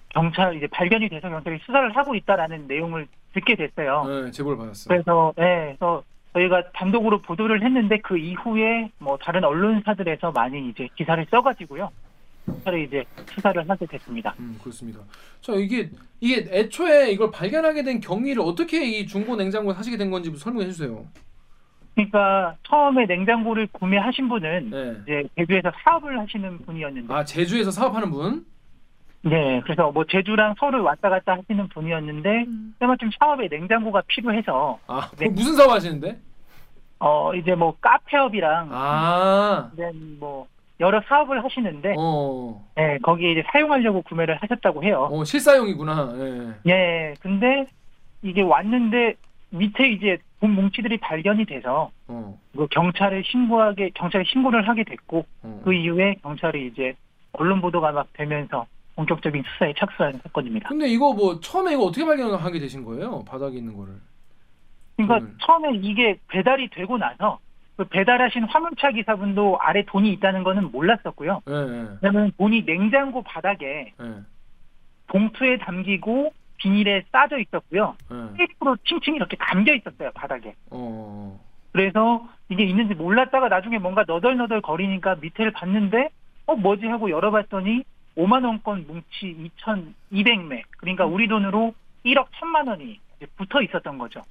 [0.09, 4.05] 경찰 이제 발견이 돼서 경찰이 수사를 하고 있다라는 내용을 듣게 됐어요.
[4.27, 4.89] 예, 제보를 받았어.
[4.89, 11.25] 그래서 네, 그래서 저희가 단독으로 보도를 했는데 그 이후에 뭐 다른 언론사들에서 많이 이제 기사를
[11.31, 11.89] 써가지고요.
[12.45, 14.35] 경찰이 이제 수사를 하게 됐습니다.
[14.37, 14.99] 음 그렇습니다.
[15.41, 15.89] 자 이게
[16.19, 21.03] 이게 애초에 이걸 발견하게 된 경위를 어떻게 이 중고 냉장고 사시게 된 건지 설명해 주세요.
[21.95, 24.95] 그러니까 처음에 냉장고를 구매하신 분은 네.
[25.03, 28.45] 이제 제주에서 사업을 하시는 분이었는데, 아 제주에서 사업하는 분.
[29.25, 32.75] 네, 그래서 뭐 제주랑 서울 왔다 갔다 하시는 분이었는데 음.
[32.79, 35.29] 때마침 사업에 냉장고가 필요해서 아 네.
[35.29, 36.19] 무슨 사업 하시는데?
[36.99, 39.69] 어 이제 뭐 카페업이랑 아.
[39.73, 40.47] 이제 뭐
[40.79, 42.65] 여러 사업을 하시는데, 어.
[42.75, 45.07] 네, 거기에 이제 사용하려고 구매를 하셨다고 해요.
[45.11, 46.13] 어 실사용이구나.
[46.17, 46.71] 예.
[46.71, 47.67] 예, 근데
[48.23, 49.13] 이게 왔는데
[49.53, 52.37] 밑에 이제 돈 뭉치들이 발견이 돼서 어.
[52.55, 55.61] 그 경찰에 신고하게 경찰에 신고를 하게 됐고 어.
[55.63, 56.95] 그 이후에 경찰이 이제
[57.33, 60.69] 언론 보도가 막 되면서 본격적인 수사에 착수한 사건입니다.
[60.69, 63.23] 근데 이거 뭐 처음에 이거 어떻게 발견하게 되신 거예요?
[63.25, 63.93] 바닥에 있는 거를.
[64.95, 65.37] 그러니까 음.
[65.41, 67.39] 처음에 이게 배달이 되고 나서
[67.75, 71.41] 그 배달하신 화물차 기사분도 아래 돈이 있다는 거는 몰랐었고요.
[71.47, 71.53] 예.
[71.53, 71.87] 예.
[72.01, 74.13] 왜냐면 돈이 냉장고 바닥에 예.
[75.07, 76.33] 봉투에 담기고
[76.63, 77.95] 비닐에 싸져 있었고요.
[78.09, 78.37] 예.
[78.37, 80.55] 테이프로 칭칭 이렇게 감겨 있었어요 바닥에.
[80.71, 81.37] 어.
[81.73, 86.09] 그래서 이게 있는지 몰랐다가 나중에 뭔가 너덜너덜 거리니까 밑에를 봤는데
[86.45, 87.83] 어 뭐지 하고 열어봤더니
[88.17, 89.51] 5만 원권 뭉치
[90.11, 91.73] 2,200매 그러니까 우리 돈으로
[92.05, 92.99] 1억 1천만 원이
[93.35, 94.21] 붙어 있었던 거죠.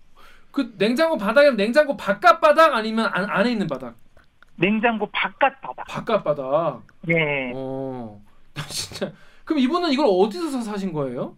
[0.50, 3.94] 그 냉장고 바닥이면 냉장고 바깥 바닥 아니면 안, 안에 있는 바닥?
[4.56, 5.84] 냉장고 바깥 바닥.
[5.86, 6.82] 바깥 바닥.
[7.02, 7.52] 네.
[7.54, 8.20] 어.
[8.54, 9.12] 나 진짜.
[9.44, 11.36] 그럼 이분은 이걸 어디서 사신 거예요?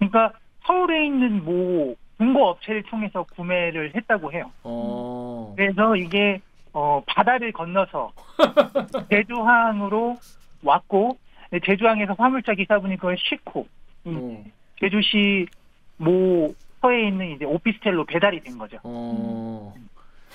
[0.00, 0.32] 그러니까
[0.66, 4.50] 서울에 있는 뭐 중고 업체를 통해서 구매를 했다고 해요.
[4.64, 5.54] 어.
[5.56, 6.40] 그래서 이게
[6.72, 8.12] 어 바다를 건너서
[9.10, 10.16] 제주항으로
[10.62, 11.16] 왔고
[11.64, 13.66] 제주항에서 화물차 기사분이 그걸 싣고
[14.04, 14.44] 이 어.
[14.80, 15.46] 제주시
[15.96, 18.78] 모 서에 있는 이제 오피스텔로 배달이 된 거죠.
[18.84, 19.74] 어.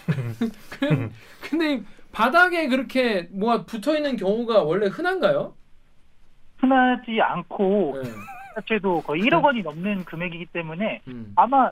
[0.79, 1.11] 그-
[1.49, 5.53] 근데 이 바닥에 그렇게 뭐가 붙어 있는 경우가 원래 흔한가요?
[6.57, 8.09] 흔하지 않고 네.
[8.59, 11.33] 자체도 거의 1억 원이 넘는 금액이기 때문에 음.
[11.35, 11.69] 아마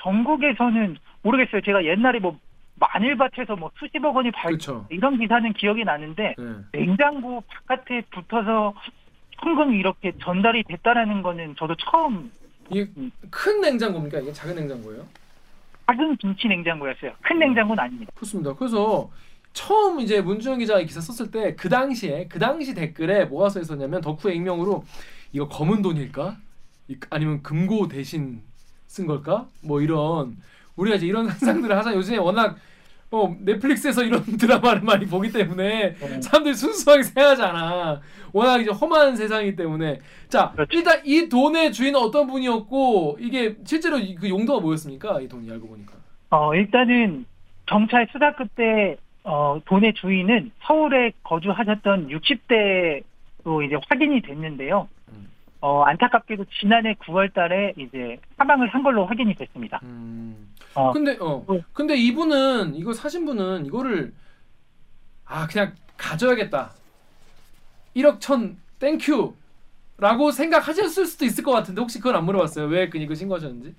[0.00, 1.60] 전국에서는 모르겠어요.
[1.60, 2.36] 제가 옛날에 뭐
[2.76, 4.86] 마늘밭에서 뭐 수십억 원이 발 그렇죠.
[4.90, 6.44] 이런 기사는 기억이 나는데 네.
[6.72, 8.74] 냉장고 바깥에 붙어서
[9.40, 12.30] 현금이 이렇게 전달이 됐다라는 거는 저도 처음
[12.70, 12.88] 이게
[13.30, 14.20] 큰 냉장고입니까?
[14.20, 15.04] 이게 작은 냉장고예요?
[15.86, 17.12] 작은 김치 냉장고였어요.
[17.20, 18.10] 큰 냉장고는 아닙니다.
[18.16, 18.54] 그렇습니다.
[18.54, 19.10] 그래서
[19.52, 23.60] 처음 이제 문주영 기자가 이 기사 썼을 때 그 당시에 그 당시 댓글에 뭐가 써
[23.60, 24.84] 있었냐면 덕후의 익명으로
[25.32, 26.36] 이거 검은 돈일까?
[26.88, 28.42] 이- 아니면 금고 대신
[28.86, 29.46] 쓴 걸까?
[29.62, 30.36] 뭐 이런
[30.76, 32.56] 우리가 이제 이런 상상들을 하자 요즘에 워낙
[33.10, 38.00] 어, 넷플릭스에서 이런 드라마를 많이 보기 때문에 사람들이 순수하게 생각하잖아.
[38.32, 40.76] 워낙 이제 험한 세상이기 때문에 자 그렇죠.
[40.76, 45.20] 일단 이 돈의 주인은 어떤 분이었고 이게 실제로 이- 그 용도가 뭐였습니까?
[45.20, 45.92] 이 돈이 알고 보니까.
[46.30, 47.26] 어, 일단은
[47.66, 53.02] 경찰 수사 끝에 어, 돈의 주인은 서울에 거주하셨던 60대
[53.44, 54.88] 로 이제 확인이 됐는데요.
[55.10, 55.28] 음.
[55.60, 59.80] 어, 안타깝게도 지난해 9월 달에 이제 사망을 한 걸로 확인이 됐습니다.
[59.82, 60.48] 음.
[60.74, 60.92] 어.
[60.92, 61.58] 근데 어 어.
[61.72, 64.12] 근데 이분은 이거 사신 분은 이거를
[65.26, 66.70] 아 그냥 가져야겠다
[67.96, 69.34] 1억 천 thank you
[69.98, 73.74] 라고 생각하셨을 수도 있을 것 같은데 혹시 그건 안 물어봤어요 왜 그 이거 신고하셨는지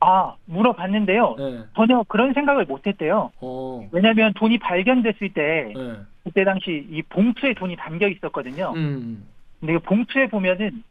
[0.00, 1.34] 아, 물어봤는데요.
[1.38, 1.64] 네.
[1.74, 3.32] 전혀 그런 생각을 못 했대요.
[3.40, 3.88] 어.
[3.90, 5.96] 왜냐면 돈이 발견됐을 때 네.
[6.28, 8.72] 그때 당시 이 봉투에 돈이 담겨 있었거든요.
[8.76, 9.26] 음.
[9.60, 10.82] 근데 그 봉투에 보면은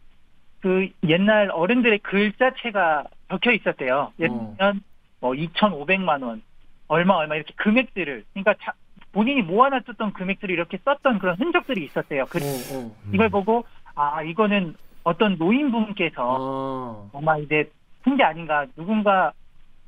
[0.61, 4.11] 그 옛날 어른들의 글자체가 적혀 있었대요.
[4.19, 4.55] 예를 어.
[4.57, 4.81] 들면
[5.19, 6.41] 뭐 2,500만 원,
[6.87, 8.73] 얼마 얼마 이렇게 금액들을 그러니까 자-
[9.11, 12.25] 본인이 모아놨었던 금액들을 이렇게 썼던 그런 흔적들이 있었대요.
[12.25, 12.95] 그 어, 어.
[13.13, 13.65] 이걸 보고
[13.95, 17.09] 아 이거는 어떤 노인분께서 어.
[17.11, 17.69] 정말 이제
[18.01, 19.31] 한게 아닌가 누군가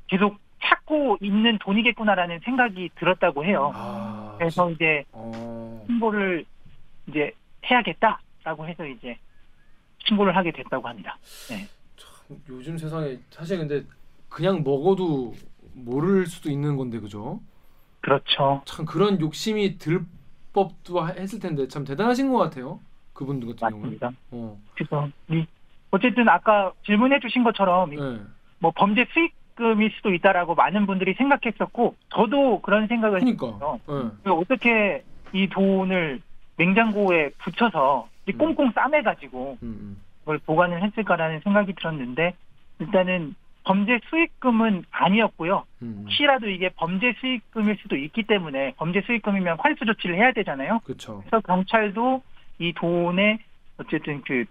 [0.06, 3.72] 계속 찾고 있는 돈이겠구나라는 생각이 들었다고 해요.
[3.74, 4.34] 아.
[4.38, 5.82] 그래서 이제 어.
[5.86, 6.44] 신고를
[7.06, 7.32] 이제
[7.64, 9.16] 해야겠다라고 해서 이제
[10.06, 11.18] 신고를 하게 됐다고 합니다.
[12.48, 13.82] 요즘 세상에 사실 근데
[14.28, 15.34] 그냥 먹어도
[15.74, 17.40] 모를 수도 있는 건데 그죠?
[18.00, 18.62] 그렇죠.
[18.64, 20.00] 참 그런 욕심이 들
[20.52, 22.80] 법도 하- 했을 텐데 참 대단하신 것 같아요.
[23.12, 23.80] 그분 같은 경우는.
[24.00, 24.12] 맞습니다.
[24.30, 24.58] 어.
[24.74, 25.44] 그래서 이
[25.90, 28.20] 어쨌든 아까 질문해주신 것처럼 네.
[28.60, 33.46] 뭐 범죄 수익 금일 수도 있다라고 많은 분들이 생각했었고 저도 그런 생각을 그러니까.
[33.46, 33.80] 했어요.
[33.86, 34.10] 네.
[34.24, 35.04] 그 어떻게
[35.34, 36.22] 이 돈을
[36.56, 38.38] 냉장고에 붙여서 이 음.
[38.38, 42.34] 꽁꽁 싸매가지고 음, 그걸 보관을 했을까라는 생각이 들었는데
[42.78, 43.34] 일단은
[43.64, 45.64] 범죄 수익금은 아니었고요.
[45.82, 46.02] 음, 음.
[46.04, 50.80] 혹시라도 이게 범죄 수익금일 수도 있기 때문에 범죄 수익금이면 환수 조치를 해야 되잖아요.
[50.84, 51.18] 그렇죠.
[51.20, 52.22] 그래서 경찰도
[52.58, 53.38] 이 돈에
[53.76, 54.46] 어쨌든 그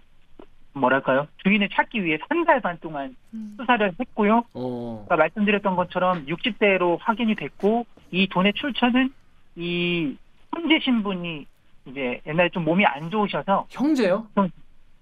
[0.72, 3.54] 뭐랄까요 주인을 찾기 위해 한달반 동안 음.
[3.58, 4.44] 수사를 했고요.
[4.54, 5.02] 어.
[5.06, 9.12] 아까 말씀드렸던 것처럼 60대로 확인이 됐고 이 돈의 출처는
[9.56, 10.16] 이
[10.54, 11.46] 손재 신분이
[11.86, 14.26] 이제 옛날에 좀 몸이 안 좋으셔서 형제요?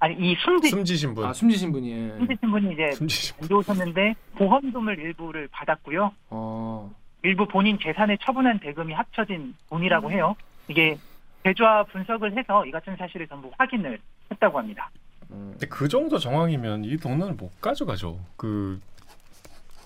[0.00, 1.24] 아니 이 숨지 숨지신 분.
[1.26, 1.90] 아 숨지신 분이.
[1.90, 2.08] 예.
[2.18, 3.44] 손재 신분이 이제 숨지신 분.
[3.44, 6.12] 안 좋으셨는데 보험금을 일부를 받았고요.
[6.30, 6.90] 어.
[7.22, 10.36] 일부 본인 재산에 처분한 대금이 합쳐진 돈이라고 해요.
[10.68, 10.96] 이게
[11.42, 13.98] 대조와 분석을 해서 이 같은 사실을 전부 확인을
[14.30, 14.90] 했다고 합니다.
[15.30, 15.48] 음.
[15.52, 18.18] 근데 그 정도 정황이면 이 돈을 못 가져가죠.
[18.36, 18.80] 그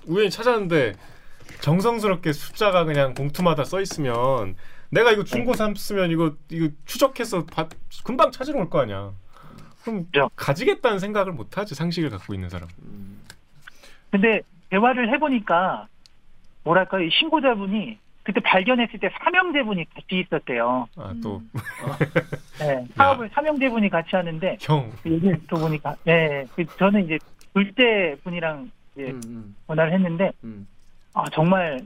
[0.07, 0.95] 우연히 찾았는데
[1.61, 4.55] 정성스럽게 숫자가 그냥 봉투마다 써 있으면
[4.91, 7.71] 내가 이거 중고 삼으면 이거 이거 추적해서 받-
[8.05, 9.13] 금방 찾으러 올 거 아니야.
[9.83, 10.31] 그럼 그죠.
[10.37, 12.69] 가지겠다는 생각을 못 하지 상식을 갖고 있는 사람.
[12.85, 13.21] 음.
[14.11, 15.89] 근데 대화를 해보니까
[16.65, 20.87] 뭐랄까요 이 신고자분이 그때 발견했을 때 삼형제분이 같이 있었대요.
[20.97, 21.51] 아또 음.
[22.61, 24.91] 네, 사업을 삼형제분이 같이 하는데 형.
[25.05, 27.19] 얘기를 들어보니까 네, 그 저는 이제
[27.53, 30.67] 둘째 분이랑 이제 음, 음, 전화를 했는데 음.
[31.15, 31.81] 아 정말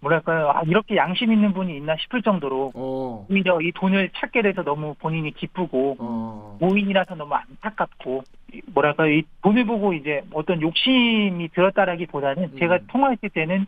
[0.00, 3.26] 뭐랄까요 아 이렇게 양심 있는 분이 있나 싶을 정도로 어.
[3.28, 6.58] 오히려 이 돈을 찾게 돼서 너무 본인이 기쁘고 어.
[6.60, 8.22] 모인이라서 너무 안타깝고
[8.52, 12.58] 이 뭐랄까요 이 돈을 보고 이제 어떤 욕심이 들었다라기 보다는 음.
[12.58, 13.66] 제가 통화했을 때는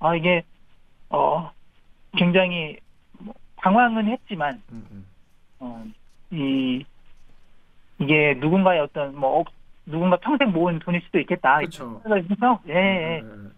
[0.00, 0.42] 아 이게
[1.08, 1.50] 어
[2.16, 2.78] 굉장히
[3.18, 5.06] 뭐 당황은 했지만 음, 음.
[5.60, 5.84] 어,
[6.30, 6.84] 이
[7.98, 9.44] 이게 누군가의 어떤 뭐 어,
[9.86, 12.00] 누군가 평생 모은 돈일 수도 있겠다 그렇죠.
[12.02, 13.20] 생각을 해서 예, 예.
[13.22, 13.52] 음,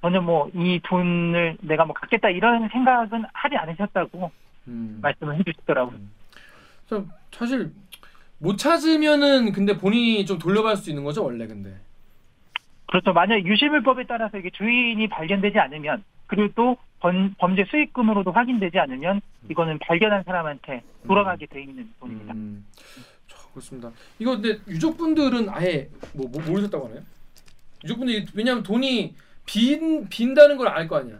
[0.00, 4.30] 전혀 뭐 이 돈을 내가 뭐 갖겠다 이런 생각은 하지 않으셨다고
[4.68, 4.98] 음.
[5.02, 5.98] 말씀을 해주시더라고요.
[6.88, 7.72] 좀 사실
[8.38, 11.76] 못 찾으면은 근데 본인이 좀 돌려받을 수 있는 거죠 원래 근데.
[12.88, 13.12] 그렇죠.
[13.12, 19.20] 만약 유실물법에 따라서 이게 주인이 발견되지 않으면 그리고 또 범, 범죄 수익금으로도 확인되지 않으면
[19.50, 22.34] 이거는 발견한 사람한테 돌아가게 돼 있는 돈입니다.
[22.34, 22.66] 음.
[23.28, 23.90] 자, 그렇습니다.
[24.18, 27.02] 이거 근데 유족분들은 아예 뭐, 뭐 모르셨다고 하나요?
[27.84, 29.14] 유족분들이 왜냐하면 돈이
[29.46, 31.16] 빈 빈다는 걸 알 거 아니야.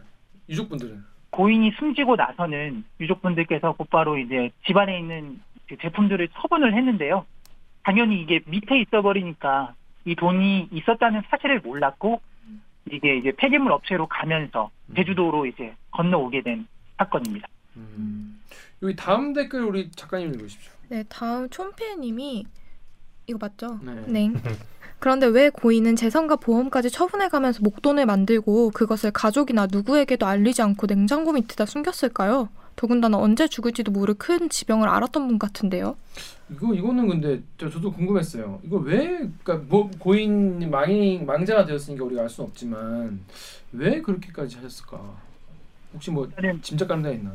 [0.49, 1.03] 유족분들은.
[1.31, 7.25] 고인이 숨지고 나서는 유족분들께서 곧바로 이제 집안에 있는 그 제품들을 처분을 했는데요.
[7.83, 9.75] 당연히 이게 밑에 있어 버리니까
[10.05, 12.21] 이 돈이 있었다는 사실을 몰랐고
[12.91, 17.47] 이게 이제 폐기물 업체로 가면서 제주도로 이제 건너오게 된 사건입니다.
[17.77, 18.41] 음.
[18.81, 20.71] 여기 다음 댓글 우리 작가님 읽으십시오.
[20.89, 22.45] 네, 다음 촌피님이
[23.27, 23.79] 이거 맞죠?
[23.83, 23.93] 네.
[24.07, 24.33] 네.
[24.99, 31.65] 그런데 왜 고인은 재산과 보험까지 처분해가면서 목돈을 만들고 그것을 가족이나 누구에게도 알리지 않고 냉장고 밑에다
[31.65, 32.49] 숨겼을까요?
[32.83, 35.97] 더군다나 언제 죽을지도 모를 큰 지병을 알았던 분 같은데요.
[36.49, 38.61] 이거 이거는 근데 저, 저도 궁금했어요.
[38.63, 43.19] 이거 왜 그러니까 뭐 고인 망인 망자가 되었으니까 우리가 알 수는 없지만
[43.73, 44.97] 왜 그렇게까지 하셨을까?
[45.93, 46.29] 혹시 뭐
[46.61, 47.33] 짐작 가는 데 있나?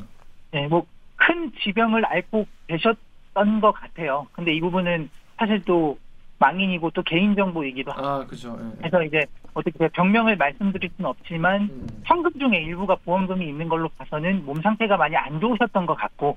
[0.51, 0.87] 네, 뭐
[1.17, 4.27] 큰 지병을 앓고 계셨던 것 같아요.
[4.33, 5.99] 근데 이 부분은 사실 또
[6.39, 8.59] 망인이고 또 개인 정보이기도 하고 아 그죠.
[8.61, 8.87] 예, 예.
[8.87, 9.25] 해서 이제
[9.55, 11.87] 어떻게 병명을 말씀드릴 수는 없지만 음.
[12.05, 16.37] 현금 중에 일부가 보험금이 있는 걸로 봐서는 몸 상태가 많이 안 좋으셨던 것 같고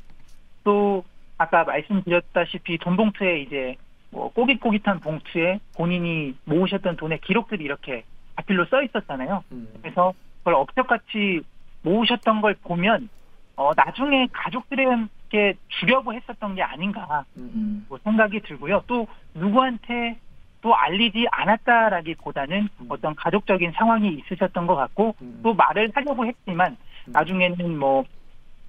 [0.63, 1.03] 또
[1.37, 3.75] 아까 말씀드렸다시피 돈 봉투에 이제
[4.11, 8.03] 뭐 꼬깃꼬깃한 봉투에 본인이 모으셨던 돈의 기록들이 이렇게
[8.35, 9.43] 자필로 써 있었잖아요.
[9.51, 9.67] 음.
[9.81, 11.41] 그래서 그걸 업적같이
[11.81, 13.09] 모으셨던 걸 보면
[13.55, 17.51] 어, 나중에 가족들에게 주려고 했었던 게 아닌가 음.
[17.55, 17.85] 음.
[17.89, 18.83] 뭐 생각이 들고요.
[18.85, 20.19] 또 누구한테
[20.61, 22.85] 또 알리지 않았다라기보다는 음.
[22.89, 25.39] 어떤 가족적인 상황이 있으셨던 것 같고 음.
[25.43, 26.77] 또 말을 하려고 했지만
[27.07, 27.11] 음.
[27.11, 28.03] 나중에는 뭐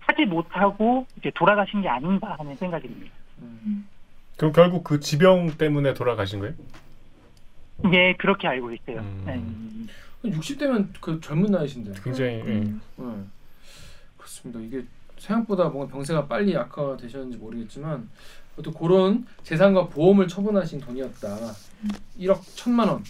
[0.00, 3.14] 하지 못하고 이제 돌아가신 게 아닌가 하는 생각이 듭니다.
[3.40, 3.88] 음.
[4.36, 6.54] 그럼 결국 그 지병 때문에 돌아가신 거예요?
[7.92, 8.98] 예, 그렇게 알고 있어요.
[9.00, 9.88] 음.
[10.22, 10.30] 네.
[10.30, 11.92] 60대면 그 젊은 나이신데.
[12.02, 12.42] 굉장히 예.
[12.42, 12.80] 음.
[12.96, 13.04] 네.
[14.16, 14.60] 그렇습니다.
[14.60, 14.84] 이게
[15.18, 18.08] 생각보다 뭔가 병세가 빨리 악화가 되셨는지 모르겠지만
[18.62, 21.38] 또 그런 재산과 보험을 처분하신 돈이었다.
[22.20, 23.04] 1억 천만 원.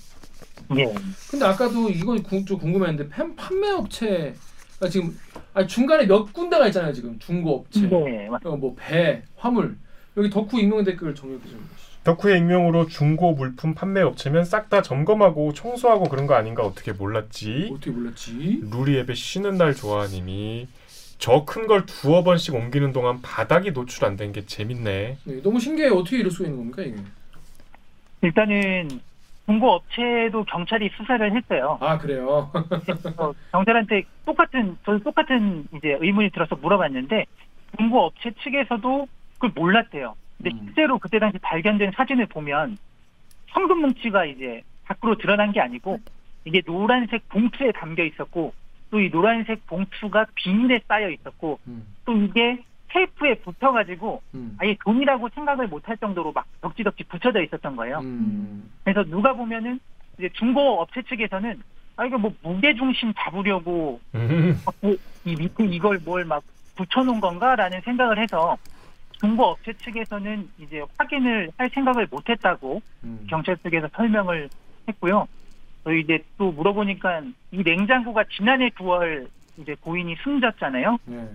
[0.77, 0.93] 예.
[1.31, 1.89] 근데 아까도
[2.23, 4.35] 구- 좀 궁금했는데 팬- 판매 업체
[4.81, 5.17] 가 지금
[5.55, 7.81] 아니 중간에 몇 군데가 있잖아요 지금 중고 업체.
[7.87, 9.77] 네, 맞- 어, 뭐배 화물
[10.17, 11.89] 여기 덕후 익명 댓글 정리해 좀 해주시죠.
[12.05, 17.71] 덕후의 익명으로 중고 물품 판매 업체면 싹 다 점검하고 청소하고 그런 거 아닌가 어떻게 몰랐지?
[17.73, 18.61] 어떻게 몰랐지?
[18.71, 20.69] 루리 앱의 쉬는 날 좋아님이
[21.19, 25.17] 저 큰 걸 두어 번씩 옮기는 동안 바닥이 노출 안 된 게 재밌네.
[25.25, 25.95] 네, 너무 신기해요.
[25.95, 27.03] 어떻게 이럴 수가 있는 겁니까 이게?
[28.23, 28.89] 일단은
[29.47, 31.79] 중고 업체도 경찰이 수사를 했어요.
[31.81, 32.51] 아 그래요.
[33.53, 37.25] 경찰한테 똑같은 저도 똑같은 이제 의문이 들어서 물어봤는데
[37.77, 40.15] 중고 업체 측에서도 그걸 몰랐대요.
[40.37, 40.67] 근데 음.
[40.67, 42.77] 실제로 그때 당시 발견된 사진을 보면
[43.47, 45.99] 현금 뭉치가 이제 밖으로 드러난 게 아니고
[46.45, 48.53] 이게 노란색 봉투에 담겨 있었고
[48.91, 55.29] 또 이 노란색 봉투가 비닐에 쌓여 있었고 음, 또 이게 테이프에 붙어가지고 음, 아예 돈이라고
[55.35, 57.99] 생각을 못할 정도로 막 덕지덕지 붙여져 있었던 거예요.
[58.01, 59.79] 음, 그래서 누가 보면은
[60.19, 61.63] 이제 중고 업체 측에서는
[61.97, 64.57] 아 이거 뭐 무게 중심 잡으려고 음.
[65.25, 66.43] 이 밑에 이걸 뭘 막
[66.77, 68.57] 붙여놓은 건가라는 생각을 해서
[69.21, 73.27] 중고 업체 측에서는 이제 확인을 할 생각을 못했다고 음.
[73.29, 74.49] 경찰 측에서 설명을
[74.89, 75.27] 했고요.
[75.89, 79.27] 저희 이제 또 물어보니까 이 냉장고가 지난해 9월
[79.57, 80.99] 이제 고인이 숨졌잖아요.
[81.07, 81.27] 네.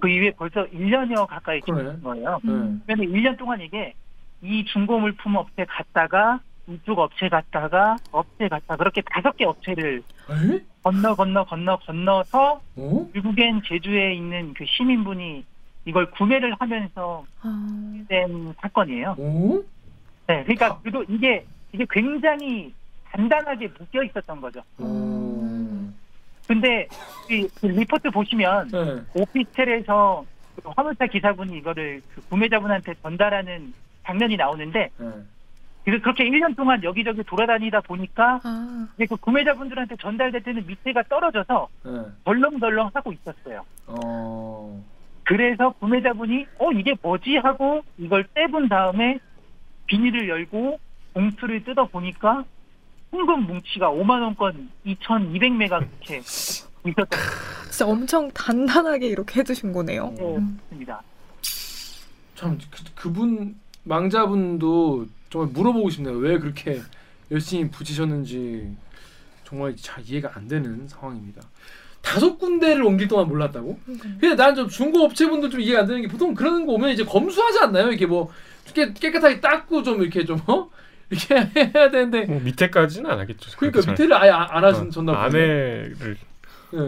[0.00, 1.60] 그 이후에 벌써 1년여 가까이.
[1.62, 2.40] 지난 거예요.
[2.42, 2.50] 네.
[2.84, 3.94] 그런데 1년 동안 이게
[4.42, 10.58] 이 중고 물품 업체 갔다가 이쪽 업체 갔다가 업체 갔다 그렇게 다섯 개 업체를 에?
[10.82, 13.10] 건너 건너 건너 건너서 어?
[13.12, 15.44] 결국엔 제주에 있는 그 시민분이
[15.84, 19.14] 이걸 구매를 하면서 아, 된 사건이에요.
[19.16, 19.60] 어?
[20.26, 22.72] 네, 그러니까 그래도 이게 이게 굉장히
[23.12, 24.62] 단단하게 묶여 있었던 거죠.
[24.78, 25.92] 어.
[26.46, 26.88] 근데
[27.30, 29.02] 이, 그 리포트 보시면 네.
[29.14, 30.24] 오피스텔에서
[30.56, 33.72] 그 화물차 기사분이 이거를 그 구매자분한테 전달하는
[34.04, 35.06] 장면이 나오는데 네.
[35.84, 41.68] 그래서 그렇게 1년 동안 여기저기 돌아다니다 보니까 아, 이제 그 구매자분들한테 전달될 때는 밑에가 떨어져서
[41.84, 41.90] 네.
[42.24, 43.64] 덜렁덜렁 하고 있었어요.
[43.86, 44.84] 어.
[45.24, 49.18] 그래서 구매자분이 어 이게 뭐지 하고 이걸 떼본 다음에
[49.86, 50.78] 비닐을 열고
[51.14, 52.44] 봉투를 뜯어 보니까
[53.12, 57.06] 현금 뭉치가 5만 원권 2,200매가 그렇게 있었던
[57.70, 60.14] 진짜 엄청 단단하게 이렇게 해주신 거네요.
[60.18, 60.58] 음.
[60.68, 61.02] 것입니다.
[62.34, 63.54] 참 그, 그분
[63.84, 66.16] 망자분도 정말 물어보고 싶네요.
[66.16, 66.80] 왜 그렇게
[67.30, 68.74] 열심히 붙이셨는지
[69.44, 71.42] 정말 잘 이해가 안 되는 상황입니다.
[72.00, 73.78] 다섯 군데를 옮길 동안 몰랐다고?
[73.86, 77.04] 근데 난 좀 중고 업체분들 좀 이해가 안 되는 게 보통 그런 거 오면 이제
[77.04, 77.88] 검수하지 않나요?
[77.88, 78.30] 이렇게 뭐
[78.74, 80.68] 깨, 깨끗하게 닦고 좀 이렇게 좀 어?
[81.12, 81.34] 이렇게
[81.74, 83.56] 해야 되는데 뭐 밑에까지는 안 하겠죠.
[83.58, 83.92] 그러니까 잘.
[83.92, 85.18] 밑에를 아예 안, 안 어, 하셨나 보네.
[85.18, 86.16] 아내를
[86.74, 86.78] 예.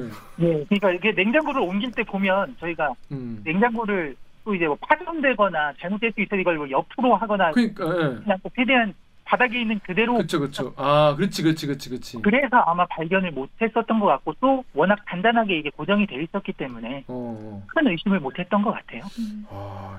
[0.41, 3.43] 예, 그러니까 이게 냉장고를 옮길 때 보면 저희가 음.
[3.45, 8.22] 냉장고를 또 이제 뭐 파손되거나 잘못될 수 있어 이걸 뭐 옆으로 하거나 그러니까 예.
[8.22, 8.95] 그냥 또 최대한
[9.25, 10.75] 바닥에 있는 그대로 그렇죠, 그렇죠.
[10.77, 12.22] 아, 그렇지, 그렇지, 그렇지, 그렇지.
[12.22, 17.37] 그래서 아마 발견을 못했었던 것 같고 또 워낙 단단하게 이게 고정이 돼 있었기 때문에 어,
[17.41, 17.62] 어.
[17.68, 19.03] 큰 의심을 못했던 것 같아요.
[19.51, 19.99] 아,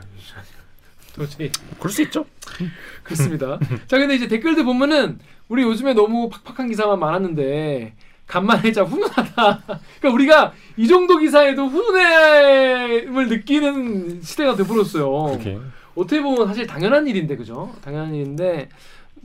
[1.15, 1.49] 도저히
[1.79, 2.25] 그럴 수 있죠.
[3.03, 3.57] 그렇습니다.
[3.87, 7.95] 자, 근데 이제 댓글들 보면은 우리 요즘에 너무 팍팍한 기사만 많았는데
[8.27, 9.63] 간만에 자 훈훈하다.
[9.99, 15.37] 그러니까 우리가 이 정도 기사에도 훈훈함을 느끼는 시대가 돼버렸어요.
[15.37, 15.57] 그게
[15.95, 17.73] 어떻게 보면 사실 당연한 일인데 그죠?
[17.81, 18.69] 당연한 일인데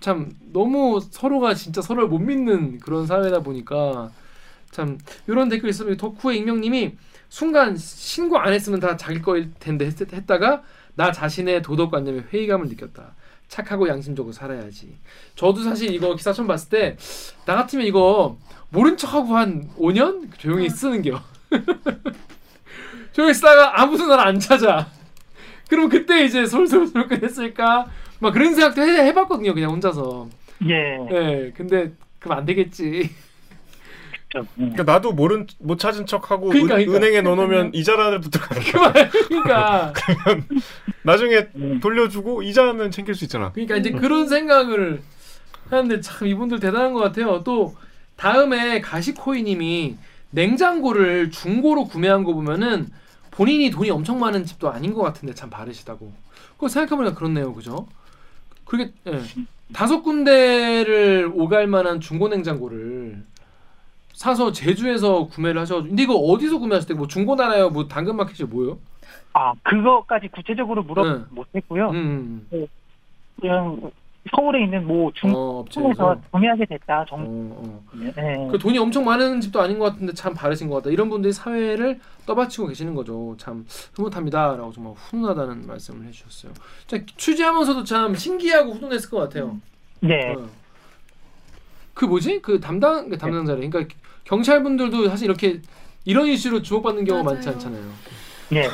[0.01, 4.11] 참 너무 서로가 진짜 서로를 못 믿는 그런 사회다 보니까
[4.71, 6.93] 참 이런 댓글 있으면 덕후의 익명님이
[7.29, 10.63] 순간 신고 안 했으면 다 자기 거일 텐데 했, 했다가
[11.01, 13.15] 나 자신의 도덕관념에 회의감을 느꼈다.
[13.49, 14.99] 착하고 양심적으로 살아야지.
[15.35, 16.97] 저도 사실 이거 기사 처음 봤을 때
[17.47, 18.37] 나 같으면 이거
[18.69, 21.19] 모른 척하고 한 5년 조용히 쓰는겨.
[23.13, 24.87] 조용히 쓰다가 아무도 날 안 찾아.
[25.71, 27.87] 그럼 그때 이제 솔솔솔 끝냈을까?
[28.19, 29.55] 막 그런 생각도 해, 해봤거든요.
[29.55, 30.29] 그냥 혼자서.
[30.69, 30.75] 예.
[31.11, 31.53] 예.
[31.57, 33.09] 근데 그럼 안 되겠지.
[34.31, 34.49] 그렇죠.
[34.59, 34.71] 음.
[34.71, 37.07] 그러니까 나도 모른 못 찾은 척하고 그러니까, 은, 그러니까.
[37.07, 38.93] 은행에 넣어놓으면 이자를 붙어가는 거야.
[38.93, 39.13] 그만.
[39.29, 39.93] 그러니까.
[41.03, 41.81] 나중에 음.
[41.81, 43.53] 돌려주고 이자는 챙길 수 있잖아.
[43.53, 45.03] 그러니까 이제 그런 생각을
[45.69, 47.43] 하는데 참 이분들 대단한 것 같아요.
[47.45, 47.75] 또
[48.17, 49.97] 다음에 가시코이님이
[50.31, 52.89] 냉장고를 중고로 구매한 거 보면은
[53.31, 56.13] 본인이 돈이 엄청 많은 집도 아닌 것 같은데 참 바르시다고.
[56.55, 57.89] 그거 생각해보니까 그렇네요, 그죠?
[58.65, 59.23] 그게 예.
[59.73, 63.25] 다섯 군데를 오갈 만한 중고 냉장고를
[64.21, 65.83] 사서 제주에서 구매를 하셔.
[65.83, 68.79] 근데 이거 어디서 구매하실 때 뭐 중고나라요, 뭐 당근마켓이 뭐요?
[69.33, 71.25] 아 그거까지 구체적으로 물어 네.
[71.31, 71.89] 못했고요.
[71.89, 72.47] 음,
[73.41, 73.91] 그냥
[74.37, 75.61] 서울에 있는 뭐 어, 중국에서
[76.11, 76.21] 업체에서.
[76.33, 77.31] 구매하게 됐다 어, 정도.
[77.31, 77.83] 어.
[77.95, 78.49] 네.
[78.53, 80.91] 그 돈이 엄청 많은 집도 아닌 것 같은데 참 바르신 것 같다.
[80.91, 83.35] 이런 분들이 사회를 떠받치고 계시는 거죠.
[83.39, 83.65] 참
[83.97, 86.53] 흐뭇합니다라고 정말 훈훈하다는 말씀을 해주셨어요.
[86.87, 89.57] 자, 취재하면서도 참 신기하고 훈훈했을 것 같아요.
[90.01, 90.35] 네.
[90.35, 90.47] 어.
[91.95, 92.43] 그 뭐지?
[92.43, 93.67] 그 담당 그 담당자래.
[93.67, 93.95] 그러니까
[94.31, 95.61] 경찰분들도 사실 이렇게
[96.05, 97.57] 이런 이슈로 주목받는 경우가 많지 맞아요.
[97.57, 97.93] 않잖아요.
[98.51, 98.69] 네.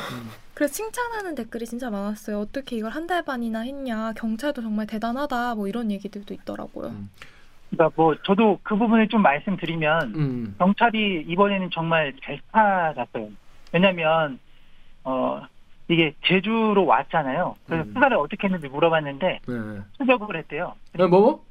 [0.53, 2.39] 그래서 칭찬하는 댓글이 진짜 많았어요.
[2.39, 4.13] 어떻게 이걸 한 달 반이나 했냐.
[4.13, 5.55] 경찰도 정말 대단하다.
[5.55, 6.89] 뭐 이런 얘기들도 있더라고요.
[6.89, 7.09] 음.
[7.69, 10.55] 그러니까 뭐 저도 그 부분을 좀 말씀드리면 음.
[10.59, 13.29] 경찰이 이번에는 정말 잘 찾았어요.
[13.73, 14.39] 왜냐면
[15.03, 15.41] 어
[15.89, 17.55] 이게 제주로 왔잖아요.
[17.65, 17.93] 그래서 음.
[17.93, 19.53] 수사를 어떻게 했는지 물어봤는데 네.
[19.53, 19.79] 네.
[19.99, 20.75] 추적을 했대요.
[20.97, 21.45] 뭐 뭐?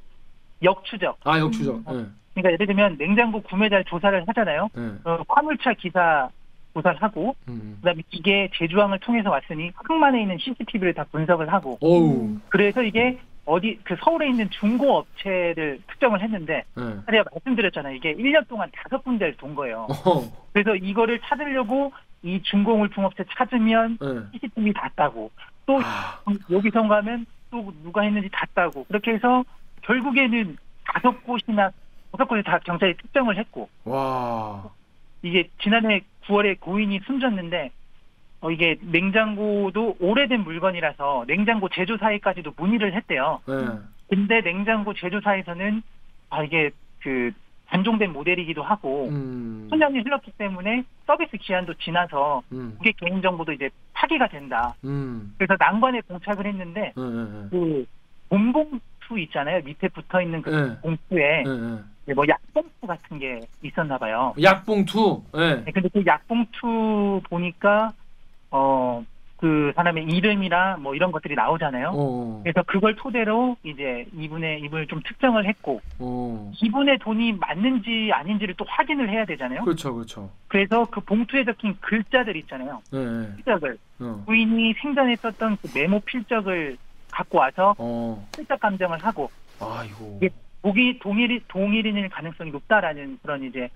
[0.63, 1.19] 역추적.
[1.23, 1.83] 아 역추적.
[1.91, 2.05] 네.
[2.37, 4.69] 그러니까 예를 들면 냉장고 구매자를 조사를 하잖아요.
[4.75, 4.81] 네.
[5.05, 6.29] 어, 화물차 기사
[6.73, 7.77] 조사를 하고 음.
[7.81, 12.37] 그다음에 이게 제주항을 통해서 왔으니 항만에 있는 CCTV를 다 분석을 하고 어우.
[12.49, 16.83] 그래서 이게 어디 그 서울에 있는 중고 업체를 특정을 했는데 네.
[17.09, 17.95] 제가 말씀드렸잖아요.
[17.95, 19.87] 이게 1년 동안 다섯 군데를 돈 거예요.
[19.89, 20.47] 어.
[20.53, 24.07] 그래서 이거를 찾으려고 이 중고 물품업체 찾으면 네.
[24.33, 25.31] CCTV 다 따고
[25.65, 26.21] 또 아,
[26.51, 29.43] 여기서 가면 또 누가 했는지 다 따고 그렇게 해서
[29.81, 31.71] 결국에는 다섯 곳이나
[32.11, 34.69] 다섯 곳에 다 경찰이 특정을 했고 와.
[35.21, 37.71] 이게 지난해 9월에 고인이 숨졌는데
[38.41, 43.41] 어, 이게 냉장고도 오래된 물건이라서 냉장고 제조사에까지도 문의를 했대요.
[43.47, 43.53] 네.
[44.09, 45.81] 근데 냉장고 제조사에서는
[46.29, 46.69] 아 이게
[47.01, 47.31] 그
[47.67, 49.67] 단종된 모델이기도 하고 음.
[49.69, 52.75] 수년이 흘렀기 때문에 서비스 기한도 지나서 음.
[52.77, 54.73] 그게 개인 정보도 이제 파기가 된다.
[54.85, 55.33] 음.
[55.37, 57.03] 그래서 난관에 봉착을 했는데 네.
[57.03, 57.47] 네.
[57.49, 57.85] 그
[58.29, 59.61] 본봉투 있잖아요.
[59.63, 60.79] 밑에 붙어 있는 그 네.
[60.81, 61.57] 봉투에 네.
[61.57, 61.77] 네.
[62.13, 64.33] 뭐 약봉투 같은 게 있었나 봐요.
[64.41, 65.23] 약봉투.
[65.33, 65.63] 네.
[65.65, 67.91] 네, 근데 그 약봉투 보니까
[68.51, 69.03] 어
[69.37, 71.91] 그 사람의 이름이나 뭐 이런 것들이 나오잖아요.
[71.93, 72.39] 어.
[72.43, 76.51] 그래서 그걸 토대로 이제 이분의 입을 좀 특정을 했고 어.
[76.59, 79.63] 이분의 돈이 맞는지 아닌지를 또 확인을 해야 되잖아요.
[79.63, 79.93] 그렇죠.
[79.93, 80.31] 그렇죠.
[80.47, 82.81] 그래서 그 봉투에 적힌 글자들 있잖아요.
[82.91, 83.05] 네.
[83.05, 83.35] 네.
[83.35, 84.23] 필적을 어.
[84.25, 86.77] 부인이 생전에 썼던 그 메모 필적을
[87.11, 88.27] 갖고 와서 어.
[88.35, 89.29] 필적 감정을 하고
[89.59, 90.19] 아이고.
[90.57, 90.61] 예.
[90.61, 93.69] 보기 동일 동일인일 가능성이 높다라는 그런 이제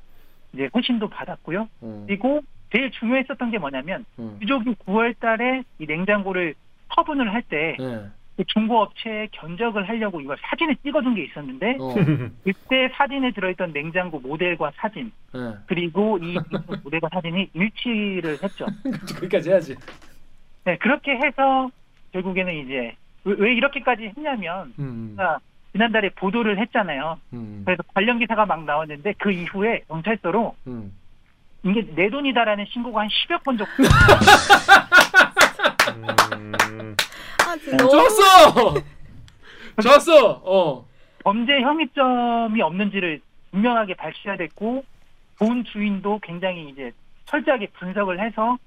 [0.53, 1.67] 이제 회신도 받았고요.
[1.82, 2.03] 어.
[2.07, 4.38] 그리고 제일 중요했었던 게 뭐냐면 어.
[4.41, 6.55] 유족이 9월달에 이 냉장고를
[6.93, 8.05] 처분을 할때 네.
[8.38, 11.93] 그 중고 업체에 견적을 하려고 이걸 사진을 찍어둔 게 있었는데 어.
[12.43, 15.39] 그때 사진에 들어있던 냉장고 모델과 사진 네.
[15.67, 16.38] 그리고 이
[16.84, 18.65] 모델과 사진이 일치를 했죠.
[19.15, 19.75] 거기까지 해야지.
[20.63, 21.69] 네, 그렇게 해서
[22.13, 25.13] 결국에는 이제 왜, 왜 이렇게까지 했냐면 음.
[25.17, 25.39] 제가
[25.74, 27.19] 지난달에 보도를 했잖아요.
[27.34, 27.61] 음.
[27.65, 30.93] 그래서 관련 기사가 막 나왔는데 그 이후에 경찰서로 음.
[31.63, 33.72] 이게 내 돈이다라는 신고가 한 10여 건 정도
[36.34, 36.95] 음,
[37.39, 38.74] 아, 너무 좋았어.
[39.82, 40.41] 좋았어.
[40.43, 40.86] 어.
[41.24, 44.84] 범죄 혐의점이 없는지를 분명하게 밝혀야 됐고
[45.38, 46.91] 본 주인도 굉장히 이제
[47.26, 48.57] 철저하게 분석을 해서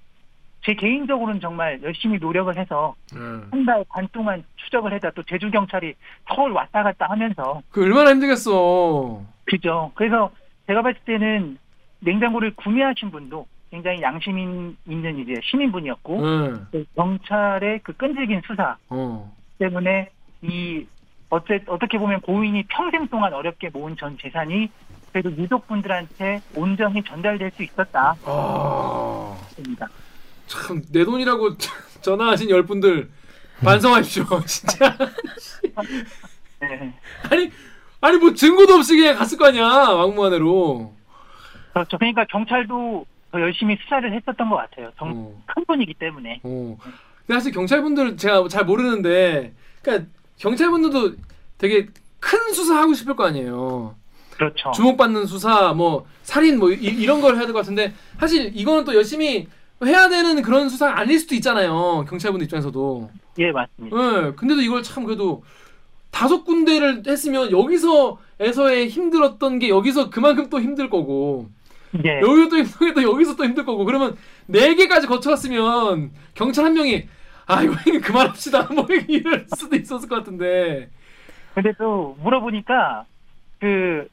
[0.65, 3.47] 제 개인적으로는 정말 열심히 노력을 해서 음.
[3.51, 5.95] 한달 반 동안 추적을 해다 또 제주 경찰이
[6.27, 9.23] 서울 왔다 갔다 하면서 그 얼마나 힘들겠어.
[9.45, 9.93] 그죠.
[9.95, 10.31] 그래서
[10.67, 11.59] 제가 봤을 때는
[12.01, 14.39] 냉장고를 구매하신 분도 굉장히 양심
[14.87, 16.67] 있는 이제 시민분이었고 응.
[16.71, 19.31] 그 경찰의 그 끈질긴 수사 어.
[19.59, 20.11] 때문에
[20.43, 20.87] 이
[21.29, 24.71] 어째, 어떻게 보면 고인이 평생 동안 어렵게 모은 전 재산이
[25.13, 28.15] 그래도 유족분들한테 온전히 전달될 수 있었다.
[28.25, 29.37] 아.
[29.59, 29.89] 입니다.
[30.47, 31.57] 참 내 돈이라고
[32.03, 33.11] 전화하신 열 분들
[33.63, 34.25] 반성하십시오.
[34.47, 34.97] 진짜.
[36.61, 36.95] 네.
[37.31, 37.51] 아니
[38.01, 40.93] 아니 뭐 증거도 없이 그냥 갔을 거 아니야 막무가내로.
[41.73, 41.99] 그렇죠.
[41.99, 44.93] 그러니까 경찰도 더 열심히 수사를 했었던 것 같아요.
[44.99, 45.43] 정, 어.
[45.47, 46.41] 큰 분이기 때문에.
[46.45, 46.77] 어.
[47.27, 51.17] 근데 사실 경찰분들 제가 잘 모르는데, 그러니까 경찰분들도
[51.59, 51.87] 되게
[52.21, 53.97] 큰 수사 하고 싶을 거 아니에요.
[54.37, 54.71] 그렇죠.
[54.73, 59.49] 주목받는 수사, 뭐 살인, 뭐 이, 런걸 해야 될 것 같은데 사실 이거는 또 열심히
[59.85, 62.05] 해야 되는 그런 수사가 아닐 수도 있잖아요.
[62.09, 63.11] 경찰분들 입장에서도.
[63.39, 63.97] 예, 맞습니다.
[63.97, 64.33] 예.
[64.33, 65.43] 근데도 이걸 참 그래도
[66.11, 71.49] 다섯 군데를 했으면 여기서에서의 힘들었던 게 여기서 그만큼 또 힘들 거고
[72.05, 72.21] 예.
[72.21, 74.17] 여기서 또 힘들고 또 여기서 또 힘들 거고 그러면
[74.47, 77.09] 네 개까지 거쳐갔으면 경찰 한 명이
[77.47, 80.89] 아 이거 그만합시다 뭐 이럴 수도 있었을 것 같은데
[81.55, 83.05] 근데 또 물어보니까
[83.61, 84.09] 그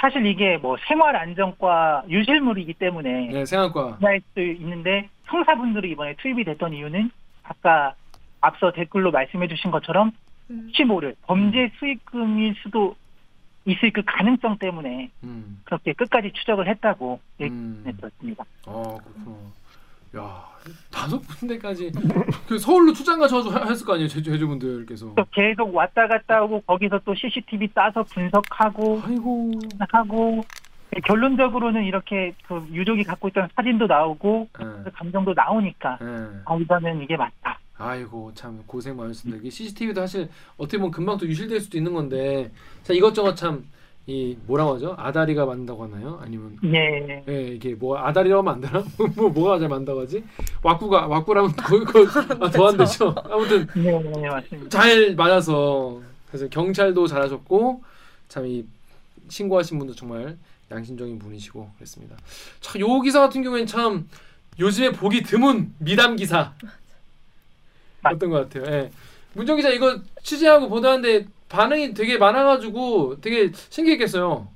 [0.00, 6.72] 사실 이게 뭐 생활 안전과 유실물이기 때문에 네 생각과 할수 있는데 형사분들이 이번에 투입이 됐던
[6.72, 7.10] 이유는
[7.42, 7.94] 아까
[8.40, 10.12] 앞서 댓글로 말씀해주신 것처럼
[10.50, 10.66] 음.
[10.68, 12.94] 혹시 모를 범죄 수익금일 수도
[13.64, 17.84] 있을 그 가능성 때문에 음, 그렇게 끝까지 추적을 했다고 음.
[17.84, 18.44] 얘기했습니다.
[18.66, 19.36] 아 그렇구나
[20.16, 20.44] 야
[20.90, 21.92] 다섯 군데까지
[22.48, 26.60] 그 서울로 출장 가셔서 하- 했을 거 아니에요 제주 제주분들께서 또 계속 왔다 갔다 하고
[26.62, 29.50] 거기서 또 CCTV 따서 분석하고 아이고
[29.90, 30.44] 하고
[31.04, 36.06] 결론적으로는 이렇게 그 유족이 갖고 있던 사진도 나오고 예, 그 감정도 나오니까 예.
[36.46, 37.58] 아 이거는 이게 맞다.
[37.76, 39.40] 아이고 참 고생 많으셨습니다.
[39.40, 42.50] 이게 CCTV도 사실 어떻게 보면 금방 또 유실될 수도 있는 건데
[42.82, 43.64] 자 이것저것 참
[44.08, 44.94] 이 뭐라고 하죠?
[44.96, 46.18] 아다리가 만다고 하나요?
[46.22, 47.22] 아니면 예.
[47.28, 48.82] 예, 이게 뭐 아다리라고 하면 안 되나?
[49.14, 50.24] 뭐 뭐가 잘 만다고 하지?
[50.62, 53.14] 왁구가 왁구라면 더더안 되죠.
[53.30, 54.68] 아무튼 네, 네, 맞습니다.
[54.70, 57.82] 잘 맞아서 그래서 경찰도 잘하셨고
[58.28, 58.64] 참 이
[59.28, 60.38] 신고하신 분도 정말
[60.70, 62.16] 양심적인 분이시고 그랬습니다.
[62.62, 64.08] 참 요 기사 같은 경우에는 참
[64.58, 66.54] 요즘에 보기 드문 미담 기사
[68.02, 68.74] 어떤 것 같아요.
[68.74, 68.90] 예.
[69.34, 74.48] 문정 기자 이거 취재하고 보도하는데 반응이 되게 많아가지고 되게 신기했겠어요.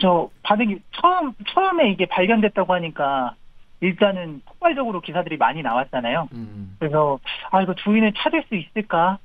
[0.00, 3.34] 저 반응이 처음 처음에 이게 발견됐다고 하니까
[3.80, 6.28] 일단은 폭발적으로 기사들이 많이 나왔잖아요.
[6.32, 6.76] 음.
[6.78, 7.18] 그래서
[7.50, 9.18] 아 이거 주인을 찾을 수 있을까?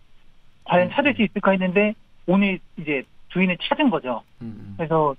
[0.66, 1.94] 과연 찾을 수 있을까 했는데
[2.28, 4.22] 오늘 이제 주인을 찾은 거죠.
[4.42, 4.76] 음.
[4.78, 5.16] 그래서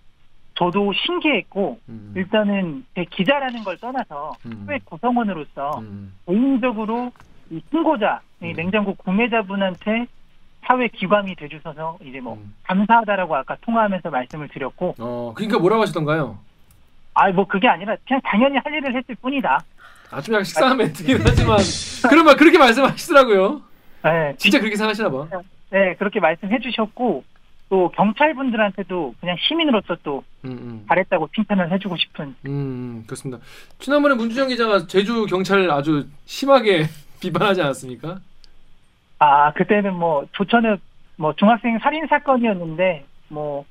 [0.54, 2.12] 저도 신기했고 음.
[2.14, 4.64] 일단은 제 기자라는 걸 떠나서 음.
[4.66, 6.12] 사회 구성원으로서 음.
[6.26, 7.10] 개인적으로
[7.50, 8.52] 이 신고자, 이 음.
[8.52, 10.06] 냉장고 구매자분한테
[10.64, 12.54] 사회 기관이 돼주셔서 이제 뭐 음.
[12.64, 16.38] 감사하다라고 아까 통화하면서 말씀을 드렸고 어 그러니까 뭐라고 하시던가요?
[17.14, 19.62] 아 뭐 그게 아니라 그냥 당연히 할 일을 했을 뿐이다.
[20.11, 21.58] 아좀 약간 식상한 멘트긴 하지만
[22.24, 23.62] 말 그렇게 말씀하시더라고요.
[24.04, 25.26] 네, 진짜 그렇게 생각하시나 봐.
[25.70, 27.24] 네 그렇게 말씀해 주셨고
[27.68, 30.84] 또 경찰분들한테도 그냥 시민으로서 또 음, 음.
[30.88, 33.42] 잘했다고 칭찬을 해주고 싶은 음, 그렇습니다.
[33.78, 36.86] 지난번에 문주정 기자가 제주 경찰 아주 심하게
[37.20, 38.18] 비판하지 않았습니까?
[39.20, 40.80] 아 그때는 뭐 조천읍
[41.16, 43.64] 뭐 중학생 살인 사건이었는데 뭐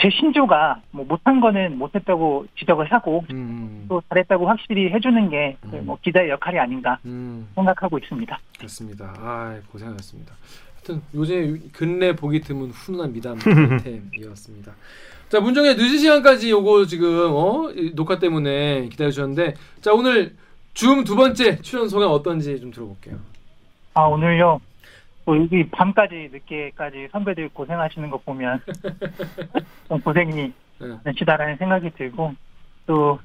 [0.00, 5.82] 제 신조가 뭐 못한 거는 못했다고 지적을 하고 음, 또 잘했다고 확실히 해주는 게 음.
[5.84, 8.38] 뭐 기자의 역할이 아닌가 음, 생각하고 있습니다.
[8.56, 9.14] 그렇습니다.
[9.18, 10.34] 아, 고생하셨습니다.
[10.76, 13.36] 하여튼 요새 근래 보기 드문 훈훈한 미담
[13.84, 14.72] 템이었습니다.
[15.28, 17.70] 자, 문정의 늦은 시간까지 요거 지금 어?
[17.76, 19.52] 이 녹화 때문에 기다려 주셨는데
[19.82, 20.34] 자, 오늘
[20.72, 23.18] 줌 두 번째 출연 소감 어떤지 좀 들어볼게요.
[23.94, 24.60] 아 오늘요
[25.24, 28.60] 또 여기 밤까지 늦게까지 선배들 고생하시는 거 보면
[29.88, 30.86] 좀 고생이 네.
[31.04, 32.34] 많으시다라는 생각이 들고
[32.86, 33.18] 또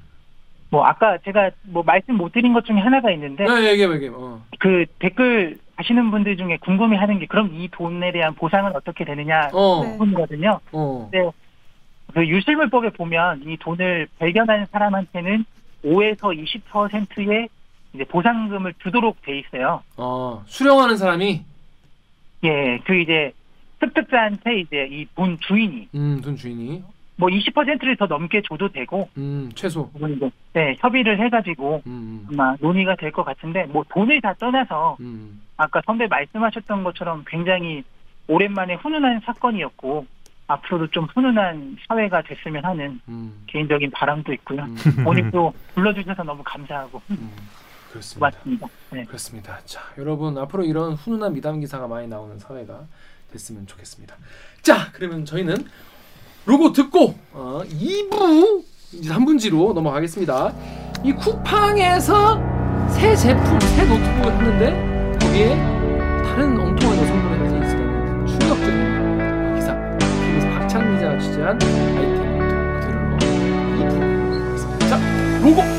[0.71, 4.11] 뭐 아까 제가 뭐 말씀 못 드린 것 중에 하나가 있는데 네, 얘기해 얘기해.
[4.13, 4.41] 어.
[4.59, 9.81] 그 댓글 하시는 분들 중에 궁금해하는 게 그럼 이 돈에 대한 보상은 어떻게 되느냐 어.
[9.83, 9.91] 네.
[9.93, 10.59] 부분이거든요.
[10.73, 11.09] 어.
[12.13, 15.45] 그 유실물법에 보면 이 돈을 발견한 사람한테는
[15.83, 17.49] 5에서 20%의
[17.93, 19.81] 이제 보상금을 주도록 돼 있어요.
[19.97, 20.43] 어.
[20.47, 21.43] 수령하는 사람이
[22.43, 23.31] 예, 그 이제
[23.79, 26.83] 습득자한테 이제 이 돈 주인이 음, 돈 주인이
[27.15, 29.89] 뭐 20%를 더 넘게 줘도 되고 음, 최소.
[29.91, 32.27] 그건 이제 네, 협의를 해가지고 음.
[32.31, 32.39] 음.
[32.39, 35.41] 아마 논의가 될 것 같은데 뭐 돈을 다 떠나서 음.
[35.57, 37.83] 아까 선배 말씀하셨던 것처럼 굉장히
[38.27, 40.05] 오랜만에 훈훈한 사건이었고
[40.47, 43.43] 앞으로도 좀 훈훈한 사회가 됐으면 하는 음.
[43.47, 44.63] 개인적인 바람도 있고요.
[44.63, 44.77] 음.
[45.05, 47.31] 오늘 또 불러주셔서 너무 감사하고 음.
[47.91, 48.27] 그렇습니다.
[48.27, 48.67] 맞습니다.
[48.91, 49.05] 네.
[49.05, 49.59] 그렇습니다.
[49.65, 52.85] 자, 여러분 앞으로 이런 훈훈한 미담 기사가 많이 나오는 사회가
[53.31, 54.15] 됐으면 좋겠습니다.
[54.61, 55.65] 자, 그러면 저희는
[56.45, 58.63] 로고 듣고 어, 2부
[58.93, 60.53] 이제 3분지로 넘어가겠습니다.
[61.03, 62.41] 이 쿠팡에서
[62.89, 65.55] 새 제품, 새 노트북을 샀는데 거기에
[66.23, 69.75] 다른 엉뚱한 여성분의 사진이 있었다는 충격적인 기사.
[69.75, 72.39] 그래서 박찬 기자가 취재한 아이템
[72.79, 72.99] 그대로
[73.77, 74.87] 2부 하겠습니다.
[74.89, 75.78] 자, 로고!